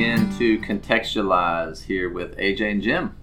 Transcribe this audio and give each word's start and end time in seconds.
again 0.00 0.30
to 0.38 0.58
Contextualize 0.60 1.82
here 1.84 2.08
with 2.08 2.34
AJ 2.38 2.70
and 2.70 2.82
Jim. 2.82 3.14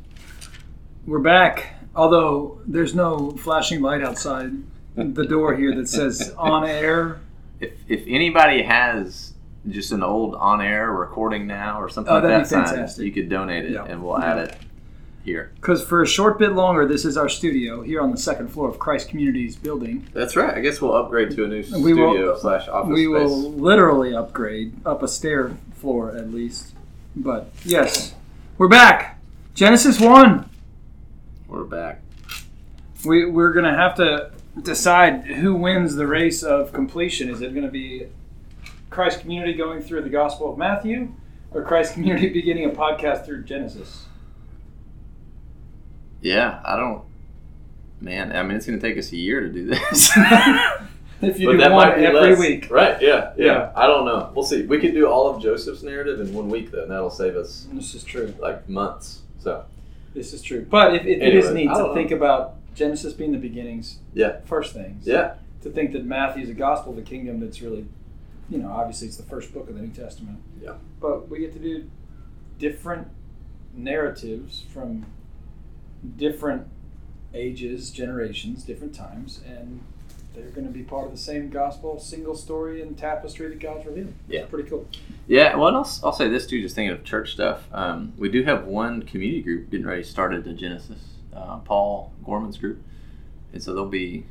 We're 1.07 1.17
back. 1.17 1.73
Although 1.95 2.61
there's 2.67 2.93
no 2.93 3.31
flashing 3.31 3.81
light 3.81 4.03
outside 4.03 4.51
the 4.95 5.25
door 5.25 5.55
here 5.55 5.73
that 5.75 5.89
says 5.89 6.35
on 6.37 6.65
air. 6.67 7.19
If, 7.59 7.71
if 7.87 8.03
anybody 8.05 8.61
has 8.61 9.33
just 9.67 9.91
an 9.91 10.03
old 10.03 10.35
on 10.35 10.61
air 10.61 10.91
recording 10.91 11.47
now 11.47 11.81
or 11.81 11.89
something 11.89 12.11
Oh, 12.13 12.19
like 12.19 12.23
that 12.25 12.47
fantastic. 12.47 13.03
you 13.05 13.11
could 13.11 13.27
donate 13.27 13.65
it 13.65 13.71
Yeah. 13.71 13.85
and 13.85 14.03
we'll 14.03 14.19
add 14.19 14.37
it 14.37 14.55
here. 15.25 15.51
Because 15.55 15.83
for 15.83 16.03
a 16.03 16.07
short 16.07 16.37
bit 16.37 16.51
longer, 16.51 16.87
this 16.87 17.05
is 17.05 17.17
our 17.17 17.27
studio 17.27 17.81
here 17.81 18.01
on 18.01 18.11
the 18.11 18.17
second 18.17 18.49
floor 18.49 18.69
of 18.69 18.77
Christ 18.77 19.09
Communities 19.09 19.55
building. 19.55 20.07
That's 20.13 20.35
right. 20.35 20.53
I 20.53 20.59
guess 20.61 20.79
we'll 20.79 20.93
upgrade 20.95 21.31
to 21.31 21.43
a 21.43 21.47
new 21.47 21.63
We 21.81 21.95
will- 21.95 22.11
studio 22.13 22.37
slash 22.37 22.67
office 22.67 22.93
we 22.93 23.05
space. 23.05 23.13
will 23.13 23.51
literally 23.53 24.13
upgrade 24.15 24.75
up 24.85 25.01
a 25.01 25.07
stair 25.07 25.57
floor 25.73 26.15
at 26.15 26.31
least. 26.31 26.73
But 27.19 27.49
yes, 27.65 28.13
we're 28.59 28.67
back. 28.67 29.19
Genesis 29.55 29.99
1. 29.99 30.47
We're 31.47 31.63
back. 31.63 32.01
We, 33.03 33.25
we're 33.25 33.53
going 33.53 33.65
to 33.65 33.73
have 33.73 33.95
to 33.95 34.31
decide 34.61 35.25
who 35.25 35.55
wins 35.55 35.95
the 35.95 36.05
race 36.05 36.43
of 36.43 36.71
completion. 36.73 37.29
Is 37.31 37.41
it 37.41 37.55
going 37.55 37.65
to 37.65 37.71
be 37.71 38.05
Christ 38.91 39.21
Community 39.21 39.53
going 39.53 39.81
through 39.81 40.03
the 40.03 40.09
Gospel 40.09 40.51
of 40.51 40.59
Matthew 40.59 41.11
or 41.49 41.63
Christ 41.63 41.93
Community 41.93 42.29
beginning 42.33 42.65
a 42.65 42.69
podcast 42.69 43.25
through 43.25 43.45
Genesis? 43.45 44.05
Yeah, 46.21 46.61
I 46.63 46.75
don't. 46.75 47.03
Man, 47.99 48.31
I 48.31 48.43
mean, 48.43 48.57
it's 48.57 48.67
going 48.67 48.79
to 48.79 48.87
take 48.87 48.99
us 48.99 49.11
a 49.11 49.17
year 49.17 49.41
to 49.41 49.49
do 49.49 49.65
this. 49.65 50.11
if 51.21 51.39
you 51.39 51.47
But 51.47 51.51
do 51.53 51.57
that 51.59 51.71
one 51.71 51.87
might 51.89 51.95
be 51.97 52.05
every 52.05 52.19
less. 52.31 52.39
week. 52.39 52.69
Right, 52.71 53.01
yeah, 53.01 53.33
yeah, 53.37 53.45
Yeah. 53.45 53.71
I 53.75 53.87
don't 53.87 54.05
know. 54.05 54.31
We'll 54.35 54.45
see. 54.45 54.65
We 54.65 54.79
could 54.79 54.93
do 54.93 55.07
all 55.07 55.33
of 55.33 55.41
Joseph's 55.41 55.83
narrative 55.83 56.19
in 56.19 56.33
one 56.33 56.49
week, 56.49 56.71
though, 56.71 56.83
and 56.83 56.91
that'll 56.91 57.09
save 57.09 57.35
us 57.35 57.67
This 57.73 57.95
is 57.95 58.03
true. 58.03 58.33
like 58.39 58.67
months. 58.69 59.21
So, 59.39 59.65
This 60.13 60.33
is 60.33 60.41
true. 60.41 60.65
But 60.69 60.95
it, 60.95 61.05
it, 61.05 61.21
it 61.21 61.35
is 61.35 61.51
neat 61.51 61.67
to 61.67 61.73
know. 61.73 61.93
think 61.93 62.11
about 62.11 62.55
Genesis 62.75 63.13
being 63.13 63.31
the 63.31 63.37
beginnings, 63.37 63.99
yeah, 64.13 64.41
first 64.45 64.73
things. 64.73 65.07
yeah, 65.07 65.35
To 65.63 65.69
think 65.69 65.93
that 65.93 66.05
Matthew 66.05 66.43
is 66.43 66.49
a 66.49 66.53
gospel 66.53 66.91
of 66.91 66.95
the 66.97 67.01
kingdom 67.03 67.39
that's 67.39 67.61
really, 67.61 67.85
you 68.49 68.57
know, 68.59 68.69
obviously 68.71 69.07
it's 69.07 69.17
the 69.17 69.23
first 69.23 69.53
book 69.53 69.67
of 69.69 69.75
the 69.75 69.81
New 69.81 69.93
Testament. 69.93 70.37
Yeah. 70.61 70.73
But 71.01 71.27
we 71.29 71.39
get 71.39 71.53
to 71.53 71.59
do 71.59 71.89
different 72.59 73.07
narratives 73.73 74.63
from 74.73 75.05
different 76.17 76.67
ages, 77.33 77.89
generations, 77.91 78.63
different 78.63 78.93
times, 78.95 79.41
and 79.45 79.81
they're 80.37 80.49
going 80.51 80.67
to 80.67 80.73
be 80.73 80.83
part 80.83 81.05
of 81.05 81.11
the 81.11 81.17
same 81.17 81.49
gospel, 81.49 81.99
single 81.99 82.35
story, 82.35 82.81
and 82.81 82.97
tapestry 82.97 83.49
that 83.49 83.59
God's 83.59 83.85
revealed. 83.85 84.13
Yeah. 84.27 84.41
It's 84.41 84.49
pretty 84.49 84.69
cool. 84.69 84.87
yeah. 85.27 85.55
Well, 85.55 85.67
and 85.69 85.77
I'll, 85.77 85.99
I'll 86.03 86.13
say 86.13 86.29
this 86.29 86.45
too, 86.45 86.61
just 86.61 86.75
thinking 86.75 86.95
of 86.95 87.03
church 87.03 87.31
stuff. 87.31 87.67
Um, 87.71 88.13
we 88.17 88.29
do 88.29 88.43
have 88.43 88.65
one 88.65 89.03
community 89.03 89.41
group 89.41 89.71
getting 89.71 89.87
ready 89.87 90.03
to 90.03 90.09
start 90.09 90.33
into 90.33 90.53
Genesis, 90.53 90.99
uh, 91.35 91.57
Paul 91.57 92.13
Gorman's 92.23 92.57
group, 92.57 92.81
and 93.51 93.61
so 93.61 93.73
they'll 93.73 93.85
be. 93.85 94.25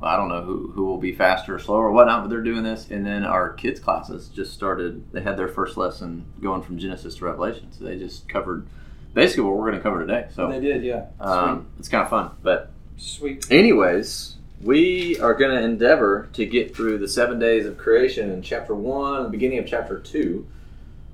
Well, 0.00 0.10
I 0.10 0.16
don't 0.16 0.28
know 0.28 0.42
who, 0.42 0.72
who 0.72 0.84
will 0.84 0.98
be 0.98 1.14
faster 1.14 1.54
or 1.54 1.60
slower 1.60 1.86
or 1.86 1.92
whatnot, 1.92 2.24
but 2.24 2.28
they're 2.28 2.42
doing 2.42 2.64
this. 2.64 2.90
And 2.90 3.06
then 3.06 3.24
our 3.24 3.52
kids' 3.52 3.78
classes 3.78 4.28
just 4.28 4.52
started. 4.52 5.12
They 5.12 5.22
had 5.22 5.36
their 5.36 5.46
first 5.46 5.76
lesson 5.76 6.26
going 6.42 6.62
from 6.62 6.78
Genesis 6.78 7.14
to 7.18 7.24
Revelation. 7.24 7.68
So 7.70 7.84
they 7.84 7.96
just 7.96 8.28
covered 8.28 8.66
basically 9.14 9.44
what 9.44 9.56
we're 9.56 9.70
going 9.70 9.76
to 9.76 9.80
cover 9.80 10.04
today. 10.04 10.26
So 10.34 10.48
they 10.48 10.58
did, 10.58 10.82
yeah. 10.82 11.06
um, 11.20 11.68
it's 11.78 11.88
kind 11.88 12.02
of 12.02 12.10
fun. 12.10 12.32
But 12.42 12.72
Sweet. 12.96 13.50
Anyways, 13.50 14.36
we 14.64 15.18
are 15.20 15.34
going 15.34 15.50
to 15.54 15.62
endeavor 15.62 16.28
to 16.32 16.46
get 16.46 16.74
through 16.74 16.98
the 16.98 17.06
seven 17.08 17.38
days 17.38 17.66
of 17.66 17.76
creation 17.76 18.30
in 18.30 18.40
chapter 18.42 18.74
one, 18.74 19.22
the 19.24 19.28
beginning 19.28 19.58
of 19.58 19.66
chapter 19.66 19.98
two, 20.00 20.46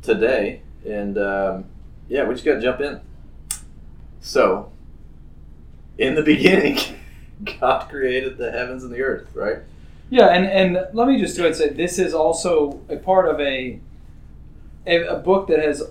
today. 0.02 0.62
And 0.86 1.18
um, 1.18 1.64
yeah, 2.08 2.24
we 2.24 2.34
just 2.34 2.44
got 2.44 2.54
to 2.54 2.60
jump 2.60 2.80
in. 2.80 3.00
So, 4.20 4.70
in 5.98 6.14
the 6.14 6.22
beginning, 6.34 6.78
God 7.60 7.88
created 7.90 8.38
the 8.38 8.52
heavens 8.52 8.84
and 8.84 8.92
the 8.92 9.02
earth, 9.02 9.28
right? 9.34 9.58
Yeah, 10.10 10.26
and, 10.28 10.44
and 10.46 10.86
let 10.94 11.08
me 11.08 11.18
just 11.20 11.36
go 11.36 11.46
and 11.46 11.54
say 11.54 11.68
this 11.68 11.98
is 11.98 12.14
also 12.14 12.80
a 12.88 12.96
part 12.96 13.28
of 13.28 13.40
a 13.40 13.80
a, 14.86 15.02
a 15.06 15.16
book 15.16 15.46
that 15.48 15.58
has 15.60 15.82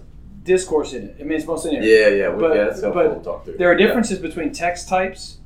discourse 0.44 0.94
in 0.94 1.04
it. 1.04 1.18
I 1.20 1.24
mean, 1.24 1.34
it's 1.38 1.46
mostly 1.46 1.72
narrative. 1.74 1.90
Yeah, 2.18 2.26
yeah. 2.26 2.34
We, 2.34 2.40
But- 2.42 2.56
yeah 2.56 2.64
that's 2.66 2.82
helpful 2.82 3.04
but 3.04 3.18
to 3.20 3.24
talk 3.24 3.46
through. 3.46 3.58
There 3.58 3.70
are 3.72 3.78
Yeah. 3.78 3.86
differences 3.88 4.20
between 4.20 4.52
text 4.52 4.90
types, 4.90 5.38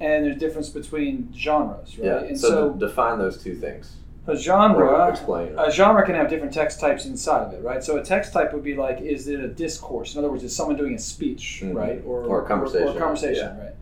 and 0.00 0.24
there's 0.24 0.36
difference 0.38 0.68
between 0.68 1.32
genres, 1.36 1.98
right? 1.98 2.06
Yeah. 2.06 2.18
And 2.20 2.38
so, 2.38 2.48
so, 2.48 2.70
de- 2.70 2.86
define 2.86 3.18
those 3.18 3.42
two 3.42 3.54
things. 3.54 3.96
a 4.26 4.32
Or 4.32 4.36
genre, 4.36 5.08
explain. 5.10 5.58
a 5.58 5.70
genre 5.70 6.04
can 6.04 6.14
have 6.14 6.28
different 6.28 6.52
text 6.52 6.80
types 6.80 7.06
inside 7.06 7.42
of 7.46 7.52
it, 7.54 7.62
right? 7.62 7.82
So 7.82 7.96
a 7.96 8.02
text 8.04 8.32
type 8.32 8.52
would 8.52 8.62
be 8.62 8.76
like, 8.76 9.00
is 9.00 9.26
it 9.28 9.40
a 9.40 9.48
discourse? 9.48 10.14
In 10.14 10.18
other 10.18 10.30
words, 10.30 10.44
is 10.44 10.54
someone 10.54 10.76
doing 10.76 10.94
a 10.94 10.98
speech, 10.98 11.62
Mhm. 11.64 11.74
right? 11.74 12.02
Or, 12.06 12.24
Or 12.24 12.44
a 12.44 12.46
conversation, 12.46 12.88
Or, 12.88 12.96
a 12.96 12.98
conversation, 13.00 13.56
right? 13.58 13.74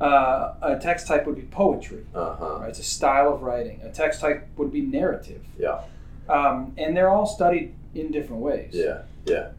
Uh, 0.00 0.54
a 0.62 0.78
text 0.78 1.06
type 1.06 1.24
would 1.26 1.36
be 1.36 1.42
poetry, 1.42 2.04
Uh 2.14 2.34
huh. 2.34 2.58
right? 2.60 2.68
It's 2.70 2.80
a 2.80 2.82
style 2.82 3.32
of 3.32 3.42
writing. 3.42 3.80
A 3.84 3.88
text 3.90 4.20
type 4.20 4.48
would 4.56 4.72
be 4.72 4.80
narrative. 4.82 5.42
Yeah. 5.58 5.82
Um, 6.28 6.72
and 6.76 6.96
they're 6.96 7.08
all 7.10 7.26
studied 7.26 7.72
in 7.94 8.10
different 8.10 8.42
ways. 8.42 8.70
Yeah. 8.72 9.02
Yeah. 9.26 9.50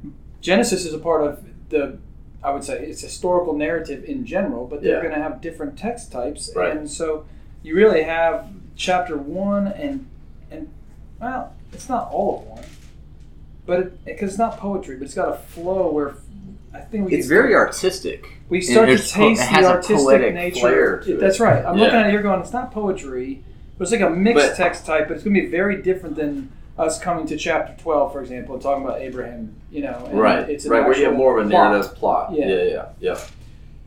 Genesis 0.41 0.83
is 0.85 0.93
a 0.93 0.99
part 0.99 1.21
of 1.23 1.41
the, 1.69 1.97
I 2.43 2.51
would 2.51 2.63
say, 2.63 2.77
it's 2.85 3.01
historical 3.01 3.53
narrative 3.53 4.03
in 4.03 4.25
general, 4.25 4.67
but 4.67 4.81
they're 4.81 4.95
Yeah. 4.97 5.01
going 5.01 5.13
to 5.15 5.21
have 5.21 5.39
different 5.41 5.77
text 5.77 6.11
types, 6.11 6.51
Right. 6.55 6.75
and 6.75 6.89
so 6.89 7.25
you 7.63 7.75
really 7.75 8.03
have 8.03 8.47
chapter 8.75 9.15
one 9.17 9.67
and 9.67 10.07
and 10.51 10.67
well, 11.21 11.53
it's 11.71 11.87
not 11.89 12.09
all 12.11 12.41
of 12.41 12.47
one, 12.57 12.63
but 13.65 14.03
because 14.05 14.31
it's 14.31 14.37
not 14.37 14.57
poetry, 14.57 14.97
but 14.97 15.05
it's 15.05 15.13
got 15.13 15.29
a 15.29 15.37
flow 15.37 15.89
where 15.91 16.15
I 16.73 16.79
think 16.81 17.07
we 17.09 17.15
It's 17.15 17.27
very 17.27 17.55
artistic. 17.55 18.25
we 18.49 18.59
start 18.61 18.87
to 18.89 18.95
there's 18.95 19.11
po- 19.11 19.29
taste 19.29 19.49
the 19.49 19.63
artistic 19.65 20.33
nature. 20.33 21.01
it. 21.07 21.19
That's 21.19 21.39
right. 21.39 21.63
I'm 21.65 21.77
Yeah. 21.77 21.83
looking 21.85 21.99
at 21.99 22.07
it 22.07 22.11
here 22.11 22.21
going, 22.21 22.41
it's 22.41 22.51
not 22.51 22.71
poetry, 22.73 23.41
but 23.77 23.83
it's 23.83 23.91
like 23.91 24.01
a 24.01 24.09
mixed 24.09 24.47
But- 24.49 24.55
text 24.57 24.85
type, 24.85 25.07
but 25.07 25.15
it's 25.15 25.23
going 25.23 25.35
to 25.35 25.41
be 25.41 25.47
very 25.47 25.81
different 25.81 26.15
than 26.17 26.49
us 26.77 26.99
coming 26.99 27.27
to 27.27 27.37
chapter 27.37 27.81
12, 27.81 28.11
for 28.11 28.21
example, 28.21 28.55
and 28.55 28.63
talking 28.63 28.83
about 28.83 29.01
Abraham, 29.01 29.55
you 29.71 29.81
know. 29.81 30.05
and 30.09 30.19
right, 30.19 30.49
It's 30.49 30.65
right, 30.65 30.85
where 30.85 30.97
you 30.97 31.05
have 31.05 31.15
more 31.15 31.39
of 31.39 31.45
a 31.45 31.49
narrative 31.49 31.93
plot. 31.95 32.33
Yeah. 32.33 32.47
yeah, 32.47 32.63
yeah, 32.63 33.17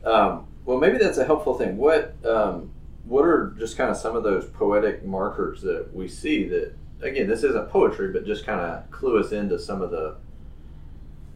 yeah. 0.03 0.09
Um, 0.09 0.47
well, 0.65 0.77
maybe 0.77 0.97
that's 0.97 1.17
a 1.17 1.25
helpful 1.25 1.57
thing. 1.57 1.77
What 1.77 2.15
um, 2.25 2.71
what 3.05 3.25
are 3.25 3.53
just 3.57 3.77
kind 3.77 3.89
of 3.89 3.97
some 3.97 4.15
of 4.15 4.23
those 4.23 4.45
poetic 4.45 5.05
markers 5.05 5.61
that 5.61 5.93
we 5.93 6.07
see 6.07 6.47
that 6.49 6.73
again, 7.01 7.27
this 7.27 7.43
isn't 7.43 7.69
poetry, 7.69 8.11
but 8.11 8.25
just 8.25 8.45
kind 8.45 8.59
of 8.59 8.89
clue 8.91 9.19
us 9.19 9.31
into 9.31 9.59
some 9.59 9.81
of 9.81 9.91
the 9.91 10.15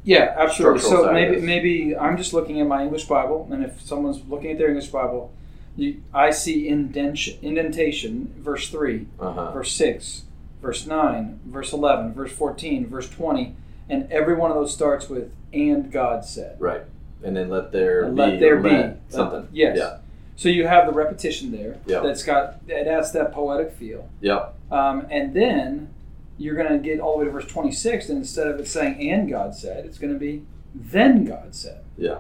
Yeah, 0.04 0.36
absolutely. 0.38 0.80
So 0.80 1.12
maybe 1.12 1.42
maybe 1.42 1.98
I'm 1.98 2.18
just 2.18 2.34
looking 2.34 2.60
at 2.62 2.68
my 2.68 2.84
English 2.84 3.06
Bible, 3.06 3.48
and 3.52 3.64
if 3.64 3.82
someone's 3.82 4.22
looking 4.28 4.52
at 4.52 4.58
their 4.58 4.70
English 4.70 4.88
Bible, 4.88 5.32
you, 5.76 6.02
I 6.14 6.32
see 6.32 6.68
indentation, 6.68 7.40
indentation, 7.42 8.34
verse 8.38 8.70
three, 8.70 9.08
uh 9.20 9.32
huh 9.34 9.52
verse 9.52 9.72
six, 9.72 10.24
verse 10.62 10.86
nine, 10.86 11.40
verse 11.46 11.74
eleven, 11.74 12.14
verse 12.14 12.32
fourteen, 12.32 12.88
verse 12.88 13.10
twenty, 13.10 13.56
and 13.90 14.12
every 14.12 14.36
one 14.36 14.52
of 14.52 14.58
those 14.58 14.74
starts 14.74 15.10
with 15.10 15.32
"and 15.54 15.92
God 15.92 16.24
said." 16.26 16.56
right, 16.60 16.84
and 17.24 17.36
then 17.36 17.50
let 17.50 17.72
there 17.72 18.04
And 18.04 18.16
be 18.16 18.22
let 18.22 18.40
there 18.40 18.58
be 18.60 18.70
let 18.70 18.98
something. 19.10 19.48
Yes. 19.52 19.78
Yeah. 19.78 19.98
So 20.36 20.50
you 20.50 20.66
have 20.66 20.88
the 20.88 20.94
repetition 20.94 21.52
there. 21.52 21.78
Yeah. 21.86 22.00
That's 22.02 22.24
got 22.24 22.56
it 22.68 22.88
adds 22.88 23.12
that 23.12 23.32
poetic 23.32 23.74
feel. 23.74 24.10
Yep. 24.22 24.56
Um, 24.72 25.06
and 25.12 25.34
then 25.36 25.90
you're 26.38 26.56
going 26.56 26.72
to 26.72 26.80
get 26.80 27.00
all 27.00 27.14
the 27.14 27.20
way 27.20 27.26
to 27.26 27.32
verse 27.32 27.46
26, 27.46 28.10
and 28.10 28.18
instead 28.20 28.48
of 28.48 28.60
it 28.60 28.68
saying 28.68 29.10
"and 29.12 29.30
God 29.30 29.54
said," 29.56 29.86
it's 29.86 29.98
going 29.98 30.14
to 30.14 30.20
be 30.20 30.44
"then 30.74 31.26
God 31.26 31.54
said." 31.54 31.84
Yeah. 31.98 32.20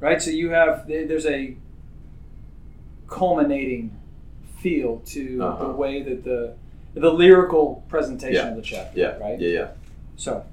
Right. 0.00 0.20
So 0.20 0.30
you 0.30 0.50
have 0.50 0.88
there's 0.88 1.26
a 1.26 1.56
culminating 3.08 3.96
feel 4.58 5.00
to 5.06 5.40
Uh-huh. 5.42 5.64
the 5.66 5.72
way 5.72 6.02
that 6.02 6.24
the 6.24 6.54
the 6.96 7.12
lyrical 7.12 7.84
presentation 7.88 8.34
Yeah. 8.34 8.48
of 8.50 8.56
the 8.56 8.62
chapter. 8.62 8.98
Yeah. 8.98 9.18
Right. 9.18 9.38
Yeah. 9.38 9.48
Yeah. 9.48 9.68
So 10.16 10.44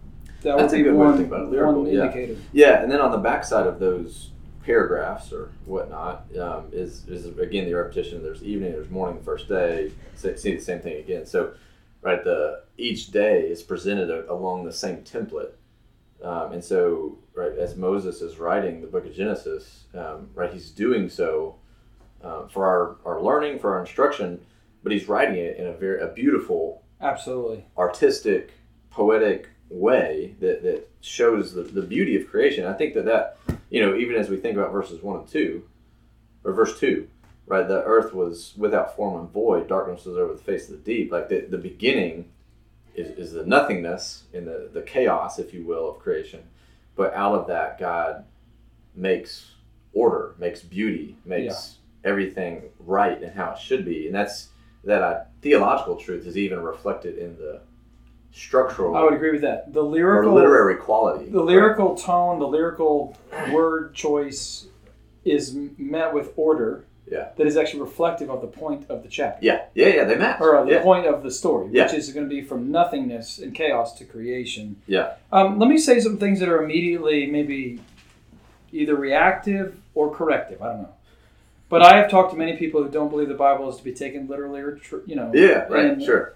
that 0.41 0.57
That's 0.57 0.73
would 0.73 0.81
a 0.81 0.83
good 0.83 0.93
way 0.95 1.03
to 1.05 1.09
one, 1.09 1.17
think 1.17 1.27
about 1.29 1.43
it, 1.43 1.49
lyrical, 1.49 1.83
one 1.83 1.91
yeah. 1.93 2.01
indicator. 2.01 2.35
Yeah, 2.51 2.83
and 2.83 2.91
then 2.91 2.99
on 2.99 3.11
the 3.11 3.17
backside 3.17 3.65
of 3.65 3.79
those 3.79 4.29
paragraphs 4.65 5.31
or 5.33 5.51
whatnot 5.65 6.25
um, 6.39 6.65
is 6.71 7.07
is 7.07 7.25
again 7.37 7.65
the 7.65 7.73
repetition. 7.73 8.21
There's 8.23 8.43
evening, 8.43 8.71
there's 8.73 8.89
morning, 8.89 9.17
the 9.17 9.23
first 9.23 9.47
day. 9.47 9.91
See 10.15 10.55
the 10.55 10.61
same 10.61 10.79
thing 10.79 10.97
again. 10.97 11.25
So, 11.25 11.53
right, 12.01 12.23
the 12.23 12.63
each 12.77 13.11
day 13.11 13.41
is 13.41 13.61
presented 13.61 14.09
a, 14.09 14.31
along 14.31 14.65
the 14.65 14.71
same 14.73 14.97
template, 14.97 15.51
um, 16.23 16.51
and 16.53 16.63
so 16.63 17.17
right 17.35 17.51
as 17.57 17.75
Moses 17.75 18.21
is 18.21 18.37
writing 18.37 18.81
the 18.81 18.87
book 18.87 19.05
of 19.05 19.13
Genesis, 19.13 19.83
um, 19.93 20.29
right, 20.33 20.51
he's 20.51 20.69
doing 20.71 21.09
so 21.09 21.55
um, 22.21 22.47
for 22.49 22.65
our 22.65 22.97
our 23.05 23.21
learning, 23.21 23.59
for 23.59 23.73
our 23.75 23.81
instruction, 23.81 24.39
but 24.83 24.91
he's 24.91 25.07
writing 25.07 25.37
it 25.37 25.57
in 25.57 25.65
a 25.65 25.73
very 25.73 26.01
a 26.01 26.07
beautiful 26.07 26.83
Absolutely. 27.01 27.65
artistic, 27.77 28.51
poetic 28.91 29.49
way 29.69 30.35
that, 30.39 30.61
that 30.63 30.89
shows 31.01 31.53
the, 31.53 31.63
the 31.63 31.81
beauty 31.81 32.15
of 32.15 32.29
creation. 32.29 32.65
I 32.65 32.73
think 32.73 32.93
that 32.93 33.05
that, 33.05 33.37
you 33.69 33.81
know, 33.81 33.95
even 33.95 34.15
as 34.15 34.29
we 34.29 34.37
think 34.37 34.57
about 34.57 34.71
verses 34.71 35.01
1 35.01 35.19
and 35.19 35.27
2, 35.27 35.63
or 36.43 36.53
verse 36.53 36.79
2, 36.79 37.07
right, 37.47 37.67
the 37.67 37.83
earth 37.83 38.13
was 38.13 38.53
without 38.57 38.95
form 38.95 39.19
and 39.19 39.29
void, 39.31 39.67
darkness 39.67 40.05
was 40.05 40.17
over 40.17 40.33
the 40.33 40.43
face 40.43 40.69
of 40.69 40.71
the 40.71 40.83
deep. 40.83 41.11
Like 41.11 41.29
the, 41.29 41.41
the 41.41 41.57
beginning 41.57 42.29
is, 42.95 43.17
is 43.17 43.31
the 43.33 43.45
nothingness 43.45 44.23
in 44.33 44.45
the, 44.45 44.69
the 44.71 44.81
chaos, 44.81 45.39
if 45.39 45.53
you 45.53 45.65
will, 45.65 45.89
of 45.89 45.99
creation. 45.99 46.43
But 46.95 47.13
out 47.13 47.33
of 47.33 47.47
that, 47.47 47.79
God 47.79 48.25
makes 48.95 49.51
order, 49.93 50.35
makes 50.37 50.61
beauty, 50.61 51.17
makes 51.25 51.77
everything 52.03 52.63
right 52.79 53.21
and 53.21 53.33
how 53.33 53.51
it 53.51 53.59
should 53.59 53.85
be. 53.85 54.05
And 54.05 54.15
that's 54.15 54.49
that 54.83 55.01
uh, 55.01 55.23
theological 55.41 55.95
truth 55.95 56.27
is 56.27 56.37
even 56.37 56.59
reflected 56.61 57.17
in 57.17 57.37
the 57.37 57.61
structural 58.31 58.95
I 58.95 59.03
would 59.03 59.13
agree 59.13 59.31
with 59.31 59.41
that. 59.41 59.73
The 59.73 59.81
or 59.81 59.89
lyrical, 59.89 60.33
literary 60.33 60.75
quality. 60.75 61.29
the 61.29 61.41
lyrical 61.41 61.95
tone, 61.95 62.39
the 62.39 62.47
lyrical 62.47 63.15
word 63.51 63.93
choice 63.93 64.67
is 65.23 65.55
met 65.77 66.13
with 66.13 66.33
order. 66.35 66.85
Yeah. 67.09 67.29
That 67.37 67.47
is 67.47 67.57
actually 67.57 67.81
reflective 67.81 68.29
of 68.29 68.41
the 68.41 68.47
point 68.47 68.89
of 68.89 69.03
the 69.03 69.09
chapter. 69.09 69.45
Yeah, 69.45 69.65
yeah, 69.75 69.87
yeah, 69.87 70.03
they 70.05 70.15
match. 70.15 70.39
Or 70.39 70.55
uh, 70.57 70.63
the 70.63 70.71
yeah. 70.71 70.83
point 70.83 71.05
of 71.05 71.21
the 71.21 71.31
story, 71.31 71.69
Yeah. 71.71 71.83
which 71.83 71.93
is 71.93 72.11
going 72.11 72.27
to 72.27 72.29
be 72.33 72.41
from 72.41 72.71
nothingness 72.71 73.39
and 73.39 73.53
chaos 73.53 73.93
to 73.99 74.05
creation. 74.05 74.81
Yeah. 74.87 75.15
Um, 75.31 75.59
let 75.59 75.69
me 75.69 75.77
say 75.77 75.99
some 75.99 76.17
things 76.17 76.39
that 76.39 76.47
are 76.47 76.63
immediately 76.63 77.27
maybe 77.27 77.81
either 78.71 78.95
reactive 78.95 79.77
or 79.93 80.15
corrective. 80.15 80.61
I 80.61 80.67
don't 80.67 80.81
know. 80.83 80.93
But 81.69 81.81
I 81.81 81.97
have 81.97 82.09
talked 82.09 82.31
to 82.31 82.37
many 82.37 82.55
people 82.57 82.83
who 82.83 82.89
don't 82.89 83.09
believe 83.09 83.29
the 83.29 83.33
Bible 83.33 83.69
is 83.69 83.77
to 83.77 83.83
be 83.83 83.93
taken 83.93 84.27
literally 84.27 84.61
or, 84.61 84.75
tr- 84.75 84.97
you 85.05 85.15
know. 85.15 85.31
Yeah, 85.33 85.65
right, 85.69 85.85
and, 85.85 86.03
sure. 86.03 86.33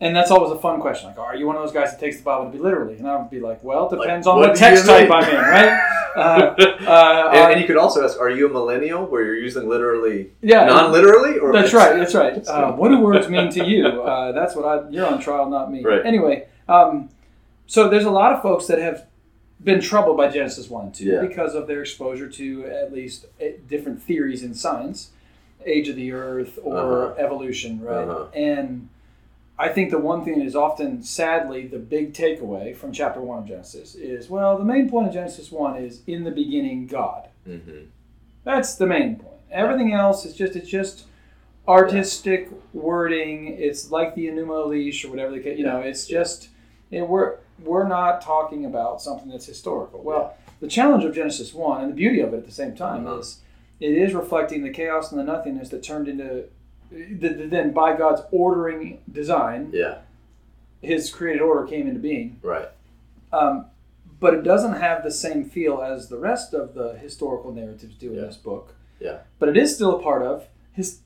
And 0.00 0.16
that's 0.16 0.32
always 0.32 0.50
a 0.50 0.58
fun 0.58 0.80
question. 0.80 1.10
Like, 1.10 1.18
are 1.18 1.36
you 1.36 1.46
one 1.46 1.54
of 1.54 1.62
those 1.62 1.72
guys 1.72 1.92
that 1.92 2.00
takes 2.00 2.18
the 2.18 2.24
Bible 2.24 2.46
to 2.46 2.50
be 2.50 2.58
literally? 2.58 2.96
And 2.96 3.06
I 3.06 3.16
would 3.16 3.30
be 3.30 3.38
like, 3.38 3.62
well, 3.62 3.86
it 3.86 3.96
Like, 3.96 4.08
depends 4.08 4.26
on 4.26 4.36
what 4.40 4.48
what 4.48 4.58
text 4.58 4.84
type? 4.84 5.08
I'm 5.08 5.28
in, 5.30 5.36
right? 5.36 5.92
Uh, 6.16 6.54
uh, 6.86 7.30
and, 7.32 7.52
and 7.52 7.60
you 7.60 7.66
could 7.66 7.76
also 7.76 8.04
ask, 8.04 8.18
are 8.18 8.28
you 8.28 8.48
a 8.48 8.52
millennial 8.52 9.06
where 9.06 9.24
you're 9.24 9.38
using 9.38 9.68
literally 9.68 10.32
yeah, 10.42 10.64
non-literally? 10.64 11.38
Or 11.38 11.52
That's 11.52 11.72
right. 11.72 11.96
That's 11.96 12.14
right. 12.14 12.32
Uh, 12.48 12.72
what 12.72 12.88
do 12.88 12.98
words 12.98 13.28
mean 13.28 13.50
to 13.50 13.64
you? 13.64 13.86
Uh, 14.02 14.32
that's 14.32 14.56
what 14.56 14.64
I. 14.64 14.90
You're 14.90 15.06
on 15.06 15.20
trial, 15.20 15.48
not 15.48 15.70
me. 15.70 15.82
Right. 15.82 16.04
Anyway, 16.04 16.48
um, 16.68 17.08
so 17.66 17.88
there's 17.88 18.04
a 18.04 18.10
lot 18.10 18.32
of 18.32 18.42
folks 18.42 18.66
that 18.66 18.78
have 18.78 19.06
been 19.62 19.80
troubled 19.80 20.16
by 20.16 20.28
Genesis 20.28 20.68
one 20.68 20.86
and 20.86 20.94
two 20.94 21.04
Yeah. 21.06 21.20
because 21.20 21.54
of 21.54 21.66
their 21.66 21.80
exposure 21.82 22.28
to 22.28 22.66
at 22.66 22.92
least 22.92 23.26
eh, 23.40 23.52
different 23.68 24.02
theories 24.02 24.42
in 24.42 24.54
science, 24.54 25.10
age 25.64 25.88
of 25.88 25.96
the 25.96 26.12
Earth 26.12 26.58
or 26.62 26.76
Uh-huh. 27.12 27.14
evolution, 27.18 27.80
right? 27.80 28.08
Uh-huh. 28.08 28.26
And 28.34 28.88
I 29.58 29.68
think 29.68 29.90
the 29.90 29.98
one 29.98 30.24
thing 30.24 30.38
that 30.38 30.44
is 30.46 30.56
often, 30.56 31.02
sadly, 31.02 31.66
the 31.66 31.78
big 31.78 32.12
takeaway 32.14 32.74
from 32.74 32.90
chapter 32.92 33.20
one 33.20 33.38
of 33.38 33.46
Genesis 33.46 33.94
is 33.94 34.28
well, 34.28 34.58
the 34.58 34.64
main 34.64 34.88
point 34.90 35.06
of 35.08 35.14
Genesis 35.14 35.52
one 35.52 35.76
is 35.76 36.00
in 36.06 36.24
the 36.24 36.30
beginning, 36.32 36.86
God. 36.86 37.28
hmm 37.44 37.60
That's 38.44 38.74
the 38.74 38.86
main 38.86 39.16
point. 39.16 39.28
Everything 39.52 39.92
else 39.92 40.24
is 40.24 40.34
just 40.34 40.56
it's 40.56 40.68
just 40.68 41.04
artistic 41.68 42.48
wording. 42.72 43.46
It's 43.58 43.90
like 43.90 44.14
the 44.14 44.26
Enuma 44.26 44.66
Elish 44.66 45.04
or 45.04 45.10
whatever 45.10 45.32
the 45.32 45.40
ca- 45.40 45.54
you 45.54 45.64
know. 45.64 45.78
It's 45.80 46.06
just 46.06 46.48
it, 46.92 47.08
we're 47.08 47.36
we're 47.64 47.86
not 47.88 48.22
talking 48.22 48.64
about 48.64 49.00
something 49.02 49.28
that's 49.28 49.46
historical. 49.46 50.00
Well, 50.02 50.36
the 50.60 50.68
challenge 50.68 51.04
of 51.04 51.14
Genesis 51.14 51.52
one 51.54 51.80
and 51.82 51.90
the 51.90 51.94
beauty 51.96 52.20
of 52.20 52.32
it 52.34 52.38
at 52.38 52.46
the 52.46 52.52
same 52.52 52.74
time 52.76 53.04
Mhm. 53.04 53.18
is 53.20 53.40
it 53.80 53.90
is 53.92 54.14
reflecting 54.14 54.62
the 54.62 54.70
chaos 54.70 55.10
and 55.10 55.18
the 55.18 55.24
nothingness 55.24 55.68
that 55.70 55.82
turned 55.82 56.06
into 56.08 56.44
then 56.90 57.72
by 57.72 57.96
God's 57.96 58.22
ordering 58.30 59.00
design, 59.10 59.70
Yeah, 59.72 59.98
His 60.82 61.10
created 61.10 61.40
order 61.40 61.66
came 61.66 61.88
into 61.88 62.00
being. 62.00 62.38
right. 62.42 62.68
Um, 63.32 63.66
but 64.20 64.34
it 64.34 64.42
doesn't 64.42 64.74
have 64.74 65.02
the 65.02 65.10
same 65.10 65.44
feel 65.44 65.80
as 65.80 66.08
the 66.08 66.18
rest 66.18 66.52
of 66.54 66.74
the 66.74 66.92
historical 66.98 67.50
narratives 67.52 67.94
do 67.96 68.10
in 68.10 68.16
Yeah. 68.18 68.26
this 68.26 68.36
book. 68.36 68.74
Yeah. 69.00 69.18
But 69.38 69.48
it 69.48 69.56
is 69.56 69.74
still 69.74 69.96
a 69.98 70.02
part 70.02 70.22
of 70.22 70.48
his 70.72 71.00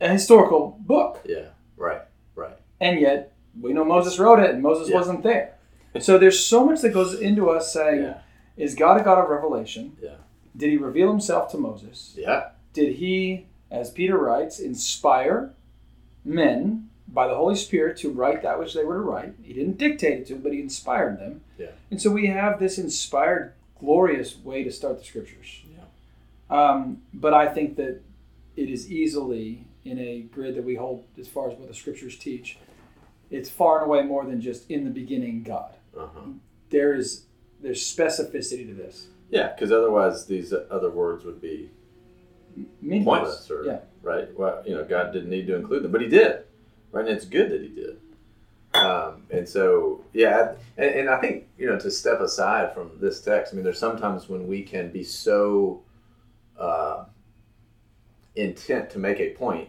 a 0.00 0.08
historical 0.08 0.78
book, 0.80 1.20
Yeah, 1.26 1.48
right, 1.76 2.00
right. 2.34 2.56
and 2.80 2.98
yet 2.98 3.29
we 3.58 3.72
know 3.72 3.84
Moses 3.84 4.18
wrote 4.18 4.38
it, 4.40 4.50
and 4.50 4.62
Moses 4.62 4.88
Yeah. 4.88 4.96
wasn't 4.96 5.22
there. 5.22 5.54
so 6.00 6.18
there's 6.18 6.38
so 6.44 6.64
much 6.64 6.80
that 6.82 6.90
goes 6.90 7.14
into 7.18 7.50
us 7.50 7.72
saying, 7.72 8.02
Yeah, 8.02 8.18
"Is 8.56 8.74
God 8.74 9.00
a 9.00 9.04
God 9.04 9.18
of 9.22 9.28
revelation? 9.30 9.96
Yeah. 10.00 10.16
Did 10.56 10.70
He 10.70 10.76
reveal 10.76 11.10
Himself 11.10 11.50
to 11.52 11.58
Moses? 11.58 12.14
yeah, 12.16 12.50
Did 12.72 12.94
He, 12.96 13.46
as 13.70 13.90
Peter 13.90 14.16
writes, 14.18 14.58
inspire 14.60 15.52
men?" 16.24 16.86
By 17.12 17.26
the 17.26 17.34
Holy 17.34 17.56
Spirit 17.56 17.96
to 17.98 18.10
write 18.12 18.42
that 18.42 18.60
which 18.60 18.72
they 18.72 18.84
were 18.84 18.94
to 18.94 19.00
write. 19.00 19.34
He 19.42 19.52
didn't 19.52 19.78
dictate 19.78 20.20
it 20.20 20.26
to 20.28 20.34
them, 20.34 20.42
but 20.44 20.52
he 20.52 20.60
inspired 20.60 21.18
them. 21.18 21.40
Yeah. 21.58 21.70
And 21.90 22.00
so 22.00 22.08
we 22.08 22.26
have 22.28 22.60
this 22.60 22.78
inspired, 22.78 23.54
glorious 23.80 24.38
way 24.44 24.62
to 24.62 24.70
start 24.70 24.96
the 25.00 25.04
scriptures. 25.04 25.64
Yeah. 25.74 25.80
Um, 26.56 27.02
but 27.12 27.34
I 27.34 27.48
think 27.48 27.74
that 27.78 28.00
it 28.56 28.70
is 28.70 28.92
easily 28.92 29.64
in 29.84 29.98
a 29.98 30.20
grid 30.20 30.54
that 30.54 30.62
we 30.62 30.76
hold 30.76 31.02
as 31.18 31.26
far 31.26 31.50
as 31.50 31.58
what 31.58 31.66
the 31.66 31.74
scriptures 31.74 32.16
teach. 32.16 32.58
It's 33.30 33.48
far 33.48 33.78
and 33.82 33.86
away 33.86 34.02
more 34.02 34.24
than 34.24 34.40
just 34.40 34.70
in 34.70 34.84
the 34.84 34.90
beginning 34.90 35.42
God. 35.42 35.74
uh-huh. 35.96 36.20
There 36.70 36.94
is 36.94 37.24
there's 37.60 37.82
specificity 37.82 38.66
to 38.66 38.74
this. 38.74 39.06
yeah. 39.30 39.52
Because 39.52 39.70
otherwise, 39.72 40.26
these 40.26 40.52
other 40.70 40.90
words 40.90 41.24
would 41.24 41.40
be 41.40 41.70
Meaningless. 42.80 43.04
pointless, 43.04 43.50
or 43.50 43.64
yeah. 43.64 43.78
right? 44.02 44.28
Well, 44.38 44.62
you 44.66 44.74
know, 44.74 44.84
God 44.84 45.12
didn't 45.12 45.30
need 45.30 45.46
to 45.48 45.54
include 45.56 45.82
them, 45.84 45.92
but 45.92 46.00
He 46.00 46.08
did, 46.08 46.44
right? 46.92 47.06
And 47.06 47.14
it's 47.16 47.24
good 47.26 47.50
that 47.50 47.60
He 47.62 47.68
did. 47.68 47.98
Um, 48.72 49.24
and 49.30 49.48
so, 49.48 50.04
yeah, 50.12 50.52
and, 50.76 50.90
and 50.90 51.08
I 51.10 51.20
think 51.20 51.48
you 51.58 51.66
know 51.66 51.78
to 51.78 51.90
step 51.90 52.20
aside 52.20 52.72
from 52.72 52.92
this 53.00 53.20
text. 53.20 53.52
I 53.52 53.56
mean, 53.56 53.64
there's 53.64 53.78
sometimes 53.80 54.28
when 54.28 54.46
we 54.46 54.62
can 54.62 54.90
be 54.92 55.02
so 55.04 55.82
uh, 56.58 57.04
intent 58.36 58.90
to 58.90 58.98
make 58.98 59.18
a 59.20 59.30
point 59.30 59.68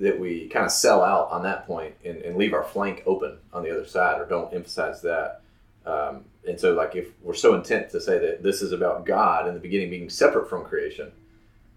that 0.00 0.18
we 0.18 0.48
kind 0.48 0.64
of 0.64 0.72
sell 0.72 1.02
out 1.02 1.30
on 1.30 1.42
that 1.42 1.66
point 1.66 1.94
and, 2.04 2.18
and 2.18 2.36
leave 2.36 2.54
our 2.54 2.64
flank 2.64 3.02
open 3.06 3.38
on 3.52 3.62
the 3.62 3.70
other 3.70 3.86
side, 3.86 4.20
or 4.20 4.26
don't 4.26 4.52
emphasize 4.54 5.02
that. 5.02 5.42
Um, 5.86 6.24
and 6.46 6.58
so, 6.58 6.74
like, 6.74 6.94
if 6.96 7.08
we're 7.22 7.34
so 7.34 7.54
intent 7.54 7.90
to 7.90 8.00
say 8.00 8.18
that 8.18 8.42
this 8.42 8.62
is 8.62 8.72
about 8.72 9.06
God 9.06 9.48
in 9.48 9.54
the 9.54 9.60
beginning 9.60 9.90
being 9.90 10.10
separate 10.10 10.48
from 10.48 10.64
creation, 10.64 11.12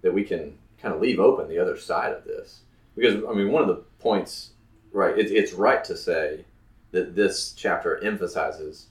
that 0.01 0.13
we 0.13 0.23
can 0.23 0.57
kind 0.81 0.93
of 0.93 1.01
leave 1.01 1.19
open 1.19 1.47
the 1.47 1.59
other 1.59 1.77
side 1.77 2.13
of 2.13 2.23
this. 2.23 2.61
Because, 2.95 3.23
I 3.29 3.33
mean, 3.33 3.51
one 3.51 3.61
of 3.61 3.67
the 3.67 3.83
points, 3.99 4.51
right, 4.91 5.17
it's, 5.17 5.31
it's 5.31 5.53
right 5.53 5.83
to 5.85 5.95
say 5.95 6.45
that 6.91 7.15
this 7.15 7.53
chapter 7.53 8.03
emphasizes 8.03 8.87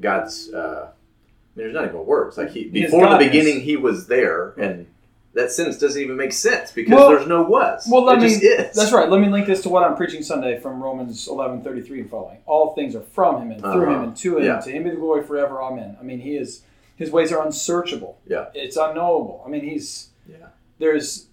God's, 0.00 0.52
uh, 0.52 0.88
I 0.88 1.58
mean, 1.58 1.66
there's 1.66 1.74
not 1.74 1.84
even 1.84 2.06
words. 2.06 2.38
Like, 2.38 2.50
he, 2.50 2.64
before 2.64 3.08
the 3.08 3.18
beginning, 3.18 3.60
he 3.60 3.76
was 3.76 4.06
there, 4.06 4.54
and 4.58 4.86
that 5.34 5.50
sentence 5.50 5.78
doesn't 5.78 6.00
even 6.00 6.16
make 6.16 6.32
sense 6.32 6.70
because 6.72 6.92
Well- 6.94 7.08
there's 7.10 7.26
no 7.26 7.42
was. 7.42 7.88
Well, 7.90 8.04
let 8.04 8.18
it 8.18 8.22
me. 8.22 8.28
just 8.28 8.42
is. 8.42 8.76
That's 8.76 8.92
right. 8.92 9.08
Let 9.08 9.20
me 9.20 9.28
link 9.28 9.46
this 9.46 9.62
to 9.62 9.68
what 9.70 9.82
I'm 9.82 9.96
preaching 9.96 10.22
Sunday 10.22 10.58
from 10.58 10.82
Romans 10.82 11.26
11:33 11.28 12.00
and 12.00 12.10
following. 12.10 12.38
All 12.46 12.74
things 12.74 12.94
are 12.94 13.00
from 13.00 13.40
Him 13.42 13.50
and 13.52 13.60
through 13.60 13.70
Uh-huh. 13.84 13.94
Him 13.94 14.02
and 14.02 14.16
to 14.16 14.38
Him. 14.38 14.44
Yeah. 14.44 14.60
To 14.60 14.70
Him 14.70 14.84
be 14.84 14.90
the 14.90 14.96
glory 14.96 15.22
forever. 15.22 15.62
Amen. 15.62 15.96
I 15.98 16.02
mean, 16.04 16.20
He 16.20 16.36
is. 16.36 16.62
His 16.96 17.10
ways 17.10 17.32
are 17.32 17.42
unsearchable. 17.44 18.18
Yeah. 18.26 18.46
It's 18.54 18.76
unknowable. 18.76 19.42
I 19.46 19.48
mean, 19.48 19.62
He's. 19.62 20.10
Yeah. 20.28 20.48
There's 20.78 21.28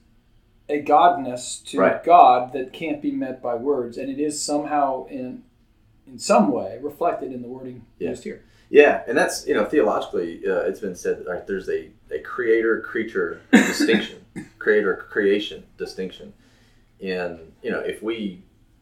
a 0.69 0.81
godness 0.81 1.63
to 1.65 1.79
Right. 1.79 2.03
God 2.03 2.53
that 2.53 2.71
can't 2.73 3.01
be 3.01 3.11
met 3.11 3.41
by 3.41 3.55
words, 3.55 3.97
and 3.97 4.09
it 4.09 4.19
is 4.19 4.39
somehow 4.41 5.05
in 5.07 5.43
in 6.07 6.17
some 6.17 6.51
way 6.51 6.79
reflected 6.81 7.31
in 7.31 7.41
the 7.43 7.47
wording 7.47 7.85
Yeah. 7.99 8.09
used 8.09 8.23
here. 8.23 8.41
Yeah, 8.71 9.01
and 9.07 9.15
that's 9.17 9.47
you 9.47 9.53
know 9.53 9.65
theologically, 9.65 10.41
uh, 10.47 10.61
it's 10.61 10.79
been 10.79 10.95
said 10.95 11.19
that 11.19 11.27
like, 11.27 11.45
there's 11.47 11.69
a, 11.69 11.89
a 12.11 12.19
creator 12.19 12.81
creature 12.81 13.41
distinction, 13.51 14.19
creator 14.57 15.07
creation 15.09 15.63
distinction, 15.77 16.33
and 17.01 17.39
you 17.61 17.71
know 17.71 17.79
if 17.79 18.01
we 18.01 18.41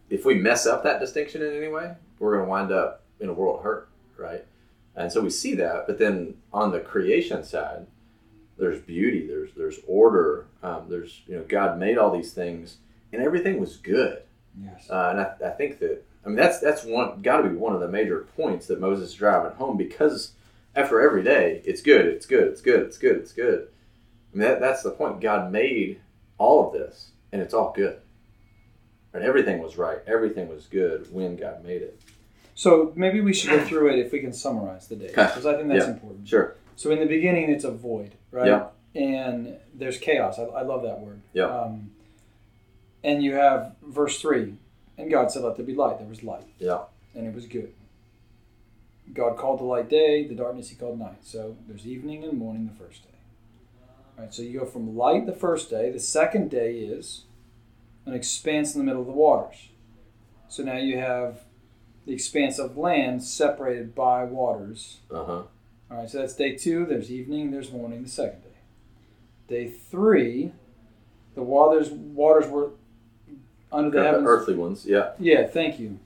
if 0.09 0.25
we 0.25 0.35
mess 0.35 0.65
up 0.65 0.83
that 0.83 0.99
distinction 0.99 1.41
in 1.41 1.55
any 1.55 1.67
way, 1.67 1.93
we're 2.19 2.35
going 2.35 2.45
to 2.45 2.49
wind 2.49 2.71
up 2.71 3.03
in 3.19 3.29
a 3.29 3.33
world 3.33 3.57
of 3.57 3.63
hurt, 3.63 3.89
right? 4.17 4.45
And 4.95 5.11
so 5.11 5.21
we 5.21 5.29
see 5.29 5.53
that, 5.55 5.85
but 5.85 5.99
then 5.99 6.35
on 6.51 6.71
the 6.71 6.79
creation 6.79 7.43
side, 7.43 7.85
there's 8.57 8.79
beauty, 8.79 9.27
there's 9.27 9.51
there's 9.55 9.79
order, 9.87 10.47
um, 10.63 10.85
there's 10.89 11.21
you 11.27 11.35
know 11.35 11.43
God 11.47 11.77
made 11.77 11.97
all 11.97 12.11
these 12.11 12.33
things, 12.33 12.77
and 13.13 13.21
everything 13.21 13.59
was 13.59 13.77
good. 13.77 14.23
Yes. 14.59 14.89
Uh, 14.89 15.09
and 15.11 15.21
I, 15.21 15.51
I 15.51 15.55
think 15.55 15.79
that 15.79 16.03
I 16.25 16.29
mean 16.29 16.37
that's 16.37 16.59
that's 16.59 16.83
one 16.83 17.21
got 17.21 17.41
to 17.41 17.49
be 17.49 17.55
one 17.55 17.73
of 17.73 17.81
the 17.81 17.87
major 17.87 18.27
points 18.35 18.67
that 18.67 18.81
Moses 18.81 19.09
is 19.09 19.15
driving 19.15 19.55
home 19.57 19.77
because 19.77 20.31
after 20.77 21.01
every 21.01 21.23
day 21.23 21.61
it's 21.65 21.81
good, 21.81 22.05
it's 22.05 22.25
good, 22.27 22.47
it's 22.47 22.61
good, 22.61 22.81
it's 22.83 22.97
good, 22.97 23.17
it's 23.17 23.33
good. 23.33 23.67
I 24.33 24.37
mean 24.37 24.47
that, 24.47 24.59
that's 24.61 24.83
the 24.83 24.91
point. 24.91 25.19
God 25.19 25.51
made 25.51 25.99
all 26.37 26.67
of 26.67 26.73
this, 26.73 27.11
and 27.31 27.41
it's 27.41 27.53
all 27.53 27.73
good. 27.75 27.99
And 29.13 29.23
everything 29.23 29.59
was 29.59 29.77
right. 29.77 29.97
Everything 30.05 30.47
was 30.47 30.67
good 30.67 31.11
when 31.11 31.35
God 31.35 31.63
made 31.65 31.81
it. 31.81 31.99
So 32.53 32.93
maybe 32.95 33.21
we 33.21 33.33
should 33.33 33.49
go 33.49 33.63
through 33.65 33.89
it 33.93 33.99
if 33.99 34.11
we 34.11 34.19
can 34.19 34.31
summarize 34.33 34.87
the 34.87 34.95
day, 34.95 35.07
because 35.07 35.45
I 35.47 35.55
think 35.55 35.69
that's 35.69 35.85
Yeah. 35.87 35.93
important. 35.93 36.27
Sure. 36.27 36.55
So 36.75 36.91
in 36.91 36.99
the 36.99 37.05
beginning, 37.07 37.49
it's 37.49 37.63
a 37.63 37.71
void, 37.71 38.11
right? 38.31 38.47
Yeah. 38.47 38.67
And 38.93 39.57
there's 39.73 39.97
chaos. 39.97 40.37
I, 40.37 40.43
I 40.43 40.61
love 40.61 40.83
that 40.83 40.99
word. 40.99 41.21
Yeah. 41.33 41.45
Um, 41.45 41.91
and 43.03 43.23
you 43.23 43.33
have 43.33 43.75
verse 43.83 44.21
three, 44.21 44.55
and 44.97 45.09
God 45.09 45.31
said, 45.31 45.43
"Let 45.43 45.55
there 45.55 45.65
be 45.65 45.73
light." 45.73 45.97
There 45.99 46.07
was 46.07 46.23
light, 46.23 46.45
Yeah. 46.59 46.81
and 47.15 47.25
it 47.25 47.33
was 47.33 47.45
good. 47.47 47.73
God 49.13 49.37
called 49.37 49.59
the 49.59 49.63
light 49.65 49.89
day, 49.89 50.27
the 50.27 50.35
darkness 50.35 50.69
He 50.69 50.75
called 50.75 50.99
night. 50.99 51.19
So 51.23 51.55
there's 51.67 51.85
evening 51.87 52.23
and 52.23 52.37
morning 52.37 52.67
the 52.67 52.83
first 52.83 53.03
day. 53.03 53.17
All 54.17 54.23
right. 54.25 54.33
So 54.33 54.41
you 54.41 54.59
go 54.59 54.65
from 54.65 54.95
light 54.97 55.25
the 55.25 55.33
first 55.33 55.69
day. 55.69 55.91
The 55.91 55.99
second 55.99 56.49
day 56.51 56.75
is 56.79 57.23
an 58.05 58.13
expanse 58.13 58.73
in 58.75 58.79
the 58.79 58.85
middle 58.85 59.01
of 59.01 59.07
the 59.07 59.13
waters. 59.13 59.69
So 60.49 60.63
now 60.63 60.77
you 60.77 60.97
have 60.97 61.41
the 62.05 62.13
expanse 62.13 62.57
of 62.59 62.77
land 62.77 63.23
separated 63.23 63.93
by 63.93 64.23
waters. 64.23 64.97
Uh 65.11 65.23
huh. 65.25 65.41
All 65.89 65.97
right, 65.99 66.09
so 66.09 66.19
that's 66.19 66.35
day 66.35 66.55
two. 66.55 66.85
There's 66.85 67.11
evening. 67.11 67.51
There's 67.51 67.71
morning. 67.71 68.03
The 68.03 68.09
second 68.09 68.41
day. 68.43 68.47
Day 69.47 69.69
three, 69.69 70.51
the 71.35 71.43
waters 71.43 71.89
waters 71.89 72.47
were 72.49 72.71
under 73.71 73.89
the 73.91 73.97
The 73.99 74.03
heavens. 74.03 74.25
earthly 74.27 74.55
ones. 74.55 74.85
Yeah. 74.85 75.11
Yeah, 75.19 75.47
thank 75.47 75.79
you. 75.79 75.99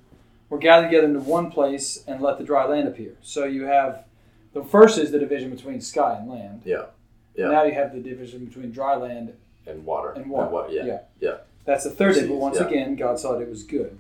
We're 0.51 0.57
gathered 0.57 0.87
together 0.87 1.07
into 1.07 1.21
one 1.21 1.49
place 1.49 2.03
and 2.05 2.19
let 2.19 2.37
the 2.37 2.43
dry 2.43 2.65
land 2.65 2.85
appear. 2.85 3.15
So 3.21 3.45
you 3.45 3.63
have 3.63 4.03
the 4.51 4.61
first 4.61 4.99
is 4.99 5.09
the 5.09 5.17
division 5.17 5.49
between 5.49 5.79
sky 5.79 6.17
and 6.19 6.29
land. 6.29 6.63
Yeah. 6.65 6.87
Yeah. 7.35 7.47
Now 7.47 7.63
you 7.63 7.73
have 7.73 7.93
the 7.93 8.01
division 8.01 8.43
between 8.43 8.69
dry 8.69 8.97
land. 8.97 9.33
And 9.65 9.85
water. 9.85 10.11
And 10.11 10.29
water, 10.29 10.49
what? 10.49 10.73
Yeah. 10.73 10.83
yeah. 10.83 10.99
Yeah. 11.21 11.37
That's 11.63 11.85
the 11.85 11.89
third 11.89 12.15
day. 12.15 12.27
But 12.27 12.35
once 12.35 12.57
yeah. 12.57 12.67
again, 12.67 12.97
God 12.97 13.17
saw 13.17 13.31
that 13.31 13.41
it 13.41 13.49
was 13.49 13.63
good. 13.63 13.97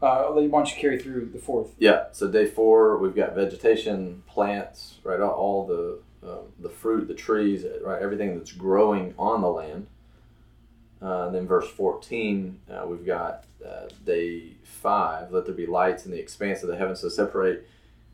Uh, 0.00 0.26
why 0.26 0.46
don't 0.46 0.72
you 0.72 0.80
carry 0.80 0.96
through 0.96 1.30
the 1.32 1.40
fourth? 1.40 1.74
Yeah. 1.78 2.04
So 2.12 2.30
day 2.30 2.46
four, 2.46 2.96
we've 2.98 3.16
got 3.16 3.34
vegetation, 3.34 4.22
plants, 4.28 5.00
right? 5.02 5.18
All, 5.18 5.32
all 5.32 5.66
the 5.66 5.98
um, 6.22 6.52
the 6.60 6.68
fruit, 6.68 7.08
the 7.08 7.14
trees, 7.14 7.66
right? 7.82 8.00
Everything 8.00 8.38
that's 8.38 8.52
growing 8.52 9.12
on 9.18 9.40
the 9.40 9.48
land. 9.48 9.88
Uh, 11.02 11.26
and 11.26 11.34
then 11.34 11.48
verse 11.48 11.68
fourteen, 11.68 12.60
uh, 12.70 12.86
we've 12.86 13.04
got 13.04 13.44
uh, 13.66 13.88
day 14.04 14.52
five. 14.62 15.32
Let 15.32 15.46
there 15.46 15.54
be 15.54 15.66
lights 15.66 16.06
in 16.06 16.12
the 16.12 16.20
expanse 16.20 16.62
of 16.62 16.68
the 16.68 16.76
heavens 16.76 17.00
to 17.00 17.10
separate 17.10 17.62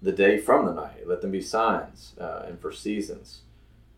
the 0.03 0.13
day 0.13 0.39
from 0.39 0.67
the 0.67 0.73
night. 0.73 1.07
Let 1.07 1.21
them 1.21 1.31
be 1.31 1.43
signs 1.43 2.15
uh, 2.21 2.45
and 2.47 2.61
for 2.61 2.73
seasons. 2.73 3.41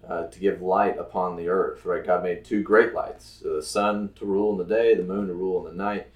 Uh, 0.09 0.27
to 0.27 0.41
give 0.41 0.61
light 0.61 0.99
upon 0.99 1.37
the 1.37 1.49
earth, 1.49 1.85
right? 1.85 2.05
God 2.05 2.25
made 2.25 2.45
two 2.45 2.61
great 2.61 2.93
lights: 2.93 3.41
the 3.41 3.63
sun 3.63 4.11
to 4.17 4.25
rule 4.25 4.51
in 4.51 4.59
the 4.59 4.75
day, 4.75 4.97
the 4.97 5.05
moon 5.05 5.29
to 5.29 5.35
rule 5.35 5.65
in 5.65 5.77
the 5.77 5.85
night. 5.85 6.09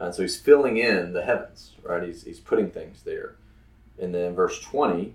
And 0.00 0.14
so 0.14 0.22
he's 0.22 0.38
filling 0.40 0.78
in 0.78 1.12
the 1.12 1.22
heavens, 1.22 1.72
right? 1.82 2.02
He's, 2.02 2.24
he's 2.24 2.40
putting 2.40 2.70
things 2.70 3.02
there. 3.02 3.36
And 4.00 4.14
then 4.14 4.34
verse 4.34 4.58
20 4.60 5.14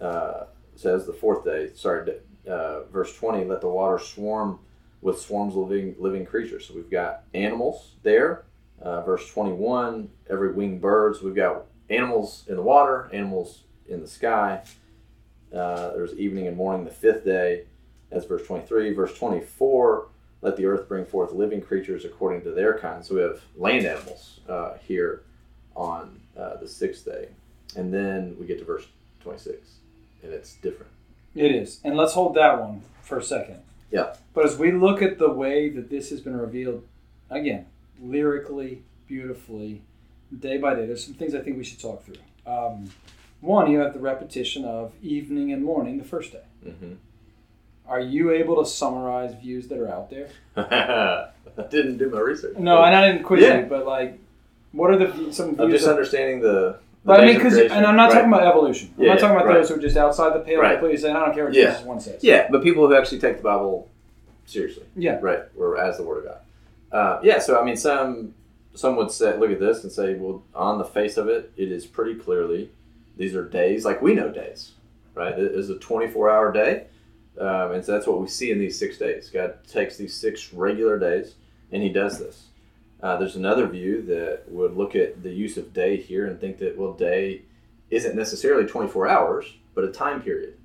uh, 0.00 0.44
says, 0.76 1.06
the 1.06 1.12
fourth 1.12 1.44
day, 1.44 1.70
sorry, 1.74 2.14
uh, 2.48 2.84
verse 2.84 3.14
20, 3.16 3.44
let 3.44 3.60
the 3.60 3.68
water 3.68 3.98
swarm 3.98 4.60
with 5.02 5.20
swarms 5.20 5.54
of 5.54 5.68
living, 5.68 5.94
living 5.98 6.24
creatures. 6.24 6.66
So 6.66 6.74
we've 6.74 6.90
got 6.90 7.24
animals 7.34 7.92
there. 8.02 8.44
Uh, 8.84 9.00
verse 9.00 9.28
21, 9.32 10.10
every 10.28 10.52
winged 10.52 10.80
bird. 10.80 11.16
So 11.16 11.24
we've 11.24 11.34
got 11.34 11.64
animals 11.88 12.44
in 12.48 12.56
the 12.56 12.62
water, 12.62 13.08
animals 13.12 13.62
in 13.88 14.02
the 14.02 14.06
sky. 14.06 14.62
Uh, 15.52 15.92
there's 15.92 16.12
evening 16.14 16.46
and 16.46 16.56
morning, 16.56 16.84
the 16.84 16.90
fifth 16.90 17.24
day. 17.24 17.64
That's 18.10 18.26
verse 18.26 18.46
23. 18.46 18.92
Verse 18.92 19.16
24, 19.16 20.08
let 20.42 20.56
the 20.56 20.66
earth 20.66 20.86
bring 20.86 21.06
forth 21.06 21.32
living 21.32 21.62
creatures 21.62 22.04
according 22.04 22.42
to 22.42 22.50
their 22.50 22.78
kind. 22.78 23.02
So 23.02 23.14
we 23.14 23.22
have 23.22 23.40
land 23.56 23.86
animals 23.86 24.40
uh, 24.48 24.74
here 24.86 25.22
on 25.74 26.20
uh, 26.36 26.56
the 26.56 26.68
sixth 26.68 27.06
day. 27.06 27.28
And 27.76 27.92
then 27.92 28.36
we 28.38 28.46
get 28.46 28.58
to 28.58 28.64
verse 28.64 28.86
26, 29.22 29.76
and 30.22 30.32
it's 30.32 30.54
different. 30.56 30.92
It 31.34 31.50
is. 31.50 31.80
And 31.82 31.96
let's 31.96 32.12
hold 32.12 32.34
that 32.34 32.60
one 32.60 32.82
for 33.00 33.18
a 33.18 33.22
second. 33.22 33.60
Yeah. 33.90 34.14
But 34.34 34.44
as 34.44 34.56
we 34.58 34.72
look 34.72 35.02
at 35.02 35.18
the 35.18 35.30
way 35.30 35.70
that 35.70 35.90
this 35.90 36.10
has 36.10 36.20
been 36.20 36.36
revealed, 36.36 36.84
again, 37.30 37.66
lyrically, 38.00 38.82
beautifully, 39.06 39.82
day 40.38 40.58
by 40.58 40.74
day, 40.74 40.86
there's 40.86 41.04
some 41.04 41.14
things 41.14 41.34
I 41.34 41.40
think 41.40 41.56
we 41.56 41.64
should 41.64 41.80
talk 41.80 42.04
through. 42.04 42.16
Um, 42.46 42.90
one, 43.40 43.70
you 43.70 43.78
have 43.80 43.92
the 43.94 44.00
repetition 44.00 44.64
of 44.64 44.92
evening 45.02 45.52
and 45.52 45.62
morning 45.64 45.98
the 45.98 46.04
first 46.04 46.32
day. 46.32 46.42
hmm 46.62 46.94
Are 47.86 48.00
you 48.00 48.30
able 48.30 48.62
to 48.62 48.68
summarize 48.68 49.34
views 49.34 49.68
that 49.68 49.78
are 49.78 49.88
out 49.88 50.10
there? 50.10 50.28
I 50.56 51.28
didn't 51.70 51.98
do 51.98 52.08
my 52.10 52.20
research. 52.20 52.56
No, 52.56 52.82
and 52.82 52.94
I 52.96 53.10
didn't 53.10 53.24
quiz 53.24 53.42
Yeah. 53.42 53.60
you, 53.60 53.66
but 53.66 53.86
like, 53.86 54.18
what 54.72 54.90
are 54.90 54.96
the 54.96 55.32
some 55.32 55.58
I'm 55.60 55.70
just 55.70 55.86
understanding 55.86 56.40
the. 56.40 56.48
the 56.52 56.78
but 57.04 57.20
I 57.20 57.26
mean, 57.26 57.34
because 57.36 57.56
and 57.58 57.72
I'm 57.86 57.96
not 57.96 58.08
Right. 58.08 58.14
talking 58.14 58.32
about 58.32 58.46
evolution. 58.46 58.92
I'm 58.98 59.06
not 59.06 59.18
talking 59.20 59.36
about 59.36 59.46
right. 59.46 59.54
those 59.58 59.68
who 59.68 59.74
are 59.76 59.78
just 59.78 59.96
outside 59.96 60.34
the 60.34 60.40
pale, 60.40 60.60
Right. 60.60 60.72
completely 60.72 60.96
saying, 60.96 61.14
"I 61.14 61.24
don't 61.24 61.34
care 61.34 61.44
what 61.44 61.54
Yeah. 61.54 61.64
Genesis 61.64 61.84
one 61.84 62.00
says." 62.00 62.24
Yeah, 62.24 62.48
but 62.50 62.62
people 62.62 62.88
who 62.88 62.94
actually 62.94 63.18
take 63.20 63.36
the 63.36 63.42
Bible 63.42 63.88
seriously. 64.46 64.84
Yeah. 64.96 65.18
Right, 65.20 65.40
or 65.56 65.78
as 65.78 65.98
the 65.98 66.02
Word 66.02 66.18
of 66.18 66.24
God. 66.24 66.38
Uh, 66.94 67.18
yeah, 67.24 67.40
so 67.40 67.60
I 67.60 67.64
mean, 67.64 67.76
some 67.76 68.34
some 68.74 68.94
would 68.96 69.10
say, 69.10 69.36
look 69.36 69.50
at 69.50 69.58
this 69.58 69.82
and 69.82 69.92
say, 69.92 70.14
well, 70.14 70.44
on 70.54 70.78
the 70.78 70.84
face 70.84 71.16
of 71.16 71.28
it, 71.28 71.52
it 71.56 71.70
is 71.70 71.86
pretty 71.86 72.14
clearly 72.14 72.70
these 73.16 73.34
are 73.34 73.44
days 73.44 73.84
like 73.84 74.00
we 74.00 74.14
know 74.14 74.30
days, 74.30 74.72
right? 75.14 75.36
It 75.36 75.52
is 75.52 75.70
a 75.70 75.78
24 75.78 76.30
hour 76.30 76.52
day. 76.52 76.86
Um, 77.38 77.72
and 77.72 77.84
so 77.84 77.92
that's 77.92 78.06
what 78.06 78.20
we 78.20 78.28
see 78.28 78.52
in 78.52 78.60
these 78.60 78.78
six 78.78 78.96
days. 78.96 79.28
God 79.28 79.56
takes 79.66 79.96
these 79.96 80.14
six 80.14 80.52
regular 80.52 80.98
days 80.98 81.34
and 81.72 81.82
He 81.82 81.88
does 81.88 82.20
this. 82.20 82.46
Uh, 83.02 83.16
there's 83.16 83.36
another 83.36 83.66
view 83.66 84.02
that 84.02 84.44
would 84.48 84.76
look 84.76 84.94
at 84.94 85.22
the 85.22 85.32
use 85.32 85.56
of 85.56 85.72
day 85.72 85.96
here 85.96 86.26
and 86.26 86.40
think 86.40 86.58
that, 86.58 86.78
well, 86.78 86.92
day 86.92 87.42
isn't 87.90 88.16
necessarily 88.16 88.66
24 88.66 89.08
hours, 89.08 89.52
but 89.74 89.84
a 89.84 89.90
time 89.90 90.22
period 90.22 90.56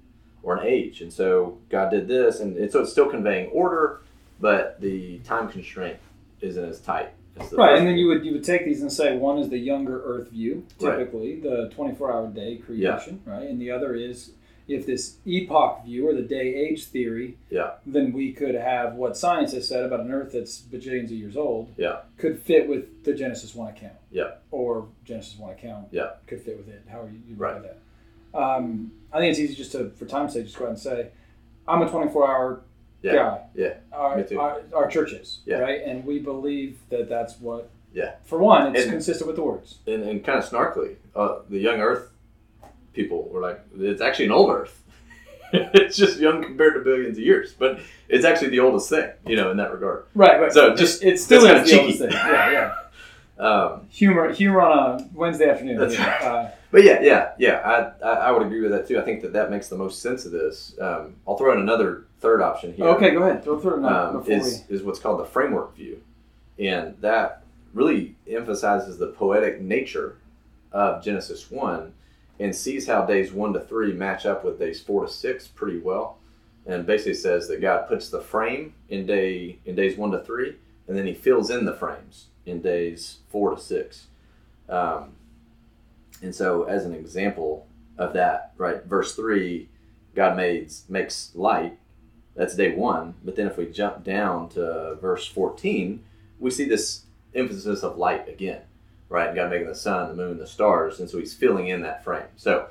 or 0.43 0.57
an 0.57 0.65
age. 0.65 1.01
And 1.01 1.11
so 1.11 1.57
God 1.69 1.89
did 1.89 2.07
this, 2.07 2.39
and, 2.39 2.55
and 2.55 2.71
so 2.71 2.81
it's 2.81 2.91
still 2.91 3.09
conveying 3.09 3.49
order, 3.49 4.01
but 4.39 4.79
the 4.79 5.17
time 5.19 5.49
constraint 5.49 5.99
isn't 6.41 6.63
as 6.65 6.79
tight. 6.81 7.09
As 7.39 7.49
the 7.49 7.57
Right, 7.57 7.77
and 7.77 7.87
then 7.87 7.95
you 7.97 8.07
would 8.07 8.25
you 8.25 8.33
would 8.33 8.43
take 8.43 8.65
these 8.65 8.81
and 8.81 8.91
say 8.91 9.17
one 9.17 9.37
is 9.37 9.49
the 9.49 9.57
younger 9.57 10.01
Earth 10.03 10.29
view, 10.29 10.65
Right. 10.81 10.97
typically 10.97 11.39
the 11.39 11.69
24 11.73 12.11
hour 12.11 12.27
day 12.27 12.57
creation, 12.57 13.21
right, 13.25 13.47
and 13.49 13.61
the 13.61 13.71
other 13.71 13.93
is 13.95 14.31
if 14.67 14.85
this 14.85 15.17
epoch 15.25 15.83
view 15.83 16.07
or 16.07 16.13
the 16.13 16.21
day 16.21 16.53
age 16.53 16.85
theory, 16.85 17.37
Yeah. 17.49 17.71
then 17.87 18.13
we 18.13 18.31
could 18.33 18.53
have 18.53 18.93
what 18.95 19.17
science 19.17 19.51
has 19.53 19.67
said 19.67 19.83
about 19.83 20.01
an 20.01 20.11
Earth 20.11 20.33
that's 20.33 20.61
bajillions 20.61 21.05
of 21.05 21.11
years 21.13 21.35
old, 21.35 21.69
Yeah. 21.75 22.01
could 22.17 22.37
fit 22.39 22.69
with 22.69 23.03
the 23.03 23.13
Genesis 23.15 23.55
one 23.55 23.69
account, 23.69 23.95
Yeah. 24.11 24.35
or 24.51 24.87
Genesis 25.05 25.39
one 25.39 25.49
account, 25.51 25.87
Yeah. 25.91 26.11
could 26.27 26.41
fit 26.41 26.55
with 26.57 26.67
it. 26.69 26.83
However 26.87 27.09
you, 27.09 27.19
you 27.29 27.35
Right. 27.35 27.55
at 27.55 27.63
that. 27.63 28.39
Um, 28.39 28.91
I 29.11 29.17
think 29.17 29.31
it's 29.31 29.39
easy 29.39 29.55
just 29.55 29.71
to, 29.71 29.89
for 29.89 30.05
time's 30.05 30.33
sake, 30.33 30.45
just 30.45 30.57
go 30.59 30.65
ahead 30.65 30.73
and 30.73 30.79
say, 30.79 31.07
I'm 31.67 31.81
a 31.81 31.89
24 31.89 32.27
hour 32.27 32.61
Yeah. 33.01 33.13
guy. 33.15 33.41
Yeah. 33.55 33.73
Our, 33.93 34.25
our, 34.37 34.61
our 34.75 34.87
church 34.89 35.13
is, 35.13 35.39
Yeah. 35.45 35.57
right? 35.59 35.81
And 35.85 36.03
we 36.05 36.19
believe 36.19 36.79
that 36.89 37.07
that's 37.09 37.39
what. 37.39 37.69
Yeah. 37.93 38.15
For 38.25 38.37
one, 38.39 38.75
it's 38.75 38.83
And- 38.83 38.91
consistent 38.91 39.27
with 39.27 39.35
the 39.35 39.43
words. 39.43 39.79
And, 39.87 40.03
and 40.03 40.23
kind 40.23 40.37
of 40.39 40.45
snarkily, 40.49 40.95
uh, 41.15 41.39
the 41.49 41.57
young 41.59 41.79
Earth 41.81 42.11
people 42.93 43.27
were 43.29 43.41
like, 43.41 43.61
it's 43.77 44.01
actually 44.01 44.25
an 44.25 44.31
old 44.31 44.51
Earth. 44.51 44.81
it's 45.53 45.97
just 45.97 46.19
young 46.19 46.43
compared 46.43 46.75
to 46.75 46.81
billions 46.81 47.17
of 47.17 47.23
years, 47.23 47.53
but 47.57 47.79
it's 48.07 48.23
actually 48.25 48.49
the 48.49 48.59
oldest 48.59 48.89
thing, 48.89 49.09
you 49.25 49.35
know, 49.35 49.49
in 49.49 49.57
that 49.57 49.71
regard. 49.73 50.05
Right, 50.13 50.39
right. 50.39 50.51
So 50.51 50.75
just- 50.75 51.01
it, 51.03 51.13
it 51.13 51.19
still 51.19 51.41
kinda 51.43 51.61
the 51.63 51.65
cheeky. 51.67 51.79
oldest 51.81 51.99
thing. 51.99 52.11
Yeah, 52.11 52.51
yeah. 52.51 52.73
Um, 53.39 53.87
Humor, 53.91 54.33
humor 54.33 54.59
on 54.59 54.99
a 54.99 55.07
Wednesday 55.13 55.49
afternoon. 55.49 55.77
That's 55.77 55.93
yeah. 55.93 56.09
right. 56.09 56.21
Uh, 56.45 56.51
But 56.71 56.83
yeah, 56.83 57.01
yeah, 57.01 57.31
yeah. 57.39 57.61
I, 58.01 58.05
I, 58.05 58.11
I 58.27 58.31
would 58.31 58.43
agree 58.45 58.61
with 58.61 58.71
that 58.71 58.87
too. 58.87 58.99
I 58.99 59.01
think 59.01 59.21
that 59.21 59.33
that 59.33 59.49
makes 59.49 59.69
the 59.69 59.75
most 59.77 60.01
sense 60.01 60.25
of 60.25 60.31
this. 60.31 60.75
Um, 60.79 61.15
I'll 61.27 61.35
throw 61.37 61.51
in 61.53 61.59
another 61.59 62.05
third 62.19 62.41
option 62.41 62.73
here. 62.73 62.85
okay, 62.89 63.11
go 63.11 63.23
ahead. 63.23 63.43
Throw 63.43 63.59
through 63.59 63.77
it 63.77 63.81
now 63.81 64.09
Um, 64.09 64.23
is 64.27 64.63
is 64.69 64.83
what's 64.83 64.99
called 64.99 65.19
the 65.19 65.25
framework 65.25 65.75
view, 65.75 66.01
and 66.59 66.95
that 67.01 67.43
really 67.73 68.15
emphasizes 68.29 68.97
the 68.97 69.07
poetic 69.07 69.61
nature 69.61 70.17
of 70.71 71.03
Genesis 71.03 71.49
one, 71.49 71.93
and 72.39 72.55
sees 72.55 72.85
how 72.87 73.03
days 73.05 73.31
one 73.33 73.53
to 73.53 73.59
three 73.59 73.93
match 73.93 74.25
up 74.27 74.43
with 74.45 74.59
days 74.59 74.79
four 74.81 75.05
to 75.05 75.11
six 75.11 75.47
pretty 75.47 75.79
well, 75.79 76.17
and 76.67 76.85
basically 76.85 77.15
says 77.15 77.47
that 77.47 77.61
God 77.61 77.87
puts 77.87 78.09
the 78.09 78.21
frame 78.21 78.73
in 78.89 79.07
day 79.07 79.57
in 79.65 79.73
days 79.75 79.97
one 79.97 80.11
to 80.11 80.19
three, 80.19 80.55
and 80.87 80.95
then 80.95 81.07
He 81.07 81.15
fills 81.15 81.49
in 81.49 81.65
the 81.65 81.73
frames 81.73 82.27
in 82.45 82.61
days 82.61 83.19
four 83.29 83.55
to 83.55 83.59
six. 83.59 84.05
Um, 84.67 85.13
and 86.21 86.33
so, 86.33 86.63
as 86.63 86.85
an 86.85 86.93
example 86.93 87.67
of 87.97 88.13
that, 88.13 88.53
right, 88.57 88.83
verse 88.85 89.15
three, 89.15 89.69
God 90.15 90.35
made 90.35 90.71
makes 90.87 91.31
light. 91.35 91.77
That's 92.35 92.55
day 92.55 92.73
one. 92.75 93.15
But 93.23 93.35
then, 93.35 93.47
if 93.47 93.57
we 93.57 93.65
jump 93.67 94.03
down 94.03 94.49
to 94.49 94.95
verse 95.01 95.25
fourteen, 95.25 96.03
we 96.39 96.51
see 96.51 96.65
this 96.65 97.03
emphasis 97.35 97.83
of 97.83 97.97
light 97.97 98.27
again, 98.27 98.61
right? 99.09 99.35
God 99.35 99.49
making 99.49 99.67
the 99.67 99.75
sun, 99.75 100.09
the 100.09 100.15
moon, 100.15 100.37
the 100.37 100.47
stars, 100.47 100.99
and 100.99 101.09
so 101.09 101.17
He's 101.19 101.33
filling 101.33 101.67
in 101.67 101.81
that 101.81 102.03
frame. 102.03 102.27
So, 102.37 102.67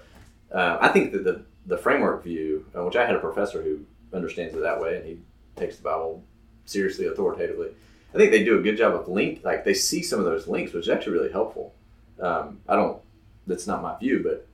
uh, 0.52 0.78
I 0.80 0.88
think 0.88 1.12
that 1.12 1.24
the 1.24 1.42
the 1.66 1.78
framework 1.78 2.24
view, 2.24 2.64
uh, 2.76 2.82
which 2.84 2.96
I 2.96 3.06
had 3.06 3.14
a 3.14 3.20
professor 3.20 3.62
who 3.62 3.80
understands 4.12 4.54
it 4.54 4.60
that 4.60 4.80
way, 4.80 4.96
and 4.96 5.04
he 5.04 5.18
takes 5.54 5.76
the 5.76 5.82
Bible 5.82 6.22
seriously, 6.64 7.06
authoritatively. 7.06 7.68
I 8.14 8.16
think 8.16 8.30
they 8.30 8.42
do 8.42 8.58
a 8.58 8.62
good 8.62 8.78
job 8.78 8.94
of 8.94 9.06
link, 9.06 9.44
like 9.44 9.64
they 9.64 9.74
see 9.74 10.02
some 10.02 10.18
of 10.18 10.24
those 10.24 10.48
links, 10.48 10.72
which 10.72 10.86
is 10.86 10.88
actually 10.88 11.12
really 11.12 11.32
helpful. 11.32 11.74
Um, 12.20 12.60
I 12.66 12.74
don't. 12.74 13.02
That's 13.48 13.66
not 13.66 13.82
my 13.82 13.98
view, 13.98 14.20
but 14.22 14.46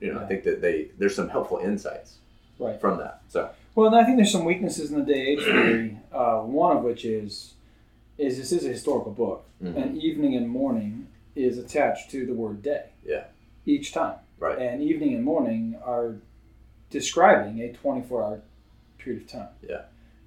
you 0.00 0.12
know, 0.12 0.20
I 0.20 0.26
think 0.26 0.44
that 0.44 0.60
they 0.60 0.88
there's 0.98 1.14
some 1.16 1.28
helpful 1.28 1.58
insights 1.58 2.18
Right. 2.58 2.80
from 2.80 2.98
that. 2.98 3.22
So 3.28 3.50
Well, 3.74 3.86
and 3.88 3.96
I 3.96 4.04
think 4.04 4.16
there's 4.18 4.30
some 4.32 4.44
weaknesses 4.44 4.90
in 4.92 4.98
the 5.00 5.04
day 5.04 5.20
age 5.28 5.42
theory. 5.44 5.98
Uh, 6.12 6.40
one 6.42 6.76
of 6.76 6.82
which 6.84 7.04
is 7.04 7.54
is 8.18 8.36
this 8.38 8.52
is 8.52 8.64
a 8.64 8.68
historical 8.68 9.12
book, 9.12 9.44
mhm. 9.62 9.76
and 9.76 9.98
evening 9.98 10.36
and 10.36 10.48
morning 10.48 11.08
is 11.34 11.58
attached 11.58 12.10
to 12.10 12.24
the 12.26 12.32
word 12.34 12.62
day. 12.62 12.84
Yeah. 13.04 13.24
Each 13.66 13.92
time. 13.92 14.16
Right. 14.38 14.58
And 14.58 14.82
evening 14.82 15.14
and 15.14 15.24
morning 15.24 15.76
are 15.84 16.14
describing 16.90 17.60
a 17.60 17.72
24 17.72 18.22
hour 18.22 18.40
period 18.98 19.22
of 19.22 19.28
time. 19.28 19.48
Yeah. 19.68 19.82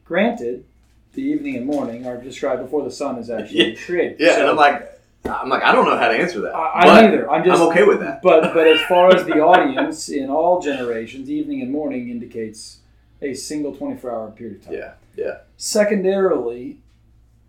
Granted, 0.05 0.65
the 1.13 1.21
evening 1.23 1.55
and 1.55 1.65
morning 1.65 2.05
are 2.05 2.17
described 2.17 2.61
before 2.61 2.83
the 2.83 2.91
sun 2.91 3.17
is 3.17 3.29
actually 3.37 3.71
Yeah. 3.71 3.79
created. 3.85 4.19
yeah, 4.19 4.35
So- 4.35 4.39
and 4.41 4.49
I'm 4.49 4.55
like, 4.57 4.98
I'm 5.25 5.49
like, 5.49 5.63
I 5.63 5.71
don't 5.73 5.85
know 5.85 5.97
how 5.97 6.07
to 6.07 6.17
answer 6.17 6.41
that. 6.41 6.55
I, 6.55 6.87
I 6.87 7.07
either. 7.07 7.29
I'm 7.29 7.43
just 7.43 7.61
I'm 7.61 7.67
okay 7.69 7.83
with 7.83 7.99
that. 7.99 8.21
But 8.21 8.53
but 8.53 8.67
as 8.67 8.79
far 8.87 9.13
as 9.13 9.25
the 9.25 9.39
audience 9.41 10.09
in 10.09 10.29
all 10.29 10.61
generations, 10.61 11.29
evening 11.29 11.61
and 11.61 11.71
morning 11.71 12.09
indicates 12.09 12.79
a 13.21 13.33
single 13.33 13.75
24 13.75 14.11
hour 14.11 14.31
period 14.31 14.57
of 14.57 14.65
time. 14.65 14.73
Yeah, 14.75 14.93
yeah, 15.15 15.37
Secondarily, 15.57 16.77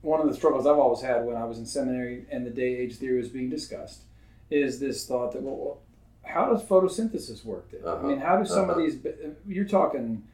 one 0.02 0.20
of 0.20 0.28
the 0.28 0.34
struggles 0.34 0.66
I've 0.66 0.78
always 0.78 1.00
had 1.00 1.24
when 1.24 1.36
I 1.36 1.44
was 1.44 1.58
in 1.58 1.66
seminary 1.66 2.24
and 2.30 2.44
the 2.44 2.50
day 2.50 2.76
age 2.76 2.96
theory 2.96 3.18
was 3.18 3.28
being 3.28 3.48
discussed 3.50 4.00
is 4.50 4.80
this 4.80 5.06
thought 5.06 5.32
that, 5.32 5.42
well, 5.42 5.78
how 6.24 6.52
does 6.52 6.62
photosynthesis 6.64 7.44
work? 7.44 7.70
Then? 7.70 7.80
I 7.86 8.02
mean, 8.02 8.18
how 8.18 8.36
do 8.36 8.44
some 8.44 8.64
of 8.68 8.70
Uh-huh. 8.70 8.80
these, 8.80 8.98
you're 9.46 9.64
talking 9.64 10.24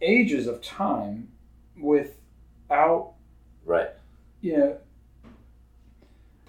ages 0.00 0.46
of 0.46 0.62
time 0.62 1.28
without, 1.76 3.12
right. 3.64 3.90
you 4.40 4.56
know, 4.56 4.76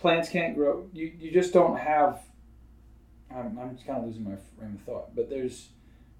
plants 0.04 0.28
can't 0.30 0.54
grow. 0.54 0.86
You, 0.92 1.14
you 1.18 1.32
just 1.32 1.54
don't 1.54 1.78
have, 1.80 2.20
I'm, 3.34 3.58
I'm 3.58 3.74
just 3.74 3.88
kind 3.88 4.00
of 4.00 4.06
losing 4.06 4.26
my 4.26 4.36
frame 4.60 4.76
of 4.76 4.82
thought, 4.82 5.16
but 5.16 5.30
there's, 5.30 5.70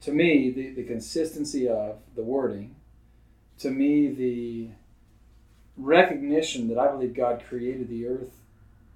to 0.02 0.14
me, 0.14 0.50
the, 0.52 0.70
the 0.70 0.84
consistency 0.84 1.68
of 1.68 1.98
the 2.16 2.24
wording, 2.24 2.76
to 3.60 3.70
me, 3.70 4.08
the 4.08 4.70
recognition 5.76 6.70
that 6.70 6.78
I 6.78 6.88
believe 6.92 7.14
God 7.14 7.44
created 7.48 7.90
the 7.90 8.08
earth 8.08 8.32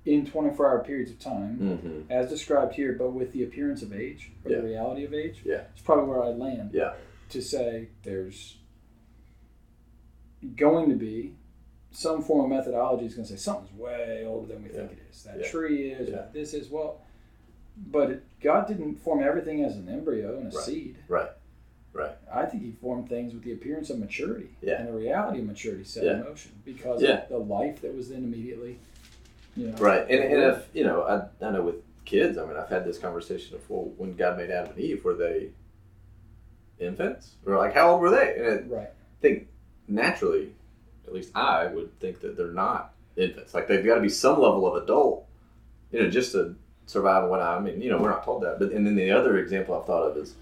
in 0.06 0.26
24 0.26 0.70
hour 0.70 0.84
periods 0.86 1.12
of 1.12 1.20
time, 1.20 1.58
Mm-hmm. 1.60 2.10
as 2.12 2.30
described 2.30 2.74
here, 2.76 2.94
but 2.98 3.12
with 3.12 3.34
the 3.34 3.44
appearance 3.44 3.82
of 3.82 3.94
age, 3.94 4.32
or 4.46 4.52
Yeah. 4.52 4.58
the 4.62 4.64
reality 4.68 5.04
of 5.04 5.14
age. 5.14 5.42
Yeah. 5.44 5.64
It's 5.74 5.82
probably 5.82 6.06
where 6.06 6.24
I 6.24 6.30
land. 6.30 6.72
Yeah. 6.74 6.94
To 7.32 7.42
say 7.42 7.90
there's 8.04 8.56
going 10.56 10.90
to 10.90 10.96
be 10.96 11.34
some 11.92 12.22
form 12.22 12.52
of 12.52 12.58
methodology 12.58 13.06
is 13.06 13.16
going 13.16 13.28
to 13.28 13.34
say 13.34 13.38
something's 13.38 13.78
way 13.80 14.24
older 14.28 14.54
than 14.54 14.64
we 14.64 14.70
think 14.70 14.92
it 14.92 15.00
is. 15.12 15.24
That 15.24 15.40
Yeah. 15.40 15.48
tree 15.50 15.92
is, 15.92 16.10
Yeah. 16.10 16.26
this 16.34 16.54
is, 16.54 16.70
well, 16.70 17.02
but 17.88 18.12
it, 18.12 18.24
God 18.42 18.68
didn't 18.68 18.96
form 18.96 19.24
everything 19.24 19.64
as 19.64 19.76
an 19.76 19.88
embryo 19.90 20.38
and 20.38 20.52
a 20.52 20.56
Right. 20.56 20.66
seed. 20.66 20.96
Right. 21.08 21.30
Right. 21.94 22.16
I 22.32 22.46
think 22.46 22.62
He 22.64 22.72
formed 22.72 23.10
things 23.10 23.34
with 23.34 23.44
the 23.44 23.54
appearance 23.54 23.90
of 23.90 23.98
maturity 23.98 24.50
Yeah. 24.62 24.80
and 24.80 24.88
the 24.88 24.94
reality 24.94 25.40
of 25.40 25.46
maturity 25.48 25.84
set 25.84 26.04
in 26.06 26.20
motion 26.24 26.52
because 26.66 27.02
Yeah. 27.02 27.24
of 27.24 27.30
the 27.30 27.38
life 27.40 27.82
that 27.82 27.96
was 27.96 28.10
then 28.10 28.24
immediately, 28.24 28.78
you 29.56 29.68
know. 29.68 29.78
Right. 29.78 30.02
And, 30.02 30.24
and 30.24 30.44
if, 30.44 30.68
you 30.74 30.84
know, 30.84 31.02
I, 31.04 31.46
I 31.46 31.52
know 31.52 31.64
with 31.64 31.76
kids, 32.06 32.38
I 32.38 32.46
mean, 32.46 32.56
I've 32.56 32.70
had 32.70 32.86
this 32.86 33.00
conversation 33.00 33.58
before 33.58 33.86
when 33.98 34.16
God 34.16 34.38
made 34.38 34.52
Adam 34.52 34.72
and 34.74 34.80
Eve, 34.80 35.04
were 35.04 35.16
they 35.16 35.50
infants? 36.80 37.36
Or 37.46 37.58
like, 37.58 37.74
how 37.74 37.92
old 37.92 38.02
were 38.02 38.12
they? 38.12 38.36
And 38.36 38.46
it, 38.46 38.66
Right. 38.70 38.88
I 38.90 39.22
think 39.22 39.48
naturally, 39.88 40.54
at 41.08 41.14
least 41.14 41.32
I 41.36 41.68
would 41.68 41.98
think 42.00 42.20
that 42.22 42.38
they're 42.38 42.52
not 42.52 42.94
infants. 43.16 43.54
Like 43.54 43.68
they've 43.68 43.86
got 43.86 43.96
to 43.96 44.02
be 44.02 44.10
some 44.10 44.40
level 44.40 44.68
of 44.68 44.84
adult, 44.84 45.26
you 45.92 46.02
know, 46.02 46.10
just 46.10 46.34
to 46.34 46.56
survive 46.86 47.30
whatnot. 47.30 47.58
I 47.58 47.62
mean, 47.62 47.82
you 47.82 47.90
know, 47.90 47.98
we're 47.98 48.10
not 48.10 48.24
told 48.24 48.44
that. 48.44 48.60
But 48.60 48.72
and 48.72 48.86
then 48.86 48.96
the 48.96 49.12
other 49.12 49.38
example 49.38 49.76
I've 49.76 49.86
thought 49.86 50.04
of 50.04 50.18
is 50.18 50.36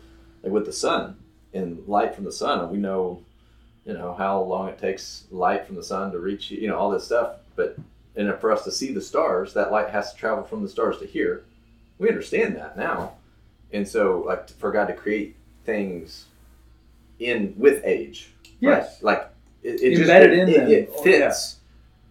like 0.43 0.51
with 0.51 0.65
the 0.65 0.73
sun 0.73 1.17
and 1.53 1.87
light 1.87 2.15
from 2.15 2.25
the 2.25 2.31
sun. 2.31 2.69
We 2.71 2.77
know, 2.77 3.21
you 3.85 3.93
know, 3.93 4.13
how 4.13 4.41
long 4.41 4.69
it 4.69 4.79
takes 4.79 5.25
light 5.31 5.65
from 5.65 5.75
the 5.75 5.83
sun 5.83 6.11
to 6.11 6.19
reach 6.19 6.51
you. 6.51 6.59
You 6.59 6.67
know, 6.67 6.77
all 6.77 6.91
this 6.91 7.05
stuff. 7.05 7.37
But 7.55 7.77
and 8.15 8.33
for 8.39 8.51
us 8.51 8.63
to 8.63 8.71
see 8.71 8.93
the 8.93 9.01
stars, 9.01 9.53
that 9.53 9.71
light 9.71 9.89
has 9.89 10.13
to 10.13 10.19
travel 10.19 10.43
from 10.43 10.63
the 10.63 10.69
stars 10.69 10.97
to 10.99 11.05
here. 11.05 11.43
We 11.97 12.09
understand 12.09 12.55
that 12.55 12.77
now. 12.77 13.13
And 13.71 13.87
so, 13.87 14.23
like, 14.25 14.49
for 14.49 14.71
God 14.71 14.87
to 14.87 14.93
create 14.93 15.35
things 15.65 16.25
in 17.19 17.53
with 17.57 17.81
age, 17.83 18.31
right? 18.61 18.77
Yes. 18.77 19.01
Like 19.01 19.29
it, 19.65 19.81
it 19.81 19.99
Embedded 20.01 20.31
just, 20.31 20.41
in 20.41 20.49
it, 20.49 20.57
them. 20.65 20.71
it 20.71 20.89
Oh, 20.95 21.01
fits, 21.03 21.57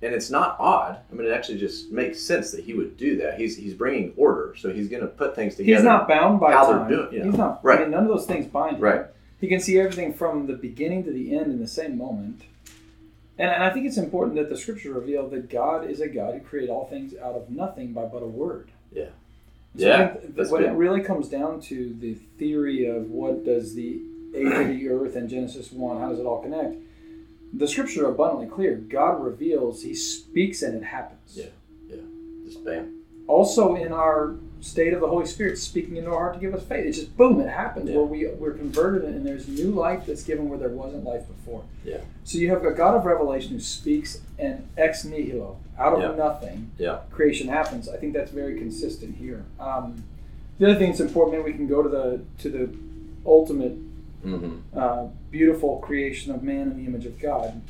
and 0.02 0.12
it's 0.14 0.30
not 0.30 0.56
odd. 0.58 0.98
I 1.10 1.14
mean, 1.14 1.26
it 1.26 1.30
actually 1.32 1.58
just 1.58 1.90
makes 1.90 2.20
sense 2.20 2.50
that 2.52 2.64
he 2.64 2.74
would 2.74 2.96
do 2.96 3.16
that. 3.18 3.38
He's 3.38 3.56
he's 3.56 3.74
bringing 3.74 4.12
order, 4.16 4.54
so 4.58 4.72
he's 4.72 4.88
going 4.88 5.02
to 5.02 5.08
put 5.08 5.34
things 5.34 5.54
together. 5.56 5.76
He's 5.76 5.84
not 5.84 6.08
bound 6.08 6.40
by 6.40 6.52
how 6.52 6.66
they're 6.66 6.78
time. 6.78 6.88
doing- 6.90 7.08
yeah. 7.12 7.24
He's 7.24 7.36
not. 7.38 7.64
Right. 7.64 7.78
I 7.78 7.82
mean, 7.82 7.90
none 7.92 8.02
of 8.02 8.08
those 8.08 8.26
things 8.26 8.46
bind 8.46 8.76
him. 8.76 8.82
Right. 8.82 9.06
He 9.40 9.48
can 9.48 9.60
see 9.60 9.78
everything 9.78 10.14
from 10.14 10.46
the 10.46 10.54
beginning 10.54 11.04
to 11.04 11.10
the 11.12 11.36
end 11.36 11.46
in 11.52 11.60
the 11.60 11.66
same 11.68 11.98
moment. 11.98 12.42
And, 13.38 13.50
and 13.50 13.64
I 13.64 13.70
think 13.70 13.86
it's 13.86 13.96
important 13.98 14.36
that 14.36 14.48
the 14.48 14.56
scripture 14.56 14.92
reveal 14.92 15.28
that 15.30 15.50
God 15.50 15.90
is 15.90 16.00
a 16.00 16.08
God 16.08 16.34
who 16.34 16.40
created 16.40 16.70
all 16.70 16.86
things 16.86 17.14
out 17.16 17.34
of 17.34 17.50
nothing 17.50 17.92
by 17.92 18.04
but 18.04 18.22
a 18.22 18.26
word. 18.26 18.70
Yeah. 18.92 19.06
So 19.76 19.86
Yeah, 19.86 20.12
th- 20.14 20.48
when 20.50 20.62
good. 20.62 20.70
it 20.70 20.74
really 20.76 21.00
comes 21.00 21.28
down 21.28 21.60
to 21.62 21.94
the 22.00 22.14
theory 22.38 22.86
of 22.86 23.10
what 23.10 23.44
does 23.44 23.74
the 23.74 24.00
age 24.34 24.46
of 24.52 24.68
the 24.68 24.88
earth 24.88 25.16
and 25.16 25.28
Genesis 25.28 25.72
1, 25.72 25.98
how 26.00 26.08
does 26.10 26.20
it 26.20 26.26
all 26.26 26.40
connect? 26.42 26.76
The 27.56 27.68
scripture 27.68 28.06
are 28.06 28.10
abundantly 28.10 28.46
clear. 28.48 28.74
God 28.76 29.22
reveals, 29.24 29.82
He 29.82 29.94
speaks, 29.94 30.62
and 30.62 30.74
it 30.74 30.82
happens. 30.84 31.36
Yeah. 31.36 31.46
Yeah. 31.88 31.96
Just 32.44 32.64
bam. 32.64 33.00
also 33.26 33.74
in 33.76 33.92
our 33.92 34.34
state 34.60 34.92
of 34.94 35.00
the 35.00 35.08
Holy 35.08 35.26
Spirit 35.26 35.58
speaking 35.58 35.96
into 35.96 36.10
our 36.10 36.18
heart 36.18 36.34
to 36.34 36.40
give 36.40 36.54
us 36.54 36.62
faith. 36.64 36.84
It's 36.86 36.98
just 36.98 37.16
boom, 37.16 37.38
it 37.40 37.48
happens 37.50 37.88
Yeah. 37.90 37.96
where 37.96 38.04
we 38.06 38.26
we're 38.38 38.52
converted 38.52 39.04
and 39.04 39.24
there's 39.26 39.46
new 39.46 39.70
life 39.70 40.04
that's 40.06 40.22
given 40.22 40.48
where 40.48 40.58
there 40.58 40.68
wasn't 40.70 41.04
life 41.04 41.26
before. 41.28 41.62
Yeah. 41.84 41.98
So 42.24 42.38
you 42.38 42.48
have 42.50 42.64
a 42.64 42.70
God 42.72 42.94
of 42.96 43.04
revelation 43.04 43.52
who 43.52 43.60
speaks 43.60 44.20
and 44.38 44.66
ex 44.76 45.04
nihilo, 45.04 45.56
out 45.78 45.92
of 45.94 46.00
Yeah. 46.00 46.14
nothing, 46.16 46.70
Yeah. 46.78 47.00
creation 47.10 47.48
happens. 47.48 47.88
I 47.88 47.96
think 47.98 48.14
that's 48.14 48.30
very 48.30 48.58
consistent 48.58 49.16
here. 49.16 49.44
Um, 49.60 50.04
the 50.58 50.66
other 50.70 50.78
thing 50.78 50.88
that's 50.90 51.00
important, 51.00 51.36
maybe 51.38 51.52
we 51.52 51.56
can 51.56 51.66
go 51.68 51.82
to 51.82 51.88
the 51.88 52.20
to 52.38 52.48
the 52.50 52.68
ultimate 53.26 53.76
Mm-hmm. 54.24 54.54
uh, 54.78 55.08
beautiful 55.38 55.78
creation 55.80 56.32
of 56.32 56.44
man 56.44 56.70
in 56.70 56.76
the 56.76 56.86
image 56.86 57.06
of 57.06 57.18
God 57.18 57.60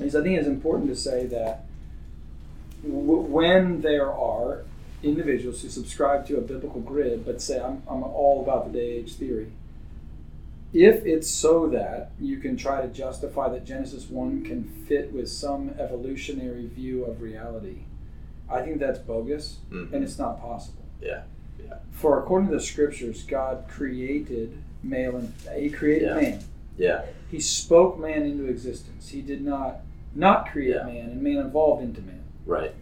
is 0.00 0.16
I 0.16 0.22
think 0.22 0.38
it's 0.38 0.48
important 0.48 0.88
to 0.88 0.96
say 0.96 1.26
that 1.26 1.66
w- 2.82 3.20
when 3.20 3.82
there 3.82 4.10
are 4.10 4.62
individuals 5.02 5.60
who 5.60 5.68
subscribe 5.68 6.26
to 6.28 6.38
a 6.38 6.40
biblical 6.40 6.80
grid 6.80 7.26
but 7.26 7.42
say 7.42 7.60
I'm, 7.60 7.82
I'm 7.86 8.02
all 8.02 8.42
about 8.42 8.72
the 8.72 8.78
day 8.78 8.92
age 8.92 9.12
theory 9.16 9.52
if 10.72 11.04
it's 11.04 11.30
so 11.30 11.68
that 11.68 12.12
you 12.18 12.38
can 12.38 12.56
try 12.56 12.80
to 12.80 12.88
justify 12.88 13.48
that 13.50 13.64
Genesis 13.66 14.08
1 14.08 14.42
can 14.44 14.64
fit 14.88 15.12
with 15.12 15.28
some 15.28 15.74
evolutionary 15.78 16.66
view 16.66 17.04
of 17.04 17.20
reality 17.20 17.80
I 18.48 18.62
think 18.62 18.78
that's 18.78 18.98
bogus 19.00 19.58
Mhm. 19.70 19.92
and 19.92 20.02
it's 20.02 20.18
not 20.18 20.40
possible 20.40 20.84
Yeah. 21.02 21.24
Yeah. 21.62 21.74
for 21.92 22.18
according 22.22 22.48
to 22.48 22.54
the 22.54 22.62
scriptures 22.62 23.22
God 23.22 23.64
created 23.68 24.56
male 24.82 25.16
and 25.16 25.32
he 25.60 25.68
created 25.68 26.08
Yeah. 26.08 26.20
man 26.22 26.38
Yeah. 26.78 27.04
he 27.30 27.40
spoke 27.40 27.98
man 27.98 28.22
into 28.22 28.46
existence. 28.46 29.08
He 29.08 29.20
did 29.22 29.42
not 29.42 29.80
not 30.14 30.50
create 30.50 30.76
Yeah. 30.76 30.84
man, 30.84 31.10
and 31.10 31.20
man 31.22 31.38
evolved 31.38 31.82
into 31.82 32.00
man. 32.00 32.22
Right. 32.46 32.74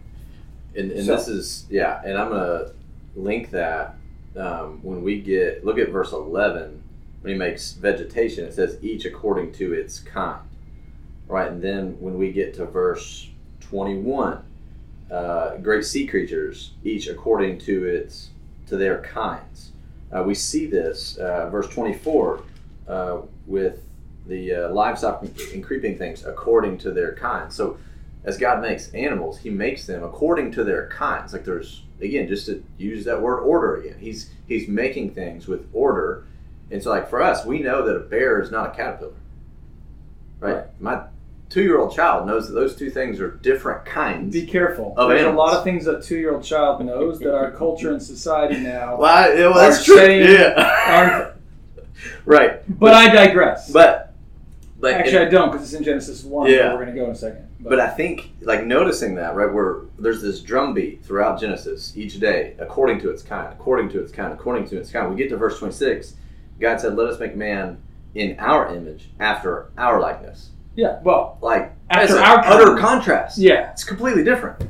And, 0.75 0.91
and 0.91 1.05
So- 1.05 1.15
this 1.15 1.27
is 1.27 1.65
yeah, 1.69 2.01
and 2.05 2.17
I'm 2.17 2.29
gonna 2.29 2.71
link 3.15 3.51
that 3.51 3.95
um, 4.37 4.79
when 4.83 5.01
we 5.03 5.21
get 5.21 5.63
look 5.65 5.77
at 5.79 5.89
verse 5.89 6.11
eleven 6.11 6.81
when 7.21 7.33
he 7.33 7.37
makes 7.39 7.73
vegetation. 7.73 8.45
It 8.45 8.53
says 8.53 8.77
each 8.81 9.05
according 9.05 9.53
to 9.53 9.73
its 9.73 9.99
kind, 9.99 10.41
right? 11.27 11.49
And 11.51 11.61
then 11.61 11.97
when 11.99 12.17
we 12.17 12.31
get 12.31 12.53
to 12.55 12.65
verse 12.65 13.29
twenty 13.61 13.97
one, 13.97 14.39
uh, 15.09 15.57
great 15.57 15.85
sea 15.85 16.05
creatures 16.05 16.71
each 16.83 17.07
according 17.07 17.59
to 17.59 17.85
its 17.85 18.29
to 18.67 18.77
their 18.77 19.01
kinds. 19.01 19.71
Uh, 20.11 20.23
we 20.23 20.33
see 20.35 20.65
this 20.67 21.17
uh, 21.17 21.49
verse 21.49 21.67
twenty 21.69 21.93
four 21.93 22.43
uh, 22.87 23.21
with 23.47 23.81
the 24.27 24.53
uh, 24.53 24.69
livestock 24.69 25.23
and 25.53 25.63
creeping 25.63 25.97
things 25.97 26.25
according 26.25 26.77
to 26.79 26.91
their 26.91 27.13
kinds. 27.13 27.55
So 27.55 27.77
as 28.23 28.37
God 28.37 28.61
makes 28.61 28.89
animals, 28.93 29.37
He 29.39 29.49
makes 29.49 29.85
them 29.85 30.03
according 30.03 30.51
to 30.53 30.63
their 30.63 30.87
kinds. 30.89 31.33
Like 31.33 31.45
there's 31.45 31.83
again, 32.01 32.27
just 32.27 32.47
to 32.47 32.63
use 32.77 33.05
that 33.05 33.21
word 33.21 33.39
order 33.41 33.77
again. 33.77 33.97
He's 33.99 34.31
He's 34.47 34.67
making 34.67 35.11
things 35.13 35.47
with 35.47 35.67
order, 35.73 36.23
and 36.71 36.81
so 36.81 36.89
like 36.89 37.09
for 37.09 37.21
us, 37.21 37.45
we 37.45 37.59
know 37.59 37.85
that 37.85 37.95
a 37.95 37.99
bear 37.99 38.41
is 38.41 38.51
not 38.51 38.73
a 38.73 38.75
caterpillar, 38.75 39.13
right? 40.39 40.53
Right. 40.55 40.65
My 40.81 41.01
two-year-old 41.49 41.95
child 41.95 42.25
knows 42.25 42.47
that 42.47 42.53
those 42.55 42.75
two 42.75 42.89
things 42.89 43.19
are 43.19 43.29
different 43.31 43.85
kinds. 43.85 44.33
Be 44.33 44.45
careful. 44.47 44.93
Of 44.97 45.09
There's 45.09 45.23
a 45.25 45.29
lot 45.31 45.53
of 45.55 45.63
things 45.63 45.85
a 45.87 46.01
two-year-old 46.01 46.43
child 46.43 46.83
knows 46.83 47.19
that 47.19 47.35
our 47.35 47.51
culture 47.51 47.91
and 47.91 48.01
society 48.01 48.59
now 48.59 48.97
well, 48.99 49.05
I- 49.15 49.35
well, 49.35 49.51
are 49.53 49.69
that's 49.71 49.85
true. 49.85 49.95
saying 49.97 50.31
Yeah, 50.33 51.33
right. 52.25 52.79
But 52.79 52.93
I 52.95 53.13
digress. 53.13 53.71
But 53.71 54.04
but 54.93 54.99
Actually, 55.01 55.25
I 55.25 55.29
don't 55.29 55.51
because 55.51 55.65
it's 55.65 55.73
in 55.77 55.83
Genesis 55.83 56.23
one. 56.23 56.49
Yeah. 56.49 56.69
but 56.69 56.77
we're 56.77 56.83
going 56.85 56.95
to 56.95 57.01
go 57.01 57.05
in 57.05 57.11
a 57.11 57.15
second. 57.15 57.47
But 57.59 57.79
I 57.79 57.89
think, 57.89 58.31
like 58.41 58.65
noticing 58.65 59.15
that, 59.15 59.35
right, 59.35 59.51
where 59.51 59.81
there's 59.97 60.21
this 60.21 60.41
drumbeat 60.41 61.03
throughout 61.03 61.39
Genesis 61.39 61.93
each 61.95 62.19
day, 62.19 62.53
according 62.59 62.99
to 63.01 63.09
its 63.09 63.23
kind, 63.23 63.51
according 63.51 63.89
to 63.89 64.01
its 64.01 64.11
kind, 64.11 64.31
according 64.31 64.67
to 64.69 64.77
its 64.77 64.91
kind. 64.91 65.09
We 65.09 65.15
get 65.15 65.29
to 65.29 65.37
verse 65.37 65.57
26. 65.57 66.15
God 66.59 66.79
said, 66.79 66.95
"Let 66.95 67.07
us 67.07 67.19
make 67.19 67.35
man 67.35 67.77
in 68.13 68.35
our 68.39 68.73
image, 68.75 69.09
after 69.19 69.67
our 69.77 69.99
likeness." 69.99 70.51
yeah, 70.75 70.99
well, 71.03 71.37
Like 71.41 71.71
After 71.89 72.17
our 72.17 72.39
utter 72.45 72.77
contrast. 72.77 73.37
yeah, 73.37 73.71
It's 73.71 73.83
completely 73.83 74.23
different. 74.23 74.63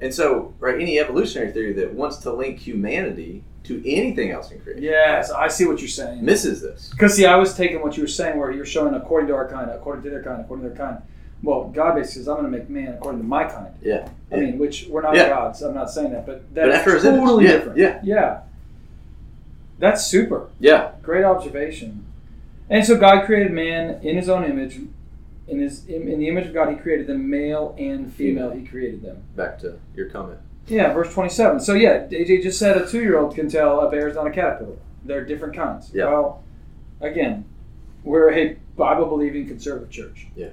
And 0.00 0.14
so, 0.14 0.54
right, 0.60 0.80
any 0.80 1.00
evolutionary 1.00 1.50
theory 1.50 1.72
that 1.72 1.92
wants 1.94 2.18
to 2.18 2.32
link 2.32 2.58
humanity 2.60 3.42
to 3.64 3.82
anything 3.90 4.30
else 4.30 4.50
in 4.50 4.60
creation 4.60 4.82
yes, 4.82 5.30
I 5.30 5.48
see 5.48 5.66
what 5.66 5.80
you're 5.80 5.88
saying. 5.88 6.24
misses 6.24 6.62
this. 6.62 6.88
Because 6.90 7.14
see, 7.14 7.26
I 7.26 7.36
was 7.36 7.54
taking 7.54 7.82
what 7.82 7.96
you 7.96 8.02
were 8.04 8.08
saying, 8.08 8.38
where 8.38 8.50
you're 8.50 8.64
showing 8.64 8.94
according 8.94 9.28
to 9.28 9.34
our 9.34 9.48
kind, 9.48 9.70
according 9.70 10.04
to 10.04 10.10
their 10.10 10.22
kind, 10.22 10.40
according 10.40 10.64
to 10.64 10.74
their 10.74 10.78
kind. 10.86 11.02
well, 11.42 11.68
God 11.68 11.94
basically 11.96 12.22
says, 12.22 12.28
I'm 12.28 12.36
going 12.36 12.50
to 12.50 12.58
make 12.58 12.68
man 12.70 12.94
according 12.94 13.20
to 13.20 13.26
my 13.26 13.44
kind. 13.44 13.74
Yeah. 13.82 14.08
I 14.32 14.36
mean, 14.36 14.58
which 14.58 14.86
we're 14.88 15.02
not 15.02 15.14
Yeah. 15.14 15.28
gods. 15.28 15.62
I'm 15.62 15.74
not 15.74 15.90
saying 15.90 16.12
that, 16.12 16.24
but 16.26 16.52
that's 16.54 16.84
totally 17.02 17.44
Yeah, 17.44 17.52
different. 17.52 17.78
yeah. 17.78 18.00
Yeah. 18.02 18.40
That's 19.78 20.04
super. 20.06 20.48
Yeah. 20.58 20.92
Great 21.02 21.24
observation. 21.24 22.04
And 22.70 22.84
so 22.84 22.98
God 22.98 23.24
created 23.26 23.52
man 23.52 24.00
in 24.02 24.16
his 24.16 24.28
own 24.28 24.44
image. 24.44 24.78
In 25.46 25.60
his 25.60 25.86
in, 25.86 26.08
in 26.08 26.18
the 26.18 26.28
image 26.28 26.46
of 26.46 26.52
God, 26.52 26.68
He 26.68 26.76
created 26.76 27.06
them, 27.06 27.30
male 27.30 27.74
and 27.78 28.12
female. 28.12 28.50
He 28.50 28.66
created 28.66 29.00
them. 29.02 29.22
Back 29.34 29.58
to 29.60 29.78
your 29.94 30.06
comment. 30.10 30.40
Yeah, 30.68 30.92
verse 30.92 31.12
twenty-seven. 31.12 31.60
So 31.60 31.74
yeah, 31.74 32.06
AJ 32.08 32.42
just 32.42 32.58
said 32.58 32.76
a 32.76 32.86
two-year-old 32.88 33.34
can 33.34 33.48
tell 33.48 33.80
a 33.80 33.90
bear's 33.90 34.14
not 34.14 34.26
a 34.26 34.30
caterpillar. 34.30 34.76
They're 35.04 35.24
different 35.24 35.54
kinds. 35.54 35.90
Yeah. 35.94 36.06
Well, 36.06 36.42
again, 37.00 37.44
we're 38.04 38.32
a 38.32 38.56
Bible-believing 38.76 39.48
conservative 39.48 39.90
church. 39.90 40.26
Yeah. 40.36 40.48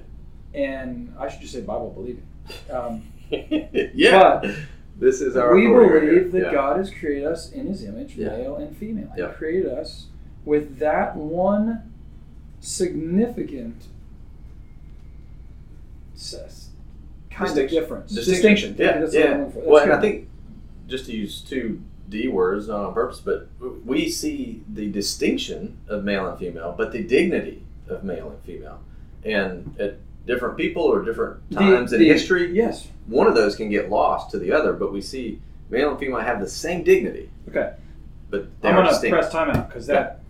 And 0.54 1.14
I 1.18 1.28
should 1.28 1.40
just 1.40 1.52
say 1.52 1.60
Bible-believing. 1.60 2.26
Um, 2.70 3.02
yeah. 3.30 4.40
But 4.42 4.54
this 4.98 5.20
is 5.20 5.36
our 5.36 5.54
we 5.54 5.66
believe 5.66 6.32
that 6.32 6.42
Yeah. 6.44 6.52
God 6.52 6.78
has 6.78 6.90
created 6.90 7.26
us 7.26 7.52
in 7.52 7.66
His 7.66 7.84
image, 7.84 8.16
Yeah. 8.16 8.28
male 8.28 8.56
and 8.56 8.74
female. 8.76 9.12
He 9.14 9.22
created 9.34 9.66
us 9.70 10.06
with 10.44 10.78
that 10.78 11.16
one 11.16 11.92
significant 12.60 13.82
kind 17.36 17.48
Distinction. 17.48 17.78
of 17.78 17.82
difference. 17.84 18.12
Distinction. 18.14 18.68
Thank 18.74 18.78
you, 18.80 18.84
Yeah. 18.86 19.00
that's 19.00 19.14
Yeah. 19.14 19.20
looking 19.36 19.50
for. 19.52 19.58
That's 19.58 19.66
Well, 19.68 19.82
and 19.84 19.92
I 19.92 20.00
think 20.00 20.28
just 20.88 21.06
to 21.06 21.12
use 21.16 21.40
two 21.40 21.80
D 22.08 22.28
words 22.28 22.68
not 22.68 22.84
on 22.84 22.94
purpose, 22.94 23.20
but 23.20 23.48
we 23.84 24.08
see 24.08 24.62
the 24.72 24.90
distinction 24.90 25.76
of 25.88 26.04
male 26.04 26.26
and 26.28 26.38
female, 26.38 26.74
but 26.76 26.92
the 26.92 27.02
dignity 27.02 27.62
of 27.88 28.04
male 28.04 28.30
and 28.30 28.38
female. 28.42 28.78
And 29.24 29.74
at 29.78 29.96
different 30.26 30.56
people 30.56 30.82
or 30.82 31.02
different 31.04 31.38
The- 31.50 31.56
times 31.56 31.92
in 31.92 31.98
the- 32.00 32.08
history, 32.08 32.52
Yes. 32.52 32.88
one 33.06 33.26
of 33.26 33.34
those 33.34 33.56
can 33.56 33.68
get 33.68 33.90
lost 33.90 34.30
to 34.30 34.38
the 34.38 34.52
other, 34.52 34.72
but 34.72 34.92
we 34.92 35.00
see 35.00 35.40
male 35.68 35.90
and 35.90 35.98
female 35.98 36.20
have 36.20 36.40
the 36.40 36.48
same 36.48 36.84
dignity, 36.84 37.28
Okay. 37.48 37.72
but 38.30 38.46
they 38.62 38.68
I'm 38.68 38.76
going 38.84 39.00
to 39.00 39.08
press 39.10 39.30
time 39.32 39.50
out 39.50 39.68
because 39.68 39.86
that 39.88 40.20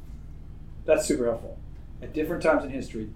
that's 0.86 1.04
super 1.06 1.24
helpful. 1.24 1.58
At 2.00 2.12
different 2.14 2.42
times 2.42 2.64
in 2.64 2.70
history, 2.70 3.08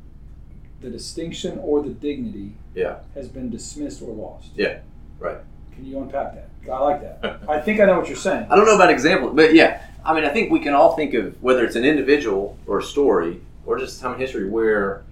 the 0.80 0.90
distinction 0.90 1.58
or 1.62 1.82
the 1.82 1.90
dignity 1.90 2.52
Yeah. 2.74 2.96
has 3.14 3.28
been 3.28 3.50
dismissed 3.50 4.02
or 4.02 4.12
lost. 4.14 4.50
Yeah, 4.56 4.78
right. 5.18 5.38
Can 5.74 5.84
you 5.86 5.98
unpack 6.00 6.34
that? 6.34 6.48
I 6.70 6.78
like 6.78 7.00
that. 7.02 7.40
I 7.48 7.60
think 7.60 7.80
I 7.80 7.84
know 7.86 7.98
what 7.98 8.08
you're 8.08 8.16
saying. 8.16 8.46
I 8.50 8.56
don't 8.56 8.66
know 8.66 8.74
about 8.74 8.90
examples, 8.90 9.34
but 9.34 9.54
yeah, 9.54 9.82
I 10.04 10.14
mean, 10.14 10.24
I 10.24 10.30
think 10.30 10.50
we 10.50 10.60
can 10.60 10.74
all 10.74 10.94
think 10.96 11.14
of 11.14 11.40
whether 11.42 11.64
it's 11.64 11.76
an 11.76 11.84
individual 11.84 12.56
or 12.66 12.78
a 12.78 12.82
story 12.82 13.40
or 13.66 13.78
just 13.78 13.98
a 13.98 14.02
time 14.02 14.14
in 14.14 14.20
history 14.20 14.48
where 14.48 15.02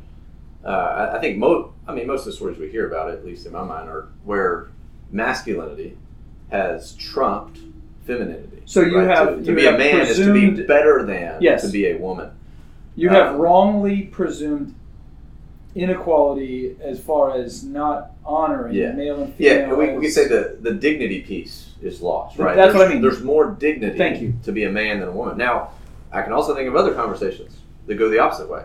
uh, 0.64 1.12
I, 1.14 1.18
think 1.20 1.38
most, 1.38 1.70
I 1.86 1.94
mean, 1.94 2.06
most 2.06 2.20
of 2.20 2.26
the 2.26 2.32
stories 2.32 2.58
we 2.58 2.70
hear 2.70 2.88
about, 2.88 3.10
at 3.10 3.24
least 3.24 3.46
in 3.46 3.52
my 3.52 3.62
mind, 3.62 3.88
are 3.88 4.08
where 4.24 4.68
masculinity 5.10 5.96
has 6.50 6.94
trumped 6.94 7.60
femininity. 8.06 8.62
So 8.64 8.80
you 8.80 8.98
right? 8.98 9.08
have- 9.16 9.28
to, 9.38 9.42
to 9.44 9.50
you 9.50 9.54
be 9.56 9.66
a 9.66 9.70
have 9.70 9.78
man 9.78 10.00
is 10.06 10.16
to 10.16 10.32
be 10.32 10.50
better 10.62 11.04
than 11.04 11.40
Yes. 11.42 11.62
to 11.62 11.68
be 11.68 11.86
a 11.88 11.96
woman. 11.96 12.30
You 12.96 13.10
have 13.10 13.34
Um, 13.34 13.40
wrongly 13.40 14.02
presumed 14.02 14.74
inequality 15.74 16.76
as 16.80 17.00
far 17.00 17.34
as 17.36 17.62
not 17.64 18.12
honoring 18.24 18.74
Yeah. 18.74 18.92
male 18.92 19.22
and 19.22 19.34
female. 19.34 19.68
Yeah, 19.68 19.74
we, 19.74 19.92
we 19.94 20.02
could 20.06 20.12
say 20.12 20.26
the 20.28 20.56
the 20.60 20.72
dignity 20.74 21.20
piece 21.22 21.70
is 21.82 22.00
lost, 22.02 22.38
right? 22.38 22.56
That's 22.56 22.72
what 22.74 22.80
There's- 22.80 22.90
I 22.90 22.94
mean. 22.94 23.02
There's 23.02 23.22
more 23.22 23.50
dignity 23.50 23.96
Thank 23.98 24.20
you. 24.20 24.34
to 24.44 24.52
be 24.52 24.64
a 24.64 24.70
man 24.70 25.00
than 25.00 25.08
a 25.08 25.12
woman. 25.12 25.36
Now, 25.36 25.70
I 26.12 26.22
can 26.22 26.32
also 26.32 26.54
think 26.54 26.68
of 26.68 26.74
other 26.76 26.94
conversations 26.94 27.58
that 27.86 27.94
go 27.96 28.08
the 28.08 28.18
opposite 28.18 28.48
way, 28.48 28.64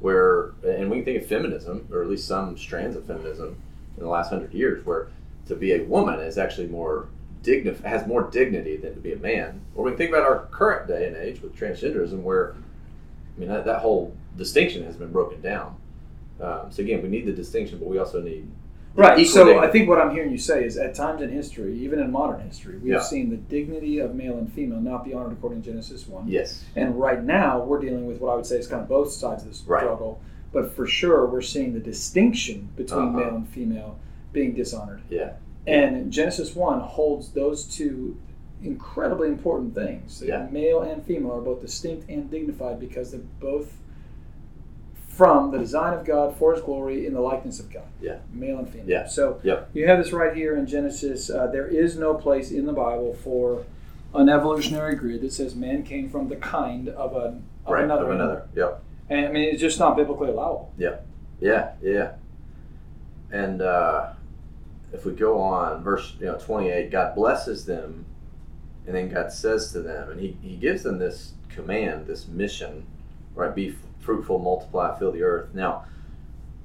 where 0.00 0.50
and 0.66 0.90
we 0.90 0.96
can 0.98 1.04
think 1.04 1.22
of 1.22 1.28
feminism, 1.28 1.86
or 1.92 2.02
at 2.02 2.08
least 2.08 2.26
some 2.26 2.56
strands 2.58 2.96
of 2.96 3.04
feminism 3.04 3.56
in 3.96 4.02
the 4.02 4.08
last 4.08 4.30
hundred 4.30 4.52
years, 4.52 4.84
where 4.84 5.08
to 5.48 5.54
be 5.54 5.72
a 5.72 5.82
woman 5.84 6.20
is 6.20 6.36
actually 6.38 6.66
more 6.66 7.06
dignif- 7.42 7.82
has 7.84 8.06
more 8.06 8.24
dignity 8.30 8.76
than 8.76 8.94
to 8.94 9.00
be 9.00 9.12
a 9.12 9.16
man. 9.18 9.60
Or 9.74 9.84
we 9.84 9.92
can 9.92 9.98
think 9.98 10.10
about 10.10 10.24
our 10.24 10.46
current 10.50 10.88
day 10.88 11.06
and 11.06 11.16
age 11.16 11.40
with 11.40 11.56
transgenderism, 11.56 12.20
where 12.22 12.54
I 13.36 13.40
mean 13.40 13.48
that, 13.48 13.64
that 13.64 13.78
whole 13.80 14.14
distinction 14.36 14.84
has 14.84 14.96
been 14.96 15.12
broken 15.12 15.40
down. 15.40 15.76
Um, 16.40 16.70
so 16.70 16.82
again, 16.82 17.02
we 17.02 17.08
need 17.08 17.26
the 17.26 17.32
distinction, 17.32 17.78
but 17.78 17.88
we 17.88 17.98
also 17.98 18.20
need 18.22 18.46
Right. 18.94 19.26
So. 19.26 19.58
I 19.58 19.70
think 19.70 19.90
what 19.90 19.98
I'm 20.00 20.10
hearing 20.10 20.30
you 20.32 20.38
say 20.38 20.64
is 20.64 20.78
at 20.78 20.94
times 20.94 21.20
in 21.20 21.28
history, 21.28 21.78
even 21.80 21.98
in 21.98 22.10
modern 22.10 22.40
history, 22.40 22.78
we've 22.78 22.94
Yeah. 22.94 23.00
seen 23.02 23.28
the 23.28 23.36
dignity 23.36 23.98
of 23.98 24.14
male 24.14 24.38
and 24.38 24.50
female 24.50 24.80
not 24.80 25.04
be 25.04 25.12
honored 25.12 25.32
according 25.32 25.60
to 25.62 25.68
Genesis 25.70 26.08
1. 26.08 26.28
yes. 26.28 26.64
And 26.74 26.98
right 26.98 27.22
now, 27.22 27.62
we're 27.62 27.78
dealing 27.80 28.06
with 28.06 28.22
what 28.22 28.32
I 28.32 28.36
would 28.36 28.46
say 28.46 28.56
is 28.56 28.66
kind 28.66 28.80
of 28.80 28.88
both 28.88 29.10
sides 29.12 29.42
of 29.42 29.50
this 29.50 29.62
Right. 29.66 29.82
struggle. 29.82 30.18
But 30.50 30.72
for 30.72 30.86
sure, 30.86 31.26
we're 31.26 31.42
seeing 31.42 31.74
the 31.74 31.80
distinction 31.80 32.70
between 32.74 33.08
Uh-huh. 33.08 33.18
male 33.18 33.34
and 33.34 33.46
female 33.48 33.96
being 34.32 34.54
dishonored. 34.54 35.02
Yeah. 35.10 35.32
And 35.66 36.10
Genesis 36.10 36.56
1 36.56 36.80
holds 36.80 37.32
those 37.32 37.64
two 37.66 38.16
incredibly 38.62 39.28
important 39.28 39.74
things. 39.74 40.20
that 40.20 40.26
Yeah. 40.28 40.48
Male 40.50 40.80
and 40.80 41.02
female 41.02 41.32
are 41.32 41.42
both 41.42 41.60
distinct 41.60 42.08
and 42.08 42.30
dignified 42.30 42.80
because 42.80 43.10
they're 43.10 43.20
both 43.40 43.74
from 45.16 45.50
the 45.50 45.58
design 45.58 45.94
of 45.94 46.04
God 46.04 46.36
for 46.36 46.52
His 46.54 46.62
glory 46.62 47.06
in 47.06 47.14
the 47.14 47.20
likeness 47.20 47.58
of 47.58 47.72
God. 47.72 47.84
Yeah. 48.02 48.18
Male 48.32 48.58
and 48.58 48.68
female. 48.68 48.88
Yeah. 48.88 49.06
So 49.06 49.40
Yep. 49.42 49.70
you 49.72 49.86
have 49.86 49.98
this 49.98 50.12
right 50.12 50.36
here 50.36 50.54
in 50.56 50.66
Genesis. 50.66 51.30
Uh, 51.30 51.46
there 51.46 51.66
is 51.66 51.96
no 51.96 52.14
place 52.14 52.50
in 52.50 52.66
the 52.66 52.72
Bible 52.72 53.14
for 53.14 53.64
an 54.14 54.28
evolutionary 54.28 54.94
grid 54.94 55.22
that 55.22 55.32
says 55.32 55.54
man 55.54 55.82
came 55.82 56.10
from 56.10 56.28
the 56.28 56.36
kind 56.36 56.88
of, 56.90 57.12
a, 57.14 57.40
of 57.64 57.72
right. 57.72 57.84
another. 57.84 58.04
Of 58.04 58.10
another. 58.10 58.42
Yep. 58.54 58.82
And 59.08 59.26
I 59.26 59.32
mean, 59.32 59.48
it's 59.52 59.60
just 59.60 59.78
not 59.78 59.96
biblically 59.96 60.28
allowable. 60.28 60.72
Yeah. 60.76 60.96
Yeah. 61.40 61.72
Yeah. 61.80 62.12
And 63.32 63.62
uh, 63.62 64.12
if 64.92 65.04
we 65.06 65.12
go 65.12 65.40
on, 65.40 65.82
verse 65.82 66.14
you 66.20 66.26
know 66.26 66.38
twenty 66.38 66.68
eight, 66.68 66.90
God 66.90 67.14
blesses 67.14 67.66
them, 67.66 68.04
and 68.86 68.94
then 68.94 69.08
God 69.08 69.32
says 69.32 69.72
to 69.72 69.80
them, 69.80 70.10
and 70.10 70.20
He 70.20 70.36
He 70.42 70.56
gives 70.56 70.82
them 70.82 70.98
this 70.98 71.32
command, 71.48 72.06
this 72.06 72.28
mission, 72.28 72.86
right? 73.34 73.54
Be 73.54 73.74
fruitful, 74.06 74.38
multiply, 74.38 74.98
fill 74.98 75.12
the 75.12 75.22
earth. 75.22 75.48
Now, 75.52 75.84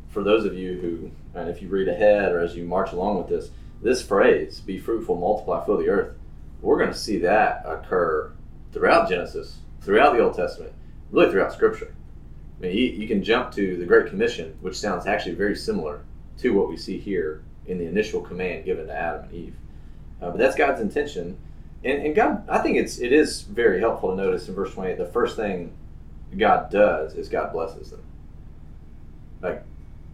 for 0.10 0.23
those 0.23 0.45
of 0.45 0.54
you 0.54 0.80
who, 0.80 1.39
and 1.39 1.49
if 1.49 1.62
you 1.62 1.67
read 1.67 1.89
ahead 1.89 2.32
or 2.32 2.39
as 2.39 2.56
you 2.56 2.63
march 2.63 2.91
along 2.93 3.17
with 3.17 3.27
this, 3.27 3.49
this 3.82 4.01
phrase, 4.01 4.62
"Be 4.62 4.77
fruitful, 4.77 5.15
multiply, 5.15 5.65
fill 5.65 5.77
the 5.77 5.89
earth," 5.89 6.15
we're 6.62 6.77
going 6.77 6.93
to 6.93 7.06
see 7.08 7.17
that 7.19 7.63
occur 7.65 8.32
throughout 8.71 9.10
Genesis, 9.10 9.58
throughout 9.82 10.13
the 10.13 10.23
Old 10.23 10.36
Testament, 10.36 10.73
really 11.12 11.32
throughout 11.32 11.51
Scripture. 11.51 11.93
I 12.58 12.62
mean, 12.62 12.77
you, 12.77 12.86
you 12.86 13.08
can 13.08 13.23
jump 13.23 13.51
to 13.54 13.75
the 13.77 13.86
Great 13.86 14.08
Commission, 14.08 14.56
which 14.62 14.77
sounds 14.77 15.08
actually 15.08 15.36
very 15.36 15.56
similar 15.56 16.01
to 16.38 16.51
what 16.51 16.69
we 16.69 16.77
see 16.77 16.99
here 16.99 17.41
in 17.65 17.80
the 17.80 17.86
initial 17.86 18.21
command 18.21 18.65
given 18.65 18.88
to 18.88 18.93
Adam 18.93 19.23
and 19.23 19.34
Eve. 19.34 19.56
Uh, 20.21 20.30
but 20.30 20.38
that's 20.38 20.56
God's 20.56 20.82
intention, 20.82 21.38
and, 21.84 22.06
and 22.06 22.13
God, 22.15 22.47
I 22.47 22.60
think 22.60 22.77
it's 22.77 22.99
it 22.99 23.12
is 23.12 23.41
very 23.41 23.80
helpful 23.80 24.12
to 24.12 24.15
notice 24.15 24.47
in 24.47 24.54
verse 24.54 24.73
twenty 24.73 24.91
eight. 24.91 24.99
The 24.99 25.06
first 25.06 25.36
thing 25.36 25.71
God 26.37 26.69
does 26.71 27.15
is 27.15 27.29
God 27.29 27.51
blesses 27.51 27.91
them. 27.91 28.03
Like 29.41 29.63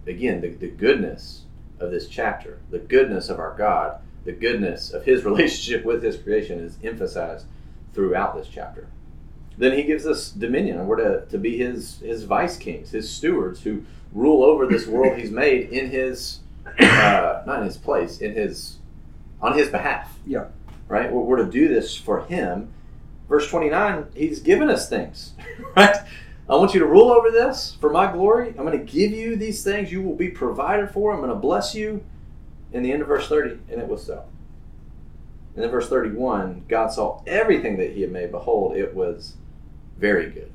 again, 0.05 0.41
the, 0.41 0.49
the 0.49 0.69
goodness 0.69 1.43
of 1.79 1.91
this 1.91 2.07
chapter, 2.07 2.59
the 2.69 2.79
goodness 2.79 3.29
of 3.29 3.39
our 3.39 3.55
God, 3.57 3.99
the 4.25 4.31
goodness 4.31 4.91
of 4.91 5.05
His 5.05 5.23
relationship 5.25 5.85
with 5.85 6.03
His 6.03 6.17
creation 6.17 6.59
is 6.59 6.77
emphasized 6.83 7.45
throughout 7.93 8.35
this 8.35 8.47
chapter 8.47 8.87
then 9.57 9.73
he 9.73 9.83
gives 9.83 10.05
us 10.05 10.29
dominion 10.29 10.85
we're 10.87 10.97
to, 10.97 11.25
to 11.27 11.37
be 11.37 11.57
his 11.57 11.99
his 11.99 12.23
vice 12.23 12.57
kings 12.57 12.91
his 12.91 13.09
stewards 13.09 13.61
who 13.63 13.83
rule 14.13 14.43
over 14.43 14.65
this 14.67 14.87
world 14.87 15.17
he's 15.17 15.31
made 15.31 15.69
in 15.69 15.89
his 15.89 16.39
uh, 16.79 17.41
not 17.45 17.59
in 17.59 17.65
his 17.65 17.77
place 17.77 18.19
in 18.19 18.33
his 18.33 18.77
on 19.41 19.57
his 19.57 19.69
behalf 19.69 20.17
Yeah. 20.25 20.45
right 20.87 21.11
we're, 21.11 21.21
we're 21.21 21.37
to 21.37 21.49
do 21.51 21.67
this 21.67 21.95
for 21.95 22.25
him 22.25 22.71
verse 23.27 23.49
29 23.49 24.05
he's 24.15 24.39
given 24.39 24.69
us 24.69 24.89
things 24.89 25.33
right? 25.75 25.97
I 26.49 26.55
want 26.55 26.73
you 26.73 26.79
to 26.79 26.85
rule 26.85 27.11
over 27.11 27.29
this 27.29 27.75
for 27.81 27.89
my 27.89 28.09
glory. 28.09 28.49
I'm 28.49 28.65
going 28.65 28.71
to 28.71 28.91
give 28.91 29.11
you 29.11 29.35
these 29.35 29.65
things. 29.65 29.91
You 29.91 30.01
will 30.01 30.15
be 30.15 30.29
provided 30.29 30.89
for. 30.91 31.11
I'm 31.11 31.19
going 31.19 31.29
to 31.29 31.35
bless 31.35 31.75
you. 31.75 32.03
In 32.71 32.83
the 32.83 32.91
end 32.91 33.01
of 33.01 33.07
verse 33.07 33.27
30 33.27 33.59
and 33.69 33.81
it 33.81 33.87
was 33.87 34.03
so. 34.03 34.25
And 35.55 35.63
then 35.63 35.71
verse 35.71 35.87
31 35.87 36.65
god 36.67 36.91
saw 36.91 37.21
everything 37.25 37.77
that 37.77 37.93
he 37.93 38.01
had 38.01 38.11
made. 38.11 38.31
Behold 38.31 38.75
it 38.75 38.93
was 38.93 39.37
very 39.97 40.29
good. 40.29 40.51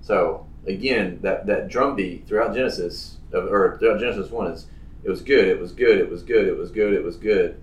So 0.00 0.46
again 0.66 1.18
that 1.22 1.46
that 1.46 1.68
drumbeat 1.68 2.28
throughout 2.28 2.54
genesis 2.54 3.16
of, 3.32 3.46
or 3.46 3.76
throughout 3.78 3.98
genesis 3.98 4.30
1 4.30 4.52
is 4.52 4.66
it 5.02 5.10
was 5.10 5.20
good 5.20 5.48
it 5.48 5.58
was 5.58 5.72
good 5.72 5.98
it 5.98 6.08
was 6.08 6.22
good 6.22 6.46
it 6.46 6.56
was 6.56 6.70
good 6.70 6.94
it 6.94 7.02
was 7.02 7.16
good. 7.16 7.60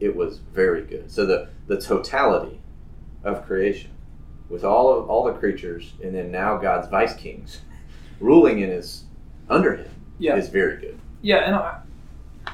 It 0.00 0.16
was 0.16 0.38
very 0.38 0.82
good. 0.82 1.10
So 1.10 1.24
the 1.24 1.48
the 1.68 1.80
totality 1.80 2.60
of 3.22 3.46
creation 3.46 3.92
with 4.48 4.64
all 4.64 4.98
of 4.98 5.10
all 5.10 5.24
the 5.24 5.32
creatures 5.32 5.94
and 6.02 6.14
then 6.14 6.30
now 6.30 6.56
god's 6.56 6.88
vice 6.88 7.14
kings 7.14 7.60
ruling 8.20 8.60
in 8.60 8.70
his 8.70 9.04
under 9.48 9.76
him 9.76 9.90
Yeah. 10.18 10.36
is 10.36 10.48
very 10.48 10.80
good 10.80 10.98
Yeah, 11.22 11.38
and 11.38 11.54
I, 11.56 11.80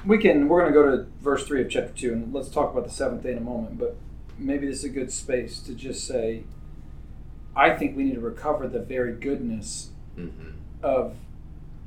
we 0.04 0.18
can. 0.18 0.48
We're 0.48 0.60
going 0.60 0.72
to 0.72 0.78
go 0.80 0.96
to 0.96 1.06
verse 1.20 1.46
three 1.46 1.60
of 1.62 1.68
chapter 1.68 1.92
two, 1.92 2.12
and 2.12 2.32
let's 2.32 2.48
talk 2.48 2.72
about 2.72 2.84
the 2.84 2.90
seventh 2.90 3.22
day 3.22 3.32
in 3.32 3.38
a 3.38 3.42
moment. 3.42 3.78
But 3.78 3.96
maybe 4.38 4.66
this 4.66 4.78
is 4.78 4.84
a 4.84 4.88
good 4.88 5.12
space 5.12 5.60
to 5.60 5.74
just 5.74 6.06
say, 6.06 6.44
I 7.54 7.70
think 7.70 7.96
we 7.96 8.04
need 8.04 8.14
to 8.14 8.20
recover 8.20 8.66
the 8.66 8.80
very 8.80 9.12
goodness 9.12 9.90
mm-hmm. 10.16 10.50
of 10.82 11.16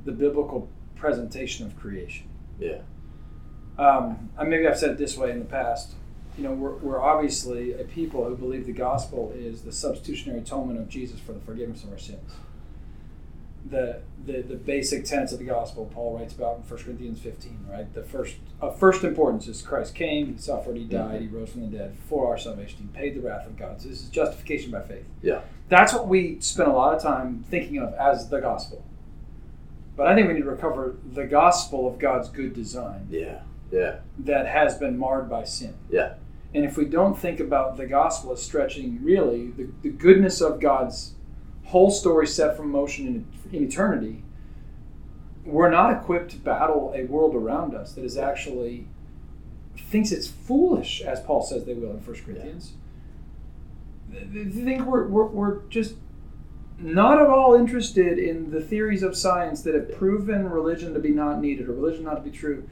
the 0.04 0.12
biblical 0.12 0.68
presentation 0.94 1.66
of 1.66 1.76
creation. 1.76 2.28
Yeah. 2.58 2.82
Um, 3.78 4.30
maybe 4.46 4.66
I've 4.66 4.78
said 4.78 4.92
it 4.92 4.98
this 4.98 5.16
way 5.16 5.30
in 5.30 5.40
the 5.40 5.44
past. 5.44 5.94
You 6.36 6.44
know, 6.44 6.52
we're, 6.52 6.74
we're 6.76 7.00
obviously 7.00 7.72
a 7.72 7.84
people 7.84 8.24
who 8.24 8.36
believe 8.36 8.66
the 8.66 8.72
gospel 8.72 9.32
is 9.34 9.62
the 9.62 9.72
substitutionary 9.72 10.40
atonement 10.40 10.78
of 10.78 10.88
Jesus 10.88 11.18
for 11.18 11.32
the 11.32 11.40
forgiveness 11.40 11.82
of 11.82 11.92
our 11.92 11.98
sins. 11.98 12.32
The, 13.68 14.00
the, 14.24 14.42
the 14.42 14.54
basic 14.54 15.04
tenets 15.04 15.32
of 15.32 15.38
the 15.38 15.44
gospel 15.44 15.90
Paul 15.92 16.18
writes 16.18 16.34
about 16.34 16.58
in 16.58 16.62
1 16.62 16.84
Corinthians 16.84 17.20
15, 17.20 17.66
right? 17.68 17.92
The 17.94 18.02
first 18.02 18.36
of 18.60 18.78
first 18.78 19.02
importance 19.02 19.48
is 19.48 19.60
Christ 19.60 19.94
came, 19.94 20.34
he 20.34 20.38
suffered, 20.38 20.76
he 20.76 20.84
mm-hmm. 20.84 20.96
died, 20.96 21.20
he 21.22 21.26
rose 21.26 21.50
from 21.50 21.70
the 21.70 21.76
dead 21.78 21.96
for 22.08 22.28
our 22.28 22.38
salvation. 22.38 22.90
He 22.92 22.98
paid 22.98 23.16
the 23.16 23.20
wrath 23.20 23.46
of 23.46 23.56
God. 23.56 23.80
So 23.80 23.88
this 23.88 24.02
is 24.02 24.08
justification 24.08 24.70
by 24.70 24.82
faith. 24.82 25.04
Yeah. 25.22 25.40
That's 25.68 25.92
what 25.92 26.06
we 26.06 26.38
spend 26.40 26.68
a 26.68 26.72
lot 26.72 26.94
of 26.94 27.02
time 27.02 27.44
thinking 27.50 27.78
of 27.78 27.92
as 27.94 28.28
the 28.28 28.40
gospel. 28.40 28.84
But 29.96 30.06
I 30.06 30.14
think 30.14 30.28
we 30.28 30.34
need 30.34 30.42
to 30.42 30.50
recover 30.50 30.96
the 31.12 31.24
gospel 31.24 31.88
of 31.88 31.98
God's 31.98 32.28
good 32.28 32.54
design 32.54 33.08
Yeah. 33.10 33.40
Yeah. 33.72 33.96
that 34.20 34.46
has 34.46 34.76
been 34.76 34.96
marred 34.96 35.28
by 35.28 35.44
sin. 35.44 35.74
Yeah. 35.90 36.14
And 36.56 36.64
if 36.64 36.78
we 36.78 36.86
don't 36.86 37.18
think 37.18 37.38
about 37.38 37.76
the 37.76 37.84
gospel 37.84 38.32
as 38.32 38.42
stretching 38.42 39.04
really 39.04 39.48
the, 39.48 39.68
the 39.82 39.90
goodness 39.90 40.40
of 40.40 40.58
God's 40.58 41.12
whole 41.64 41.90
story 41.90 42.26
set 42.26 42.56
from 42.56 42.70
motion 42.70 43.06
in, 43.06 43.26
in 43.52 43.64
eternity, 43.64 44.22
we're 45.44 45.68
not 45.68 45.92
equipped 45.92 46.30
to 46.30 46.38
battle 46.38 46.94
a 46.96 47.04
world 47.04 47.34
around 47.34 47.74
us 47.74 47.92
that 47.92 48.04
is 48.04 48.16
actually 48.16 48.88
thinks 49.76 50.10
it's 50.10 50.28
foolish, 50.28 51.02
as 51.02 51.20
Paul 51.20 51.42
says 51.42 51.66
they 51.66 51.74
will 51.74 51.90
in 51.90 51.98
1 51.98 52.16
Corinthians. 52.24 52.72
They 54.08 54.44
they 54.44 54.62
think 54.62 54.86
we're, 54.86 55.08
we're, 55.08 55.26
we're 55.26 55.62
just 55.68 55.96
not 56.78 57.20
at 57.20 57.26
all 57.26 57.54
interested 57.54 58.18
in 58.18 58.50
the 58.50 58.62
theories 58.62 59.02
of 59.02 59.14
science 59.14 59.60
that 59.64 59.74
have 59.74 59.92
proven 59.92 60.48
religion 60.48 60.94
to 60.94 61.00
be 61.00 61.10
not 61.10 61.38
needed 61.38 61.68
or 61.68 61.72
religion 61.72 62.04
not 62.04 62.14
to 62.14 62.22
be 62.22 62.30
true. 62.30 62.66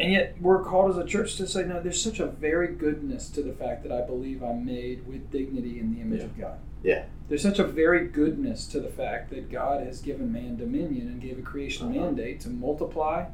And 0.00 0.12
yet, 0.12 0.36
we're 0.40 0.64
called 0.64 0.90
as 0.90 0.96
a 0.96 1.04
church 1.04 1.36
to 1.36 1.46
say, 1.46 1.64
no, 1.64 1.80
there's 1.82 2.02
such 2.02 2.20
a 2.20 2.26
very 2.26 2.68
goodness 2.68 3.28
to 3.30 3.42
the 3.42 3.52
fact 3.52 3.82
that 3.82 3.92
I 3.92 4.00
believe 4.00 4.42
I'm 4.42 4.64
made 4.64 5.06
with 5.06 5.30
dignity 5.30 5.78
in 5.78 5.94
the 5.94 6.00
image 6.00 6.20
Yeah. 6.20 6.24
of 6.26 6.38
God. 6.38 6.58
Yeah. 6.82 7.04
There's 7.28 7.42
such 7.42 7.58
a 7.58 7.64
very 7.64 8.06
goodness 8.08 8.66
to 8.68 8.80
the 8.80 8.88
fact 8.88 9.30
that 9.30 9.50
God 9.50 9.84
has 9.86 10.00
given 10.00 10.32
man 10.32 10.56
dominion 10.56 11.08
and 11.08 11.20
gave 11.20 11.38
a 11.38 11.42
creation 11.42 11.88
Uh-huh. 11.88 12.06
mandate 12.06 12.40
to 12.40 12.48
multiply 12.48 13.26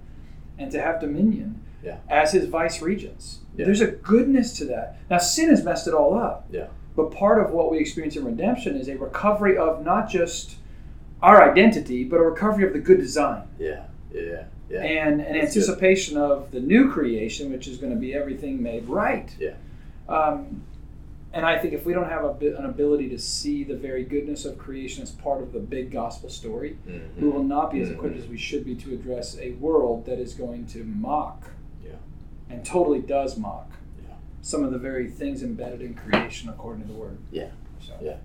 and 0.58 0.70
to 0.72 0.80
have 0.80 1.00
dominion 1.00 1.60
Yeah. 1.84 1.98
as 2.08 2.32
his 2.32 2.46
vice 2.46 2.82
regents. 2.82 3.40
Yeah. 3.56 3.66
There's 3.66 3.80
a 3.80 3.86
goodness 3.92 4.56
to 4.58 4.64
that. 4.64 4.96
Now, 5.08 5.18
sin 5.18 5.50
has 5.50 5.64
messed 5.64 5.86
it 5.86 5.94
all 5.94 6.14
up. 6.18 6.48
Yeah. 6.50 6.66
But 6.96 7.10
part 7.12 7.40
of 7.40 7.52
what 7.52 7.70
we 7.70 7.78
experience 7.78 8.16
in 8.16 8.24
redemption 8.24 8.74
is 8.76 8.88
a 8.88 8.96
recovery 8.96 9.56
of 9.56 9.84
not 9.84 10.08
just 10.08 10.56
our 11.22 11.48
identity, 11.48 12.02
but 12.04 12.16
a 12.18 12.22
recovery 12.22 12.66
of 12.66 12.72
the 12.72 12.78
good 12.80 12.98
design 12.98 13.42
Yeah. 13.58 13.84
Yeah. 14.12 14.44
Yeah. 14.68 14.82
and 14.82 15.20
an 15.20 15.32
That's 15.34 15.54
good. 15.54 15.62
anticipation 15.62 16.16
of 16.16 16.50
the 16.50 16.60
new 16.60 16.90
creation, 16.90 17.52
which 17.52 17.68
is 17.68 17.78
going 17.78 17.92
to 17.92 17.98
be 17.98 18.14
everything 18.14 18.60
made 18.62 18.88
right. 18.88 19.34
Yeah. 19.38 19.54
Um, 20.08 20.62
and 21.32 21.44
I 21.44 21.58
think 21.58 21.74
if 21.74 21.84
we 21.84 21.92
don't 21.92 22.08
have 22.08 22.24
a 22.24 22.56
an 22.56 22.64
ability 22.64 23.08
to 23.10 23.18
see 23.18 23.62
the 23.62 23.76
very 23.76 24.04
goodness 24.04 24.44
of 24.44 24.56
creation 24.58 25.02
as 25.02 25.10
part 25.10 25.42
of 25.42 25.52
the 25.52 25.58
big 25.60 25.90
gospel 25.90 26.30
story, 26.30 26.78
Mhm. 26.88 27.20
we 27.20 27.28
will 27.28 27.42
not 27.44 27.70
be 27.70 27.80
as 27.80 27.90
equipped 27.90 28.16
as 28.16 28.26
we 28.26 28.38
should 28.38 28.64
be 28.64 28.74
to 28.76 28.94
address 28.94 29.36
a 29.38 29.52
world 29.52 30.06
that 30.06 30.18
is 30.18 30.32
going 30.34 30.66
to 30.68 30.82
mock 30.84 31.50
Yeah. 31.84 31.90
and 32.48 32.64
totally 32.64 33.00
does 33.00 33.36
mock 33.36 33.70
Yeah. 34.02 34.14
some 34.40 34.64
of 34.64 34.72
the 34.72 34.78
very 34.78 35.08
things 35.10 35.42
embedded 35.42 35.82
in 35.82 35.94
creation 35.94 36.48
according 36.48 36.82
to 36.82 36.88
the 36.88 36.98
word. 36.98 37.18
Yeah. 37.30 37.50
So, 37.80 37.92
Yeah. 38.02 38.16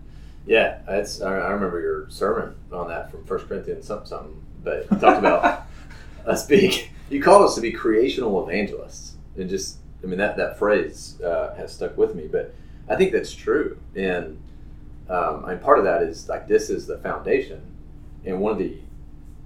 Yeah, 0.47 0.79
that's. 0.87 1.21
I, 1.21 1.37
I 1.37 1.51
remember 1.51 1.79
your 1.81 2.09
sermon 2.09 2.55
on 2.71 2.87
that 2.87 3.11
from 3.11 3.23
First 3.25 3.47
Corinthians 3.47 3.85
something 3.85 4.07
something, 4.07 4.41
but 4.63 4.87
talked 4.99 5.19
about 5.19 5.65
us 6.25 6.45
being. 6.45 6.73
You 7.09 7.21
called 7.21 7.43
us 7.43 7.55
to 7.55 7.61
be 7.61 7.71
creational 7.71 8.47
evangelists, 8.47 9.15
and 9.35 9.49
just 9.49 9.79
I 10.01 10.07
mean 10.07 10.17
that 10.19 10.37
that 10.37 10.57
phrase 10.57 11.19
uh, 11.21 11.53
has 11.55 11.73
stuck 11.73 11.97
with 11.97 12.15
me. 12.15 12.27
But 12.27 12.55
I 12.87 12.95
think 12.95 13.11
that's 13.11 13.33
true, 13.33 13.77
and 13.95 14.41
um, 15.09 15.45
and 15.45 15.61
part 15.61 15.77
of 15.77 15.83
that 15.83 16.03
is 16.03 16.29
like 16.29 16.47
this 16.47 16.69
is 16.69 16.87
the 16.87 16.97
foundation, 16.99 17.61
and 18.25 18.39
one 18.39 18.53
of 18.53 18.57
the 18.57 18.77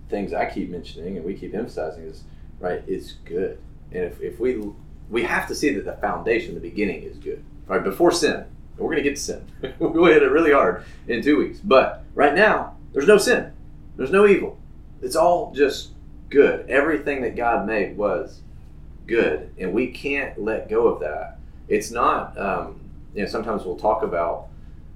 things 0.09 0.31
I 0.31 0.45
keep 0.45 0.69
mentioning 0.69 1.17
and 1.17 1.25
we 1.25 1.33
keep 1.33 1.55
emphasizing 1.55 2.03
is 2.03 2.23
right. 2.59 2.83
It's 2.87 3.13
good, 3.25 3.59
and 3.91 4.03
if, 4.03 4.21
if 4.21 4.39
we 4.39 4.61
we 5.09 5.23
have 5.23 5.47
to 5.47 5.55
see 5.55 5.73
that 5.73 5.85
the 5.85 5.93
foundation, 5.93 6.53
the 6.53 6.61
beginning, 6.61 7.03
is 7.03 7.17
good. 7.17 7.43
Right 7.67 7.83
before 7.83 8.11
sin, 8.11 8.45
we're 8.77 8.91
going 8.91 9.03
to 9.03 9.09
get 9.09 9.15
to 9.15 9.21
sin. 9.21 9.47
we'll 9.79 10.05
hit 10.05 10.23
it 10.23 10.31
really 10.31 10.51
hard 10.51 10.83
in 11.07 11.21
two 11.21 11.37
weeks. 11.37 11.59
But 11.63 12.03
right 12.13 12.35
now, 12.35 12.75
there's 12.93 13.07
no 13.07 13.17
sin. 13.17 13.51
There's 13.95 14.11
no 14.11 14.27
evil. 14.27 14.59
It's 15.01 15.15
all 15.15 15.51
just 15.53 15.91
good. 16.29 16.69
Everything 16.69 17.21
that 17.21 17.35
God 17.35 17.65
made 17.65 17.97
was 17.97 18.41
good, 19.07 19.51
and 19.57 19.73
we 19.73 19.87
can't 19.87 20.41
let 20.41 20.69
go 20.69 20.87
of 20.87 20.99
that. 21.01 21.39
It's 21.67 21.91
not. 21.91 22.37
Um, 22.39 22.81
you 23.13 23.23
know, 23.23 23.29
sometimes 23.29 23.63
we'll 23.63 23.77
talk 23.77 24.03
about 24.03 24.47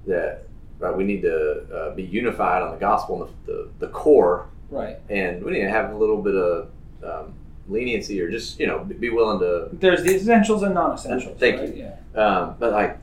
that. 0.06 0.42
Right, 0.78 0.96
we 0.96 1.04
need 1.04 1.20
to 1.22 1.66
uh, 1.74 1.94
be 1.94 2.02
unified 2.02 2.62
on 2.62 2.70
the 2.70 2.78
gospel 2.78 3.22
and 3.22 3.34
the, 3.44 3.52
the, 3.52 3.86
the 3.86 3.88
core, 3.92 4.48
right. 4.70 4.96
and 5.10 5.44
we 5.44 5.52
need 5.52 5.60
to 5.60 5.68
have 5.68 5.92
a 5.92 5.94
little 5.94 6.22
bit 6.22 6.34
of 6.34 6.70
um, 7.04 7.34
leniency, 7.68 8.18
or 8.22 8.30
just 8.30 8.58
you 8.58 8.66
know, 8.66 8.78
be 8.78 9.10
willing 9.10 9.38
to 9.40 9.68
There's 9.72 10.02
the 10.02 10.14
essentials 10.14 10.62
and 10.62 10.72
non-essentials. 10.72 11.38
Thank 11.38 11.60
right? 11.60 11.76
Yeah. 11.76 11.96
um, 12.14 12.56
but 12.58 12.72
like 12.72 12.98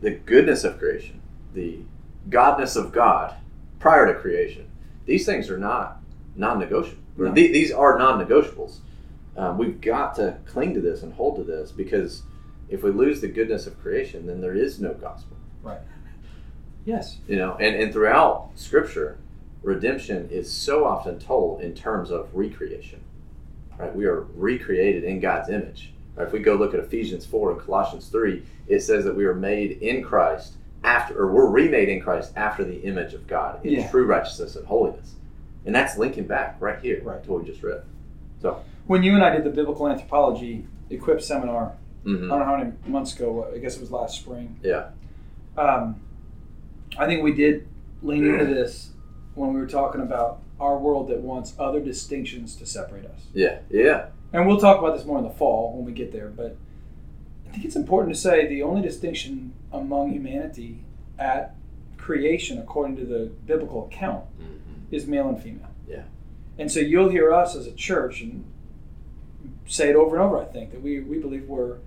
the 0.00 0.12
goodness 0.12 0.64
of 0.64 0.78
creation, 0.78 1.20
the 1.52 1.80
godness 2.30 2.76
of 2.76 2.92
God 2.92 3.34
prior 3.78 4.06
to 4.06 4.18
creation, 4.18 4.70
these 5.04 5.26
things 5.26 5.50
are 5.50 5.58
not 5.58 6.00
non-negotiable. 6.34 6.96
Or 6.96 7.01
No. 7.16 7.32
the- 7.32 7.52
these 7.52 7.70
are 7.72 7.98
non-negotiables. 7.98 8.78
Um, 9.36 9.56
we've 9.58 9.80
got 9.80 10.14
to 10.16 10.36
cling 10.46 10.74
to 10.74 10.80
this 10.80 11.02
and 11.02 11.12
hold 11.14 11.36
to 11.36 11.42
this 11.42 11.72
because 11.72 12.22
if 12.68 12.82
we 12.82 12.90
lose 12.90 13.20
the 13.20 13.28
goodness 13.28 13.66
of 13.66 13.80
creation, 13.82 14.26
then 14.26 14.40
there 14.40 14.54
is 14.54 14.80
no 14.80 14.92
gospel. 14.94 15.36
Right. 15.62 15.80
Yes. 16.84 17.18
You 17.28 17.36
know, 17.36 17.56
and, 17.60 17.76
and 17.76 17.92
throughout 17.92 18.50
Scripture, 18.56 19.18
redemption 19.62 20.28
is 20.30 20.50
so 20.52 20.84
often 20.84 21.18
told 21.18 21.60
in 21.60 21.74
terms 21.74 22.10
of 22.10 22.28
recreation. 22.34 23.00
Right? 23.78 23.94
We 23.94 24.04
are 24.06 24.22
recreated 24.34 25.04
in 25.04 25.20
God's 25.20 25.48
image. 25.48 25.92
Right? 26.16 26.26
If 26.26 26.32
we 26.32 26.40
go 26.40 26.54
look 26.54 26.74
at 26.74 26.80
Ephesians 26.80 27.24
4 27.24 27.52
and 27.52 27.60
Colossians 27.60 28.08
3, 28.08 28.42
it 28.68 28.80
says 28.80 29.04
that 29.04 29.14
we 29.16 29.24
are 29.24 29.34
made 29.34 29.80
in 29.82 30.02
Christ 30.02 30.54
after, 30.84 31.16
or 31.18 31.32
we're 31.32 31.46
remade 31.48 31.88
in 31.88 32.00
Christ 32.00 32.32
after 32.36 32.64
the 32.64 32.80
image 32.82 33.14
of 33.14 33.26
God 33.26 33.64
in 33.64 33.72
Yeah. 33.74 33.90
true 33.90 34.04
righteousness 34.04 34.56
and 34.56 34.66
holiness. 34.66 35.14
And 35.64 35.74
that's 35.74 35.96
linking 35.96 36.26
back 36.26 36.56
right 36.60 36.78
here 36.80 37.00
Right. 37.04 37.22
to 37.24 37.30
what 37.30 37.42
we 37.42 37.46
just 37.48 37.62
read. 37.62 37.82
So 38.40 38.62
when 38.86 39.02
you 39.02 39.14
and 39.14 39.22
I 39.24 39.30
did 39.34 39.44
the 39.44 39.50
biblical 39.50 39.88
anthropology 39.88 40.66
equipped 40.90 41.22
seminar, 41.22 41.72
hmm 42.04 42.24
I 42.24 42.28
don't 42.28 42.38
know 42.40 42.44
how 42.44 42.56
many 42.56 42.72
months 42.86 43.14
ago. 43.14 43.48
I 43.54 43.58
guess 43.58 43.76
it 43.76 43.80
was 43.80 43.90
last 43.92 44.20
spring. 44.20 44.58
Yeah. 44.62 44.88
Um, 45.56 46.00
I 46.98 47.06
think 47.06 47.22
we 47.22 47.32
did 47.32 47.68
lean 48.02 48.24
into 48.24 48.46
this 48.46 48.90
when 49.34 49.52
we 49.54 49.60
were 49.60 49.66
talking 49.68 50.00
about 50.00 50.40
our 50.58 50.76
world 50.78 51.08
that 51.08 51.20
wants 51.20 51.54
other 51.58 51.80
distinctions 51.80 52.56
to 52.56 52.66
separate 52.66 53.04
us. 53.06 53.20
Yeah. 53.32 53.60
Yeah. 53.70 54.06
And 54.32 54.46
we'll 54.46 54.58
talk 54.58 54.78
about 54.78 54.96
this 54.96 55.04
more 55.06 55.18
in 55.18 55.24
the 55.24 55.30
fall 55.30 55.74
when 55.76 55.84
we 55.84 55.92
get 55.92 56.12
there. 56.12 56.28
But 56.28 56.56
I 57.46 57.52
think 57.52 57.64
it's 57.64 57.76
important 57.76 58.14
to 58.14 58.20
say 58.20 58.46
the 58.48 58.62
only 58.62 58.82
distinction 58.82 59.52
among 59.72 60.12
humanity 60.12 60.84
at 61.18 61.54
creation, 61.98 62.58
according 62.58 62.96
to 62.96 63.04
the 63.04 63.30
biblical 63.46 63.86
account, 63.86 64.24
hmm 64.38 64.56
is 64.92 65.06
male 65.06 65.28
and 65.28 65.42
female. 65.42 65.70
Yeah. 65.88 66.04
And 66.58 66.70
so 66.70 66.78
you'll 66.78 67.08
hear 67.08 67.32
us 67.32 67.56
as 67.56 67.66
a 67.66 67.72
church 67.72 68.20
and 68.20 68.44
say 69.66 69.88
it 69.88 69.96
over 69.96 70.14
and 70.16 70.24
over. 70.24 70.38
I 70.38 70.44
think 70.44 70.70
that 70.70 70.82
we 70.82 71.00
we 71.00 71.18
believe 71.18 71.48
we're 71.48 71.78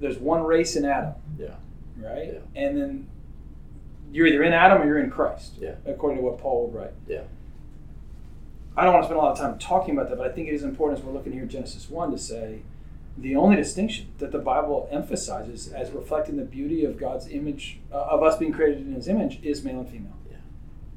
there's 0.00 0.18
one 0.18 0.42
race 0.42 0.76
in 0.76 0.84
Adam. 0.84 1.14
Yeah. 1.38 1.54
Right. 1.96 2.34
Yeah. 2.34 2.40
And 2.62 2.76
then 2.76 3.08
you're 4.12 4.26
either 4.26 4.42
in 4.42 4.52
Adam 4.52 4.82
or 4.82 4.86
you're 4.86 4.98
in 4.98 5.10
Christ. 5.10 5.54
Yeah. 5.58 5.76
According 5.86 6.18
to 6.18 6.24
what 6.24 6.38
Paul 6.38 6.66
would 6.66 6.74
write. 6.78 6.92
Yeah. 7.06 7.22
I 8.76 8.84
don't 8.84 8.94
want 8.94 9.04
to 9.04 9.08
spend 9.08 9.20
a 9.20 9.22
lot 9.22 9.32
of 9.32 9.38
time 9.38 9.58
talking 9.58 9.96
about 9.96 10.08
that, 10.10 10.16
but 10.16 10.26
I 10.26 10.32
think 10.32 10.48
it 10.48 10.54
is 10.54 10.62
important 10.62 10.98
as 10.98 11.04
we're 11.04 11.12
looking 11.12 11.32
here 11.32 11.42
at 11.42 11.48
Genesis 11.48 11.90
one 11.90 12.10
to 12.12 12.18
say 12.18 12.62
the 13.18 13.36
only 13.36 13.56
distinction 13.56 14.08
that 14.18 14.32
the 14.32 14.38
Bible 14.38 14.88
emphasizes 14.90 15.68
as 15.68 15.90
reflecting 15.90 16.36
the 16.36 16.44
beauty 16.44 16.84
of 16.84 16.96
God's 16.96 17.28
image 17.28 17.80
uh, 17.92 17.96
of 17.96 18.22
us 18.22 18.38
being 18.38 18.52
created 18.52 18.86
in 18.86 18.94
His 18.94 19.08
image 19.08 19.40
is 19.42 19.62
male 19.62 19.80
and 19.80 19.88
female. 19.88 20.16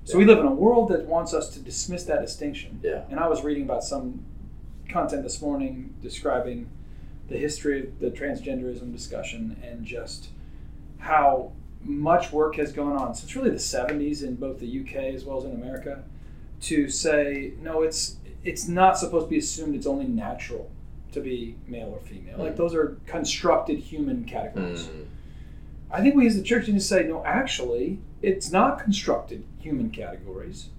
So 0.06 0.18
we 0.18 0.26
live 0.26 0.40
in 0.40 0.46
a 0.46 0.52
world 0.54 0.90
that 0.90 1.06
wants 1.06 1.34
us 1.34 1.50
to 1.52 1.60
dismiss 1.60 2.04
that 2.06 2.22
distinction. 2.22 2.80
Yeah. 2.84 3.04
And 3.10 3.20
I 3.20 3.28
was 3.28 3.44
reading 3.44 3.64
about 3.64 3.84
some 3.84 4.24
content 4.90 5.24
this 5.24 5.42
morning 5.42 5.94
describing 6.02 6.68
the 7.30 7.38
history 7.38 7.80
of 7.88 8.00
the 8.00 8.12
transgenderism 8.12 8.92
discussion 8.92 9.58
and 9.64 9.86
just 9.86 10.28
how 11.00 11.52
much 11.86 12.32
work 12.32 12.56
has 12.58 12.72
gone 12.74 12.94
on 12.98 13.16
since 13.16 13.34
really 13.36 13.50
the 13.50 13.56
70s 13.56 14.24
in 14.24 14.36
both 14.36 14.60
the 14.60 14.80
UK 14.82 15.14
as 15.16 15.24
well 15.26 15.38
as 15.38 15.46
in 15.46 15.52
America 15.52 16.04
to 16.62 16.90
say 16.90 17.54
no 17.62 17.82
it's 17.82 18.18
it's 18.44 18.68
not 18.70 18.98
supposed 18.98 19.26
to 19.26 19.30
be 19.30 19.38
assumed 19.38 19.76
it's 19.76 19.86
only 19.88 20.06
natural 20.06 20.70
to 21.12 21.20
be 21.20 21.56
male 21.68 21.88
or 21.90 22.00
female 22.08 22.38
like 22.38 22.54
Mhm. 22.54 22.58
those 22.58 22.74
are 22.76 22.98
constructed 23.06 23.80
human 23.80 24.24
categories 24.26 24.88
Mhm. 24.88 25.06
I 25.92 26.02
think 26.02 26.16
we 26.16 26.26
as 26.28 26.36
the 26.36 26.42
church 26.42 26.68
need 26.68 26.74
to 26.74 26.80
say, 26.80 27.04
no, 27.08 27.24
actually, 27.24 28.00
it's 28.24 28.52
not 28.52 28.80
constructed 28.80 29.44
human 29.60 29.92
categories. 29.92 30.70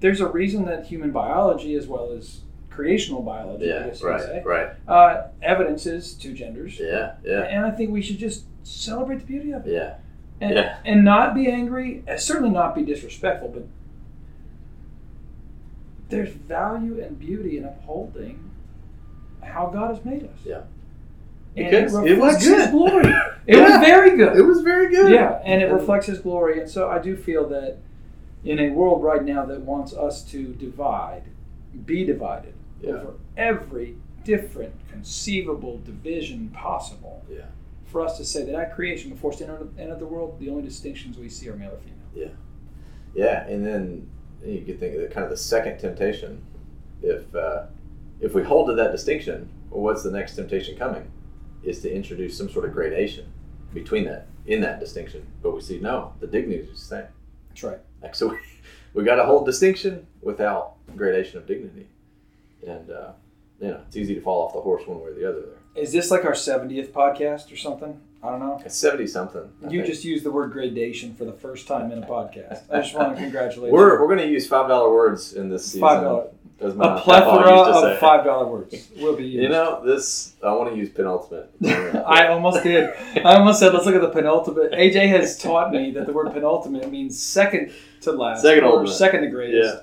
There's 0.00 0.20
a 0.20 0.26
reason 0.28 0.66
that 0.66 0.86
human 0.86 1.10
biology, 1.12 1.74
as 1.74 1.86
well 1.86 2.10
as 2.12 2.40
creational 2.68 3.22
biology. 3.22 3.72
I 3.72 3.76
Yeah, 3.78 3.86
guess 3.86 4.02
right, 4.02 4.20
say. 4.20 4.42
right. 4.44 4.68
Uh, 4.86 5.28
evidence 5.40 5.86
is 5.86 6.12
two 6.12 6.34
genders. 6.34 6.78
Yeah, 6.78 7.14
yeah, 7.24 7.42
And 7.44 7.64
I 7.64 7.70
think 7.70 7.90
we 7.90 8.02
should 8.02 8.18
just 8.18 8.44
celebrate 8.64 9.20
the 9.20 9.24
beauty 9.26 9.52
of 9.52 9.66
it. 9.66 9.72
yeah. 9.72 9.94
And, 10.40 10.54
Yeah. 10.54 10.78
and 10.84 11.02
not 11.02 11.34
be 11.34 11.48
angry, 11.50 12.02
certainly 12.18 12.50
not 12.50 12.74
be 12.74 12.82
disrespectful, 12.82 13.48
but 13.48 13.62
there's 16.10 16.28
value 16.30 17.00
and 17.02 17.18
beauty 17.18 17.56
in 17.56 17.64
upholding 17.64 18.50
how 19.42 19.66
God 19.72 19.94
has 19.94 20.04
made 20.04 20.24
us. 20.24 20.38
Yeah. 20.44 20.62
Because 21.56 21.94
it 21.94 22.06
it 22.12 22.18
was 22.18 22.34
reflects 22.34 22.44
His 22.46 22.66
glory. 22.68 23.08
It 23.46 23.56
Yeah. 23.56 23.62
was 23.78 23.86
very 23.86 24.16
good. 24.16 24.36
It 24.36 24.42
was 24.42 24.60
very 24.60 24.88
good. 24.94 25.10
Yeah, 25.12 25.40
and 25.44 25.62
it 25.62 25.66
reflects 25.72 26.06
His 26.06 26.18
glory. 26.18 26.60
And 26.60 26.68
so 26.70 26.88
I 26.88 26.98
do 26.98 27.16
feel 27.16 27.48
that 27.48 27.78
in 28.44 28.58
a 28.60 28.70
world 28.70 29.02
right 29.02 29.24
now 29.24 29.44
that 29.46 29.60
wants 29.62 29.92
us 29.94 30.22
to 30.30 30.52
divide, 30.54 31.22
be 31.84 32.04
divided 32.04 32.54
Yeah. 32.80 32.92
over 32.92 33.14
every 33.36 33.96
different 34.24 34.72
conceivable 34.90 35.78
division 35.84 36.50
possible, 36.50 37.22
Yeah. 37.30 37.46
for 37.86 38.00
us 38.02 38.16
to 38.18 38.24
say 38.24 38.44
that 38.44 38.54
at 38.54 38.74
creation, 38.74 39.10
before 39.10 39.32
sin 39.32 39.48
entered 39.50 39.70
entered 39.78 39.98
the 40.00 40.06
world, 40.06 40.38
the 40.38 40.48
only 40.50 40.62
distinctions 40.62 41.16
we 41.18 41.28
see 41.28 41.48
are 41.48 41.56
male 41.56 41.70
or 41.70 41.78
female. 41.78 41.94
Yeah. 42.14 42.34
Yeah, 43.14 43.46
and 43.46 43.64
then 43.66 44.08
you 44.44 44.60
could 44.62 44.78
think 44.78 44.94
of 44.96 45.00
the, 45.02 45.08
kind 45.08 45.24
of 45.24 45.30
the 45.30 45.36
second 45.36 45.78
temptation. 45.78 46.42
If 47.02 47.34
uh, 47.34 47.64
if 48.20 48.34
we 48.34 48.42
hold 48.42 48.68
to 48.68 48.74
that 48.74 48.92
distinction, 48.92 49.48
well, 49.70 49.82
what's 49.82 50.02
the 50.02 50.10
next 50.10 50.34
temptation 50.36 50.76
coming? 50.76 51.04
Is 51.66 51.82
to 51.82 51.92
introduce 51.92 52.38
some 52.38 52.48
sort 52.48 52.64
of 52.64 52.72
gradation 52.72 53.26
between 53.74 54.04
that 54.04 54.28
in 54.46 54.60
that 54.60 54.78
distinction. 54.78 55.26
But 55.42 55.52
we 55.52 55.60
see 55.60 55.80
no, 55.80 56.12
the 56.20 56.26
dignity 56.28 56.62
is 56.62 56.70
the 56.70 56.76
same. 56.76 57.04
That's 57.48 57.62
right. 57.64 57.78
Like 58.02 58.14
so, 58.14 58.28
we, 58.28 58.36
we 58.94 59.02
got 59.04 59.16
to 59.16 59.24
hold 59.24 59.46
distinction 59.46 60.06
without 60.22 60.74
gradation 60.96 61.38
of 61.38 61.46
dignity, 61.46 61.88
and 62.66 62.88
uh, 62.90 63.10
you 63.60 63.68
know 63.68 63.80
it's 63.86 63.96
easy 63.96 64.14
to 64.14 64.20
fall 64.20 64.46
off 64.46 64.52
the 64.54 64.60
horse 64.60 64.86
one 64.86 65.00
way 65.00 65.06
or 65.10 65.14
the 65.14 65.28
other. 65.28 65.40
There, 65.40 65.82
Is 65.82 65.92
this 65.92 66.10
like 66.12 66.24
our 66.24 66.32
70th 66.32 66.90
podcast 66.90 67.52
or 67.52 67.56
something? 67.56 68.00
I 68.22 68.30
don't 68.30 68.40
know. 68.40 68.60
it's 68.64 68.76
seventy 68.76 69.06
something. 69.06 69.42
I 69.64 69.70
You 69.70 69.80
think. 69.82 69.92
just 69.92 70.04
used 70.04 70.24
the 70.24 70.30
word 70.30 70.50
gradation 70.52 71.14
for 71.14 71.24
the 71.24 71.32
first 71.32 71.66
time 71.68 71.90
in 71.92 72.02
a 72.02 72.06
podcast. 72.16 72.62
I 72.72 72.80
just 72.80 72.94
want 72.94 73.16
to 73.16 73.22
congratulate 73.22 73.72
we're 73.72 73.94
you. 73.94 74.00
we're 74.00 74.06
going 74.14 74.26
to 74.26 74.32
use 74.32 74.46
five 74.46 74.68
dollar 74.68 74.92
words 74.92 75.32
in 75.34 75.48
this 75.48 75.64
season. 75.66 75.80
Five 75.80 76.02
dollar. 76.02 76.28
As 76.60 76.74
my 76.74 76.96
A 76.96 77.00
plethora 77.00 77.52
of 77.52 77.98
five 77.98 78.24
dollar 78.24 78.46
words 78.46 78.88
will 78.98 79.14
be 79.14 79.24
used. 79.24 79.42
You 79.42 79.48
know, 79.50 79.82
this 79.84 80.34
I 80.42 80.52
want 80.52 80.70
to 80.72 80.76
use 80.76 80.88
penultimate. 80.88 81.50
I 81.64 82.28
almost 82.28 82.62
did. 82.62 82.90
I 83.24 83.36
almost 83.36 83.60
said, 83.60 83.74
let's 83.74 83.84
look 83.86 83.94
at 83.94 84.00
the 84.00 84.08
penultimate. 84.08 84.72
AJ 84.72 85.08
has 85.08 85.38
taught 85.38 85.70
me 85.70 85.90
that 85.92 86.06
the 86.06 86.12
word 86.12 86.32
penultimate 86.32 86.90
means 86.90 87.20
second 87.22 87.72
to 88.02 88.12
last, 88.12 88.42
Second 88.42 88.64
or 88.64 88.78
ultimate. 88.78 88.92
second 88.94 89.20
to 89.22 89.28
greatest. 89.28 89.74
Yeah. 89.74 89.80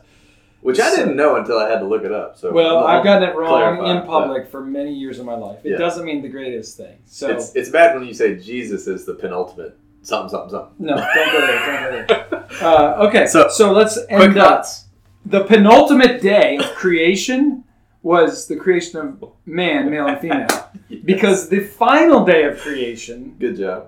Which 0.62 0.80
I 0.80 0.96
didn't 0.96 1.18
know 1.18 1.36
until 1.36 1.58
I 1.60 1.70
had 1.70 1.80
to 1.80 1.86
look 1.86 2.06
it 2.06 2.12
up. 2.14 2.38
So 2.38 2.52
Well, 2.54 2.80
I'll 2.80 2.88
I've 3.00 3.04
gotten 3.04 3.28
it 3.30 3.36
wrong 3.36 3.50
clarify, 3.78 4.00
in 4.00 4.08
public 4.08 4.48
for 4.50 4.62
many 4.64 4.94
years 4.94 5.20
of 5.20 5.26
my 5.26 5.36
life. 5.36 5.60
It 5.66 5.72
Yeah. 5.72 5.78
doesn't 5.78 6.06
mean 6.06 6.22
the 6.22 6.30
greatest 6.30 6.78
thing. 6.78 6.98
So 7.06 7.30
It's 7.30 7.54
it's 7.54 7.70
bad 7.70 7.96
when 7.96 8.08
you 8.08 8.14
say 8.14 8.36
Jesus 8.36 8.88
is 8.88 9.04
the 9.06 9.14
penultimate 9.14 9.78
something 10.04 10.30
something 10.30 10.50
something. 10.52 10.74
no, 10.80 10.96
don't 10.96 11.32
go 11.32 11.48
there. 11.48 12.06
Don't 12.08 12.08
go 12.08 12.28
there. 12.30 12.40
Uh, 12.62 13.08
okay, 13.08 13.26
So, 13.26 13.48
so, 13.50 13.72
let's 13.74 13.96
Quick 14.06 14.12
end 14.12 14.38
up. 14.38 14.58
thoughts. 14.58 14.83
The 15.26 15.46
penultimate 15.46 16.22
day 16.22 16.58
of 16.58 16.66
creation 16.76 17.64
was 18.02 18.48
the 18.48 18.56
creation 18.58 19.00
of 19.00 19.32
man, 19.46 19.90
male 19.90 20.08
and 20.08 20.20
female. 20.20 20.70
Because 21.06 21.50
the 21.50 21.60
final 21.62 22.24
day 22.24 22.44
of 22.44 22.60
creation 22.60 23.36
Good 23.40 23.58
job. 23.58 23.88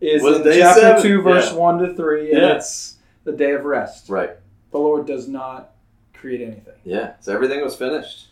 is 0.00 0.22
Was 0.22 0.38
in 0.38 0.42
day 0.44 0.60
chapter 0.60 0.80
seven, 0.80 1.02
2, 1.02 1.22
verse 1.22 1.52
yeah. 1.52 1.58
1 1.58 1.78
to 1.80 1.94
3, 1.94 2.30
and 2.32 2.40
Yeah. 2.42 2.56
it's 2.56 2.96
the 3.24 3.32
day 3.32 3.50
of 3.52 3.64
rest. 3.64 4.08
Right. 4.08 4.30
The 4.70 4.78
Lord 4.78 5.06
does 5.06 5.28
not 5.28 5.72
create 6.14 6.40
anything. 6.40 6.74
Yeah. 6.84 7.14
So 7.20 7.32
everything 7.32 7.60
was 7.62 7.76
finished. 7.76 8.28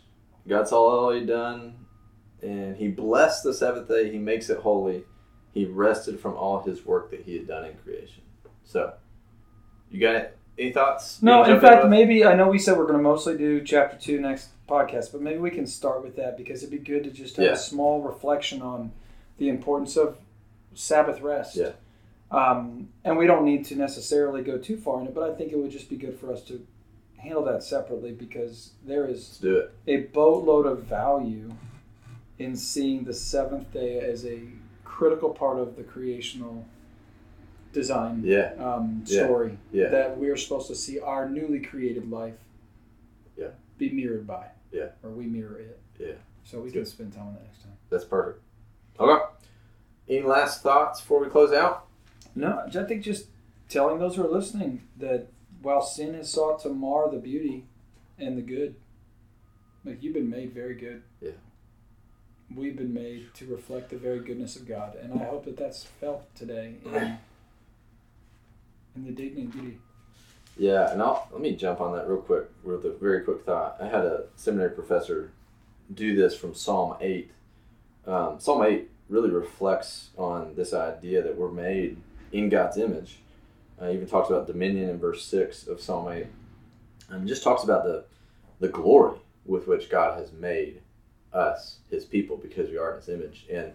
God 0.49 0.67
saw 0.69 1.11
all 1.11 1.21
done, 1.25 1.75
and 2.43 2.77
he 2.77 2.89
blessed 2.89 3.45
the 3.45 3.55
seventh 3.55 3.89
day. 3.89 4.11
He 4.11 4.19
makes 4.19 4.51
it 4.51 4.59
holy. 4.59 5.05
He 5.53 5.67
rested 5.67 6.19
from 6.19 6.35
all 6.35 6.63
his 6.63 6.85
work 6.85 7.11
that 7.11 7.21
he 7.23 7.37
had 7.37 7.47
done 7.47 7.65
in 7.67 7.75
creation. 7.85 8.23
So, 8.65 8.95
you 9.91 10.01
got 10.01 10.31
any 10.59 10.73
thoughts? 10.73 11.23
No, 11.23 11.45
in 11.45 11.61
fact, 11.61 11.87
maybe 11.89 12.25
I 12.25 12.35
know 12.35 12.49
we 12.49 12.59
said 12.59 12.77
we're 12.77 12.85
going 12.87 12.99
to 12.99 13.03
mostly 13.03 13.37
do 13.37 13.63
chapter 13.63 13.97
2 13.97 14.21
next 14.21 14.49
podcast, 14.69 15.13
but 15.13 15.21
maybe 15.21 15.39
we 15.39 15.51
can 15.51 15.67
start 15.67 16.03
with 16.03 16.17
that 16.17 16.37
because 16.37 16.63
it'd 16.63 16.71
be 16.71 16.79
good 16.79 17.05
to 17.05 17.11
just 17.11 17.37
have 17.37 17.45
Yeah. 17.47 17.53
a 17.53 17.57
small 17.57 18.01
reflection 18.03 18.63
on 18.63 18.93
the 19.39 19.49
importance 19.49 19.97
of 19.97 20.19
Sabbath 20.75 21.21
rest. 21.21 21.57
Yeah. 21.57 21.73
Um, 22.31 22.89
and 23.05 23.19
we 23.19 23.27
don't 23.27 23.45
need 23.45 23.65
to 23.67 23.77
necessarily 23.77 24.43
go 24.43 24.57
too 24.59 24.77
far 24.79 25.01
in 25.01 25.07
it, 25.07 25.15
but 25.15 25.29
I 25.29 25.35
think 25.35 25.53
it 25.53 25.59
would 25.59 25.71
just 25.71 25.91
be 25.91 25.97
good 25.97 26.19
for 26.19 26.33
us 26.33 26.43
to 26.45 26.65
handle 27.19 27.45
that 27.45 27.63
separately 27.63 28.13
because 28.13 28.73
there 28.85 29.05
is 29.07 29.17
let's 29.29 29.39
do 29.39 29.57
it. 29.59 29.71
a 29.87 29.97
boatload 30.13 30.67
of 30.67 30.85
value 30.85 31.53
in 32.39 32.57
seeing 32.57 33.05
the 33.05 33.13
seventh 33.15 33.73
day 33.73 34.01
as 34.01 34.25
a 34.25 34.41
critical 34.85 35.31
part 35.31 35.59
of 35.59 35.77
the 35.77 35.83
creational 35.83 36.65
design 37.73 38.23
Yeah. 38.25 38.53
um, 38.59 39.03
Yeah. 39.07 39.25
story 39.25 39.59
Yeah. 39.73 39.89
that 39.89 40.19
we're 40.19 40.37
supposed 40.37 40.69
to 40.69 40.75
see 40.75 41.01
our 41.01 41.29
newly 41.29 41.61
created 41.61 42.11
life 42.11 42.37
Yeah. 43.37 43.51
be 43.79 43.91
mirrored 43.91 44.27
by. 44.27 44.49
Yeah. 44.71 44.91
Or 45.03 45.11
we 45.11 45.27
mirror 45.27 45.59
it. 45.59 45.79
Yeah. 45.99 46.15
So 46.45 46.59
we 46.59 46.65
That's 46.65 46.73
can 46.73 46.83
good. 46.83 46.89
spend 46.89 47.13
time 47.15 47.27
on 47.29 47.35
that 47.35 47.45
next 47.45 47.63
time. 47.63 47.73
That's 47.91 48.05
perfect. 48.05 48.41
Okay. 49.01 49.25
Any 50.09 50.23
last 50.23 50.63
thoughts 50.63 51.01
before 51.01 51.21
we 51.21 51.29
close 51.29 51.53
out? 51.53 51.87
No, 52.35 52.65
I 52.67 52.85
think 52.85 53.03
just 53.03 53.29
telling 53.69 53.99
those 53.99 54.17
who 54.17 54.25
are 54.25 54.31
listening 54.31 54.83
that 54.99 55.29
while 55.63 55.83
sin 55.83 56.15
has 56.15 56.31
sought 56.31 56.61
to 56.63 56.69
mar 56.71 57.09
the 57.11 57.19
beauty 57.19 57.67
and 58.19 58.37
the 58.37 58.43
good, 58.43 58.75
like 59.85 60.03
you've 60.03 60.15
been 60.15 60.29
made 60.31 60.53
very 60.53 60.75
good. 60.75 61.03
Yeah. 61.21 61.31
We've 62.55 62.77
been 62.77 62.93
made 62.93 63.33
to 63.35 63.47
reflect 63.47 63.91
the 63.91 63.97
very 63.97 64.19
goodness 64.21 64.57
of 64.57 64.67
God, 64.67 64.95
and 64.97 65.15
I 65.21 65.25
hope 65.25 65.45
that 65.47 65.57
that's 65.57 65.85
felt 65.85 66.35
today 66.35 66.75
in, 66.85 67.17
in 68.97 69.05
the 69.05 69.13
dignity 69.13 69.59
and. 69.59 69.79
Yeah, 70.57 70.93
and 70.93 71.01
I'll 71.01 71.29
let 71.33 71.41
me 71.41 71.57
jump 71.57 71.81
on 71.81 71.97
that 71.97 72.07
real 72.07 72.21
quick 72.21 72.45
with 72.63 72.85
a 72.85 72.91
very 72.91 73.23
quick 73.23 73.43
thought. 73.43 73.77
I 73.81 73.87
had 73.87 74.05
a 74.05 74.25
seminary 74.37 74.71
professor 74.71 75.33
do 75.95 76.15
this 76.15 76.37
from 76.37 76.55
Psalm 76.55 76.97
eight. 77.01 77.31
Um, 78.07 78.39
Psalm 78.39 78.63
eight 78.63 78.91
really 79.09 79.31
reflects 79.31 80.11
on 80.19 80.55
this 80.55 80.75
idea 80.75 81.23
that 81.23 81.37
we're 81.37 81.51
made 81.51 81.97
in 82.33 82.49
God's 82.49 82.77
image. 82.77 83.19
Uh, 83.81 83.91
even 83.91 84.07
talks 84.07 84.29
about 84.29 84.47
dominion 84.47 84.91
in 84.91 84.99
verse 84.99 85.25
six 85.25 85.67
of 85.67 85.81
Psalm 85.81 86.09
eight, 86.13 86.27
and 87.09 87.27
just 87.27 87.43
talks 87.43 87.65
about 87.65 87.85
the 87.85 88.05
the 88.61 88.69
glory 88.69 89.19
with 89.47 89.67
which 89.67 89.91
God 89.91 90.19
has 90.19 90.33
made 90.33 90.83
us, 91.33 91.79
His 91.91 92.05
people, 92.05 92.37
because 92.37 92.69
we 92.69 92.77
are 92.77 92.93
in 92.93 92.97
His 93.01 93.09
image. 93.09 93.47
And 93.51 93.73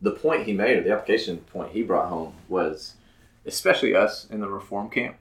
the 0.00 0.12
point 0.12 0.44
he 0.44 0.52
made, 0.52 0.78
or 0.78 0.82
the 0.82 0.92
application 0.92 1.38
point 1.38 1.72
he 1.72 1.82
brought 1.82 2.08
home, 2.08 2.32
was 2.48 2.94
especially 3.46 3.94
us 3.94 4.26
in 4.30 4.40
the 4.40 4.48
Reform 4.48 4.88
camp 4.90 5.16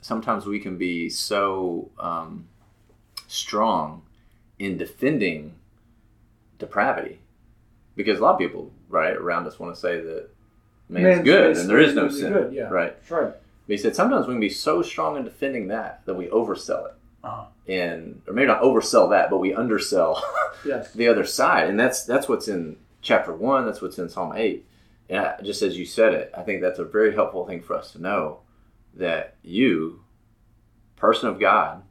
sometimes 0.00 0.46
we 0.46 0.58
can 0.58 0.76
be 0.76 1.08
so 1.08 1.88
um, 2.00 2.46
strong 3.28 4.02
in 4.58 4.76
defending 4.76 5.54
depravity 6.58 7.18
because 7.96 8.18
a 8.18 8.22
lot 8.22 8.32
of 8.34 8.38
people 8.38 8.70
right 8.88 9.14
around 9.16 9.46
us 9.46 9.58
want 9.58 9.74
to 9.74 9.80
say 9.80 10.00
that 10.00 10.28
man's, 10.88 11.04
Man's- 11.04 11.24
good 11.24 11.44
man's 11.46 11.58
and 11.60 11.70
there 11.70 11.80
is 11.80 11.94
no 11.94 12.08
sin 12.08 12.32
good, 12.32 12.52
yeah. 12.52 12.64
right 12.64 12.96
That's 13.00 13.10
right. 13.10 13.32
but 13.66 13.72
he 13.72 13.76
said 13.76 13.94
sometimes 13.96 14.26
we 14.26 14.34
can 14.34 14.40
be 14.40 14.48
so 14.48 14.82
strong 14.82 15.16
in 15.16 15.24
defending 15.24 15.68
that 15.68 16.04
that 16.06 16.14
we 16.14 16.26
oversell 16.26 16.86
it 16.86 16.94
Uh-huh. 17.24 17.44
and 17.68 18.20
or 18.26 18.34
maybe 18.34 18.46
not 18.48 18.62
oversell 18.62 19.10
that 19.10 19.30
but 19.30 19.38
we 19.38 19.54
undersell 19.54 20.22
Yes. 20.64 20.92
the 20.94 21.08
other 21.08 21.24
side 21.24 21.68
and 21.68 21.78
that's 21.78 22.04
that's 22.04 22.28
what's 22.28 22.48
in 22.48 22.76
chapter 23.02 23.32
one 23.32 23.66
that's 23.66 23.80
what's 23.82 23.98
in 23.98 24.08
psalm 24.08 24.32
8 24.36 24.64
and 25.08 25.26
I, 25.26 25.40
just 25.42 25.62
as 25.62 25.76
you 25.76 25.84
said 25.84 26.14
it 26.14 26.32
i 26.36 26.42
think 26.42 26.60
that's 26.60 26.78
a 26.78 26.84
very 26.84 27.14
helpful 27.14 27.46
thing 27.46 27.62
for 27.62 27.74
us 27.74 27.92
to 27.92 28.00
know 28.00 28.40
that 28.94 29.36
you 29.42 30.02
person 30.96 31.28
of 31.28 31.40
god 31.40 31.82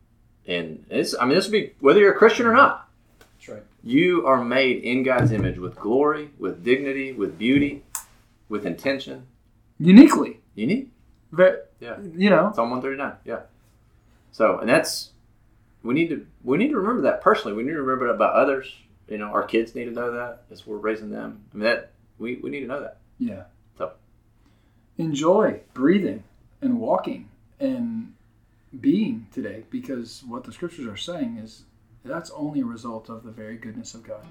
and 0.45 0.85
it's 0.89 1.15
i 1.19 1.25
mean 1.25 1.35
this 1.35 1.45
would 1.45 1.51
be 1.51 1.73
whether 1.79 1.99
you're 1.99 2.13
a 2.13 2.17
christian 2.17 2.45
or 2.45 2.53
not. 2.53 2.89
That's 3.19 3.49
right. 3.49 3.63
you 3.83 4.25
are 4.27 4.43
made 4.43 4.83
in 4.83 5.03
god's 5.03 5.31
image 5.31 5.57
with 5.57 5.75
glory 5.75 6.29
with 6.37 6.63
dignity 6.63 7.11
with 7.11 7.37
beauty 7.37 7.83
with 8.51 8.65
intention. 8.65 9.25
Uniquely. 9.79 10.41
unique? 10.53 10.89
Very, 11.31 11.57
Yeah. 11.79 11.95
You 12.01 12.29
know, 12.29 12.51
psalm 12.53 12.69
139 12.69 13.13
yeah. 13.25 13.47
So 14.31 14.59
and 14.59 14.69
that's 14.69 15.11
we 15.81 15.95
need 15.95 16.09
to 16.09 16.27
we 16.43 16.57
need 16.57 16.69
to 16.69 16.77
remember 16.77 17.01
that 17.03 17.21
personally. 17.21 17.55
We 17.55 17.63
need 17.63 17.71
to 17.71 17.81
remember 17.81 18.09
it 18.09 18.15
about 18.15 18.35
others. 18.35 18.71
You 19.07 19.17
know 19.17 19.27
our 19.27 19.43
kids 19.43 19.73
need 19.73 19.85
to 19.85 19.91
know 19.91 20.11
that 20.11 20.43
as 20.51 20.67
we're 20.67 20.77
raising 20.77 21.09
them. 21.09 21.43
I 21.53 21.57
mean 21.57 21.63
that 21.63 21.91
we, 22.19 22.35
we 22.35 22.51
need 22.51 22.59
to 22.59 22.67
know 22.67 22.81
that 22.81 22.97
Yeah. 23.21 23.43
So. 23.77 23.91
Enjoy 24.97 25.61
breathing 25.73 26.23
and 26.61 26.79
walking 26.79 27.29
and 27.59 28.13
being 28.79 29.27
today 29.31 29.63
because 29.69 30.23
what 30.27 30.43
the 30.43 30.51
scriptures 30.51 30.87
are 30.87 30.97
saying 30.97 31.37
is 31.37 31.63
that's 32.03 32.31
only 32.31 32.61
a 32.61 32.65
result 32.65 33.09
of 33.09 33.23
the 33.23 33.31
very 33.31 33.57
goodness 33.57 33.93
of 33.93 34.03
God. 34.03 34.23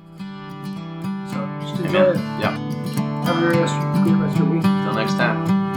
So 1.30 1.38
just 1.60 1.80
enjoy 1.82 2.10
it. 2.10 2.16
yeah 2.42 2.56
Have 3.24 3.36
a 3.36 3.40
great 3.46 3.60
rest, 3.60 3.74
great 4.02 4.16
rest 4.16 4.36
of 4.38 4.42
your 4.44 4.54
week. 4.56 4.64
until 4.64 4.94
next 4.94 5.12
time 5.14 5.69